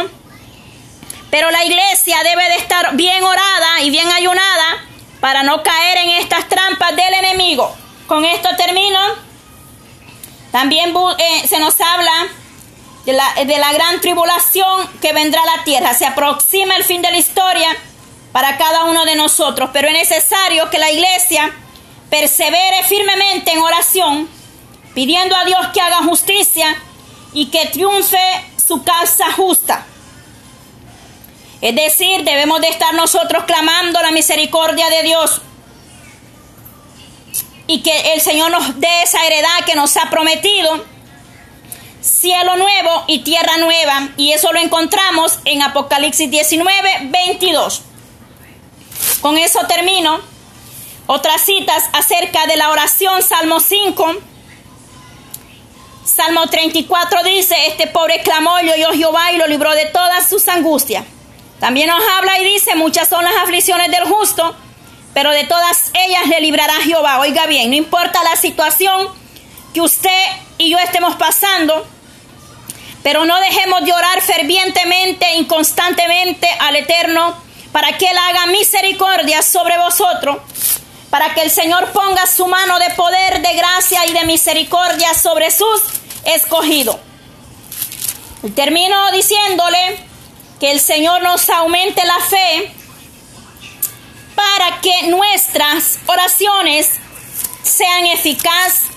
pero 1.30 1.50
la 1.50 1.62
iglesia 1.62 2.16
debe 2.24 2.42
de 2.48 2.56
estar 2.56 2.96
bien 2.96 3.22
orada 3.22 3.82
y 3.82 3.90
bien 3.90 4.10
ayunada 4.10 4.82
para 5.20 5.42
no 5.42 5.62
caer 5.62 5.98
en 5.98 6.08
estas 6.22 6.48
trampas 6.48 6.96
del 6.96 7.12
enemigo. 7.12 7.70
Con 8.06 8.24
esto 8.24 8.48
termino. 8.56 8.98
También 10.52 10.94
eh, 11.18 11.46
se 11.46 11.58
nos 11.58 11.78
habla 11.78 12.28
de 13.12 13.58
la, 13.58 13.72
gran 13.72 14.00
tribulación 14.00 14.88
que 15.00 15.12
vendrá 15.12 15.42
a 15.42 15.56
la 15.56 15.64
tierra. 15.64 15.94
Se 15.94 16.06
aproxima 16.06 16.76
el 16.76 16.84
fin 16.84 17.02
de 17.02 17.10
la 17.10 17.18
historia 17.18 17.68
para 18.32 18.56
cada 18.56 18.84
uno 18.84 19.04
de 19.04 19.16
nosotros, 19.16 19.70
pero 19.72 19.88
es 19.88 19.94
necesario 19.94 20.70
que 20.70 20.78
la 20.78 20.90
iglesia 20.90 21.52
persevere 22.08 22.82
firmemente 22.84 23.52
en 23.52 23.60
oración, 23.60 24.28
pidiendo 24.94 25.36
a 25.36 25.44
Dios 25.44 25.68
que 25.72 25.80
haga 25.80 25.98
justicia 25.98 26.76
y 27.32 27.46
que 27.46 27.66
triunfe 27.66 28.18
su 28.56 28.82
causa 28.82 29.32
justa. 29.32 29.86
Es 31.60 31.74
decir, 31.74 32.24
debemos 32.24 32.60
de 32.60 32.68
estar 32.68 32.94
nosotros 32.94 33.44
clamando 33.44 34.00
la 34.00 34.12
misericordia 34.12 34.88
de 34.88 35.02
Dios 35.02 35.42
y 37.66 37.82
que 37.82 38.14
el 38.14 38.20
Señor 38.20 38.50
nos 38.50 38.80
dé 38.80 39.02
esa 39.02 39.24
heredad 39.26 39.64
que 39.66 39.74
nos 39.74 39.96
ha 39.96 40.10
prometido, 40.10 40.84
cielo 42.00 42.56
nuevo 42.56 43.04
y 43.06 43.20
tierra 43.20 43.56
nueva. 43.58 44.08
Y 44.16 44.32
eso 44.32 44.52
lo 44.52 44.60
encontramos 44.60 45.38
en 45.44 45.62
Apocalipsis 45.62 46.30
19, 46.30 46.72
22. 47.04 47.82
Con 49.20 49.38
eso 49.38 49.60
termino. 49.66 50.20
Otras 51.06 51.42
citas 51.42 51.84
acerca 51.92 52.46
de 52.46 52.56
la 52.56 52.70
oración, 52.70 53.22
Salmo 53.22 53.60
5. 53.60 54.16
Salmo 56.04 56.46
34 56.46 57.22
dice, 57.24 57.56
este 57.66 57.86
pobre 57.86 58.20
clamó 58.22 58.60
y 58.60 58.70
oyó 58.70 58.92
Jehová 58.92 59.32
y 59.32 59.36
lo 59.36 59.46
libró 59.46 59.72
de 59.72 59.86
todas 59.86 60.28
sus 60.28 60.46
angustias. 60.48 61.04
También 61.58 61.88
nos 61.88 62.02
habla 62.16 62.38
y 62.38 62.44
dice, 62.44 62.74
muchas 62.74 63.08
son 63.08 63.24
las 63.24 63.34
aflicciones 63.42 63.90
del 63.90 64.04
justo, 64.04 64.54
pero 65.12 65.30
de 65.30 65.44
todas 65.44 65.90
ellas 65.94 66.26
le 66.26 66.40
librará 66.40 66.74
Jehová. 66.82 67.18
Oiga 67.20 67.46
bien, 67.46 67.70
no 67.70 67.76
importa 67.76 68.22
la 68.24 68.36
situación 68.36 69.08
que 69.72 69.80
usted 69.80 70.24
y 70.58 70.70
yo 70.70 70.78
estemos 70.78 71.16
pasando, 71.16 71.86
pero 73.02 73.24
no 73.24 73.38
dejemos 73.40 73.84
de 73.84 73.92
orar 73.92 74.20
fervientemente, 74.20 75.34
inconstantemente 75.34 76.48
al 76.60 76.76
Eterno, 76.76 77.34
para 77.72 77.96
que 77.96 78.06
Él 78.06 78.18
haga 78.18 78.46
misericordia 78.46 79.42
sobre 79.42 79.78
vosotros, 79.78 80.38
para 81.08 81.34
que 81.34 81.42
el 81.42 81.50
Señor 81.50 81.90
ponga 81.92 82.26
su 82.26 82.46
mano 82.46 82.78
de 82.78 82.90
poder, 82.90 83.40
de 83.40 83.54
gracia 83.54 84.06
y 84.06 84.12
de 84.12 84.24
misericordia 84.24 85.14
sobre 85.14 85.50
sus 85.50 85.82
escogidos. 86.24 86.96
Termino 88.54 89.10
diciéndole 89.12 89.98
que 90.58 90.72
el 90.72 90.80
Señor 90.80 91.22
nos 91.22 91.48
aumente 91.48 92.04
la 92.04 92.18
fe 92.20 92.72
para 94.34 94.80
que 94.80 95.08
nuestras 95.08 95.98
oraciones 96.06 96.90
sean 97.62 98.06
eficaces 98.06 98.90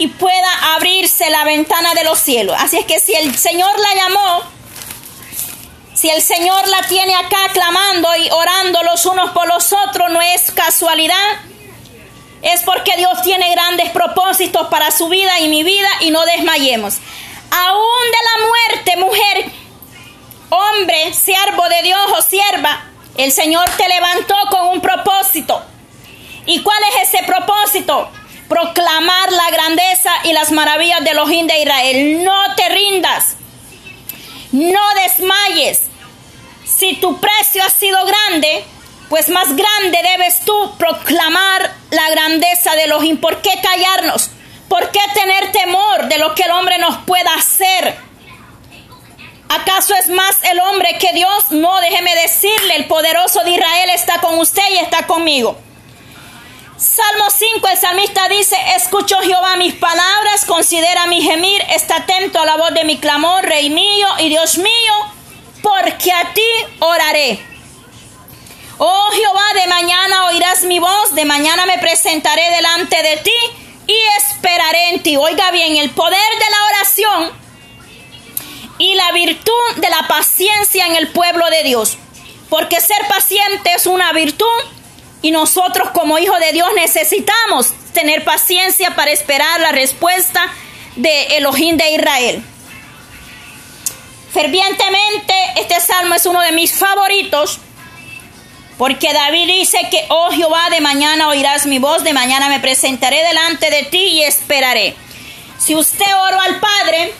y 0.00 0.08
pueda 0.08 0.74
abrirse 0.74 1.28
la 1.28 1.44
ventana 1.44 1.92
de 1.92 2.04
los 2.04 2.18
cielos. 2.18 2.56
Así 2.58 2.78
es 2.78 2.86
que 2.86 2.98
si 3.00 3.14
el 3.14 3.36
Señor 3.36 3.70
la 3.78 3.94
llamó, 3.94 4.42
si 5.92 6.08
el 6.08 6.22
Señor 6.22 6.66
la 6.68 6.80
tiene 6.88 7.14
acá 7.14 7.50
clamando 7.52 8.08
y 8.16 8.30
orando 8.30 8.82
los 8.82 9.04
unos 9.04 9.32
por 9.32 9.46
los 9.46 9.74
otros, 9.74 10.10
no 10.10 10.22
es 10.22 10.52
casualidad. 10.52 11.42
Es 12.40 12.62
porque 12.62 12.96
Dios 12.96 13.20
tiene 13.20 13.50
grandes 13.50 13.90
propósitos 13.90 14.68
para 14.68 14.90
su 14.90 15.10
vida 15.10 15.38
y 15.40 15.50
mi 15.50 15.64
vida 15.64 15.90
y 16.00 16.10
no 16.10 16.24
desmayemos. 16.24 16.96
Aún 17.50 18.10
de 18.10 18.18
la 18.24 18.46
muerte, 18.46 18.96
mujer, 18.96 19.52
hombre, 20.48 21.12
siervo 21.12 21.68
de 21.68 21.82
Dios 21.82 22.10
o 22.16 22.22
sierva, 22.22 22.86
el 23.18 23.32
Señor 23.32 23.68
te 23.76 23.86
levantó 23.86 24.34
con 24.50 24.68
un 24.68 24.80
propósito. 24.80 25.62
¿Y 26.46 26.62
cuál 26.62 26.78
es 26.88 27.10
ese 27.10 27.22
propósito? 27.24 28.10
Proclamar 28.50 29.30
la 29.30 29.50
grandeza 29.52 30.10
y 30.24 30.32
las 30.32 30.50
maravillas 30.50 31.04
de 31.04 31.14
los 31.14 31.28
de 31.28 31.62
Israel. 31.62 32.24
No 32.24 32.54
te 32.56 32.68
rindas. 32.68 33.36
No 34.50 34.80
desmayes. 35.04 35.82
Si 36.64 36.94
tu 36.96 37.20
precio 37.20 37.62
ha 37.62 37.70
sido 37.70 38.04
grande, 38.04 38.64
pues 39.08 39.28
más 39.28 39.54
grande 39.54 40.00
debes 40.02 40.40
tú 40.44 40.74
proclamar 40.76 41.70
la 41.90 42.10
grandeza 42.10 42.74
de 42.74 42.84
Elohim. 42.84 43.18
¿Por 43.18 43.40
qué 43.40 43.52
callarnos? 43.62 44.30
¿Por 44.68 44.90
qué 44.90 45.00
tener 45.14 45.52
temor 45.52 46.08
de 46.08 46.18
lo 46.18 46.34
que 46.34 46.42
el 46.42 46.50
hombre 46.50 46.78
nos 46.78 46.96
pueda 47.04 47.32
hacer? 47.34 47.96
¿Acaso 49.48 49.94
es 49.94 50.08
más 50.08 50.42
el 50.50 50.58
hombre 50.58 50.98
que 50.98 51.12
Dios? 51.12 51.52
No, 51.52 51.80
déjeme 51.80 52.16
decirle, 52.16 52.74
el 52.74 52.86
poderoso 52.86 53.44
de 53.44 53.52
Israel 53.52 53.90
está 53.90 54.20
con 54.20 54.40
usted 54.40 54.62
y 54.72 54.78
está 54.78 55.06
conmigo. 55.06 55.56
Salmo 56.80 57.28
5, 57.28 57.68
el 57.68 57.76
salmista 57.76 58.26
dice, 58.30 58.56
escucho 58.74 59.18
Jehová 59.20 59.56
mis 59.56 59.74
palabras, 59.74 60.46
considera 60.46 61.06
mi 61.08 61.20
gemir, 61.20 61.62
está 61.68 61.96
atento 61.96 62.40
a 62.40 62.46
la 62.46 62.56
voz 62.56 62.72
de 62.72 62.84
mi 62.84 62.98
clamor, 62.98 63.44
Rey 63.44 63.68
mío 63.68 64.08
y 64.18 64.30
Dios 64.30 64.56
mío, 64.56 64.94
porque 65.62 66.10
a 66.10 66.32
ti 66.32 66.48
oraré. 66.78 67.38
Oh 68.78 69.10
Jehová, 69.12 69.60
de 69.60 69.66
mañana 69.66 70.24
oirás 70.28 70.64
mi 70.64 70.78
voz, 70.78 71.14
de 71.14 71.26
mañana 71.26 71.66
me 71.66 71.76
presentaré 71.76 72.50
delante 72.50 73.02
de 73.02 73.16
ti 73.18 73.36
y 73.86 73.96
esperaré 74.16 74.88
en 74.94 75.02
ti. 75.02 75.18
Oiga 75.18 75.50
bien, 75.50 75.76
el 75.76 75.90
poder 75.90 76.14
de 76.14 76.50
la 76.50 76.64
oración 76.64 77.32
y 78.78 78.94
la 78.94 79.12
virtud 79.12 79.76
de 79.76 79.90
la 79.90 80.08
paciencia 80.08 80.86
en 80.86 80.96
el 80.96 81.08
pueblo 81.08 81.44
de 81.50 81.62
Dios. 81.62 81.98
Porque 82.48 82.80
ser 82.80 83.06
paciente 83.06 83.70
es 83.74 83.86
una 83.86 84.14
virtud 84.14 84.46
y 85.22 85.30
nosotros 85.30 85.90
como 85.90 86.18
hijos 86.18 86.38
de 86.40 86.52
Dios 86.52 86.68
necesitamos 86.74 87.72
tener 87.92 88.24
paciencia 88.24 88.94
para 88.94 89.10
esperar 89.10 89.60
la 89.60 89.72
respuesta 89.72 90.40
de 90.96 91.36
Elohim 91.36 91.76
de 91.76 91.90
Israel. 91.92 92.42
Fervientemente, 94.32 95.34
este 95.56 95.80
salmo 95.80 96.14
es 96.14 96.26
uno 96.26 96.40
de 96.40 96.52
mis 96.52 96.72
favoritos 96.72 97.58
porque 98.78 99.12
David 99.12 99.46
dice 99.46 99.78
que, 99.90 100.06
oh 100.08 100.30
Jehová, 100.30 100.70
de 100.70 100.80
mañana 100.80 101.28
oirás 101.28 101.66
mi 101.66 101.78
voz, 101.78 102.02
de 102.02 102.14
mañana 102.14 102.48
me 102.48 102.60
presentaré 102.60 103.22
delante 103.24 103.70
de 103.70 103.82
ti 103.84 104.02
y 104.02 104.22
esperaré. 104.22 104.94
Si 105.58 105.74
usted 105.74 106.06
oró 106.16 106.40
al 106.40 106.60
Padre, 106.60 107.12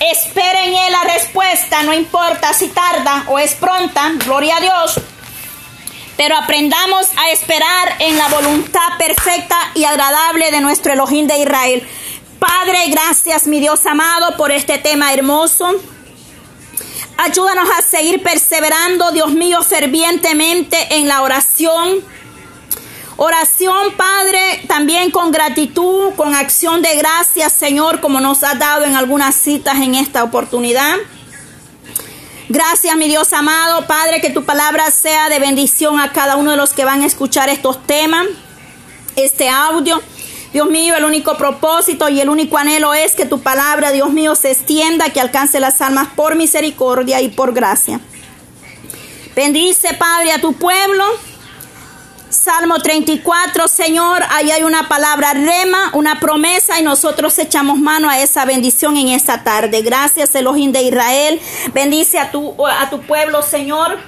Espera 0.00 0.64
en 0.64 0.74
Él 0.74 0.92
la 0.92 1.12
respuesta, 1.12 1.82
no 1.82 1.92
importa 1.92 2.54
si 2.54 2.68
tarda 2.68 3.24
o 3.28 3.38
es 3.38 3.54
pronta, 3.54 4.12
gloria 4.24 4.56
a 4.56 4.60
Dios. 4.60 4.98
Pero 6.20 6.36
aprendamos 6.36 7.06
a 7.16 7.30
esperar 7.30 7.96
en 7.98 8.18
la 8.18 8.28
voluntad 8.28 8.98
perfecta 8.98 9.56
y 9.74 9.84
agradable 9.84 10.50
de 10.50 10.60
nuestro 10.60 10.92
Elohim 10.92 11.26
de 11.26 11.38
Israel. 11.38 11.82
Padre, 12.38 12.88
gracias, 12.88 13.46
mi 13.46 13.58
Dios 13.58 13.86
amado, 13.86 14.36
por 14.36 14.52
este 14.52 14.76
tema 14.76 15.14
hermoso. 15.14 15.74
Ayúdanos 17.16 17.70
a 17.70 17.80
seguir 17.80 18.22
perseverando, 18.22 19.12
Dios 19.12 19.32
mío, 19.32 19.62
fervientemente 19.62 20.96
en 20.96 21.08
la 21.08 21.22
oración 21.22 22.04
Oración, 23.16 23.94
Padre, 23.98 24.64
también 24.66 25.10
con 25.10 25.30
gratitud, 25.30 26.14
con 26.16 26.34
acción 26.34 26.80
de 26.80 26.96
gracias, 26.96 27.52
Señor, 27.52 28.00
como 28.00 28.18
nos 28.18 28.42
ha 28.42 28.54
dado 28.54 28.86
en 28.86 28.96
algunas 28.96 29.34
citas 29.34 29.76
en 29.76 29.94
esta 29.94 30.24
oportunidad. 30.24 30.96
Gracias, 32.52 32.96
mi 32.96 33.06
Dios 33.06 33.32
amado, 33.32 33.86
Padre, 33.86 34.20
que 34.20 34.30
tu 34.30 34.44
palabra 34.44 34.90
sea 34.90 35.28
de 35.28 35.38
bendición 35.38 36.00
a 36.00 36.10
cada 36.10 36.34
uno 36.34 36.50
de 36.50 36.56
los 36.56 36.72
que 36.72 36.84
van 36.84 37.02
a 37.02 37.06
escuchar 37.06 37.48
estos 37.48 37.86
temas, 37.86 38.26
este 39.14 39.48
audio. 39.48 40.02
Dios 40.52 40.68
mío, 40.68 40.96
el 40.96 41.04
único 41.04 41.36
propósito 41.36 42.08
y 42.08 42.20
el 42.20 42.28
único 42.28 42.58
anhelo 42.58 42.92
es 42.92 43.14
que 43.14 43.24
tu 43.24 43.40
palabra, 43.40 43.92
Dios 43.92 44.10
mío, 44.12 44.34
se 44.34 44.50
extienda, 44.50 45.10
que 45.10 45.20
alcance 45.20 45.60
las 45.60 45.80
almas 45.80 46.08
por 46.16 46.34
misericordia 46.34 47.20
y 47.20 47.28
por 47.28 47.54
gracia. 47.54 48.00
Bendice, 49.36 49.94
Padre, 49.94 50.32
a 50.32 50.40
tu 50.40 50.52
pueblo. 50.54 51.04
Salmo 52.42 52.78
34, 52.78 53.68
Señor, 53.68 54.22
ahí 54.30 54.50
hay 54.50 54.62
una 54.62 54.88
palabra 54.88 55.34
rema, 55.34 55.90
una 55.92 56.20
promesa 56.20 56.80
y 56.80 56.82
nosotros 56.82 57.38
echamos 57.38 57.78
mano 57.78 58.08
a 58.08 58.18
esa 58.18 58.46
bendición 58.46 58.96
en 58.96 59.08
esta 59.08 59.44
tarde. 59.44 59.82
Gracias, 59.82 60.34
Elohim 60.34 60.72
de 60.72 60.80
Israel. 60.84 61.38
Bendice 61.74 62.18
a 62.18 62.30
tu, 62.30 62.56
a 62.66 62.88
tu 62.88 63.02
pueblo, 63.02 63.42
Señor, 63.42 63.98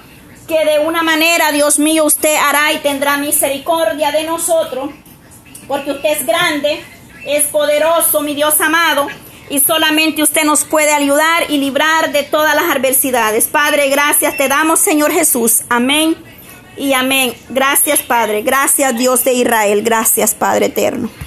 que 0.48 0.64
de 0.64 0.78
una 0.78 1.02
manera, 1.02 1.52
Dios 1.52 1.78
mío, 1.78 2.06
usted 2.06 2.34
hará 2.36 2.72
y 2.72 2.78
tendrá 2.78 3.18
misericordia 3.18 4.10
de 4.12 4.24
nosotros, 4.24 4.88
porque 5.68 5.90
usted 5.90 6.12
es 6.12 6.24
grande, 6.24 6.82
es 7.26 7.44
poderoso, 7.48 8.22
mi 8.22 8.34
Dios 8.34 8.58
amado. 8.62 9.08
Y 9.50 9.60
solamente 9.60 10.22
usted 10.22 10.44
nos 10.44 10.64
puede 10.64 10.94
ayudar 10.94 11.50
y 11.50 11.58
librar 11.58 12.12
de 12.12 12.22
todas 12.22 12.54
las 12.54 12.74
adversidades. 12.74 13.46
Padre, 13.48 13.90
gracias 13.90 14.38
te 14.38 14.48
damos, 14.48 14.80
Señor 14.80 15.12
Jesús. 15.12 15.64
Amén 15.68 16.31
y 16.76 16.92
amén. 16.94 17.34
Gracias 17.48 18.02
Padre, 18.02 18.42
gracias 18.42 18.96
Dios 18.96 19.24
de 19.24 19.34
Israel, 19.34 19.82
gracias 19.82 20.34
Padre 20.34 20.66
eterno. 20.66 21.10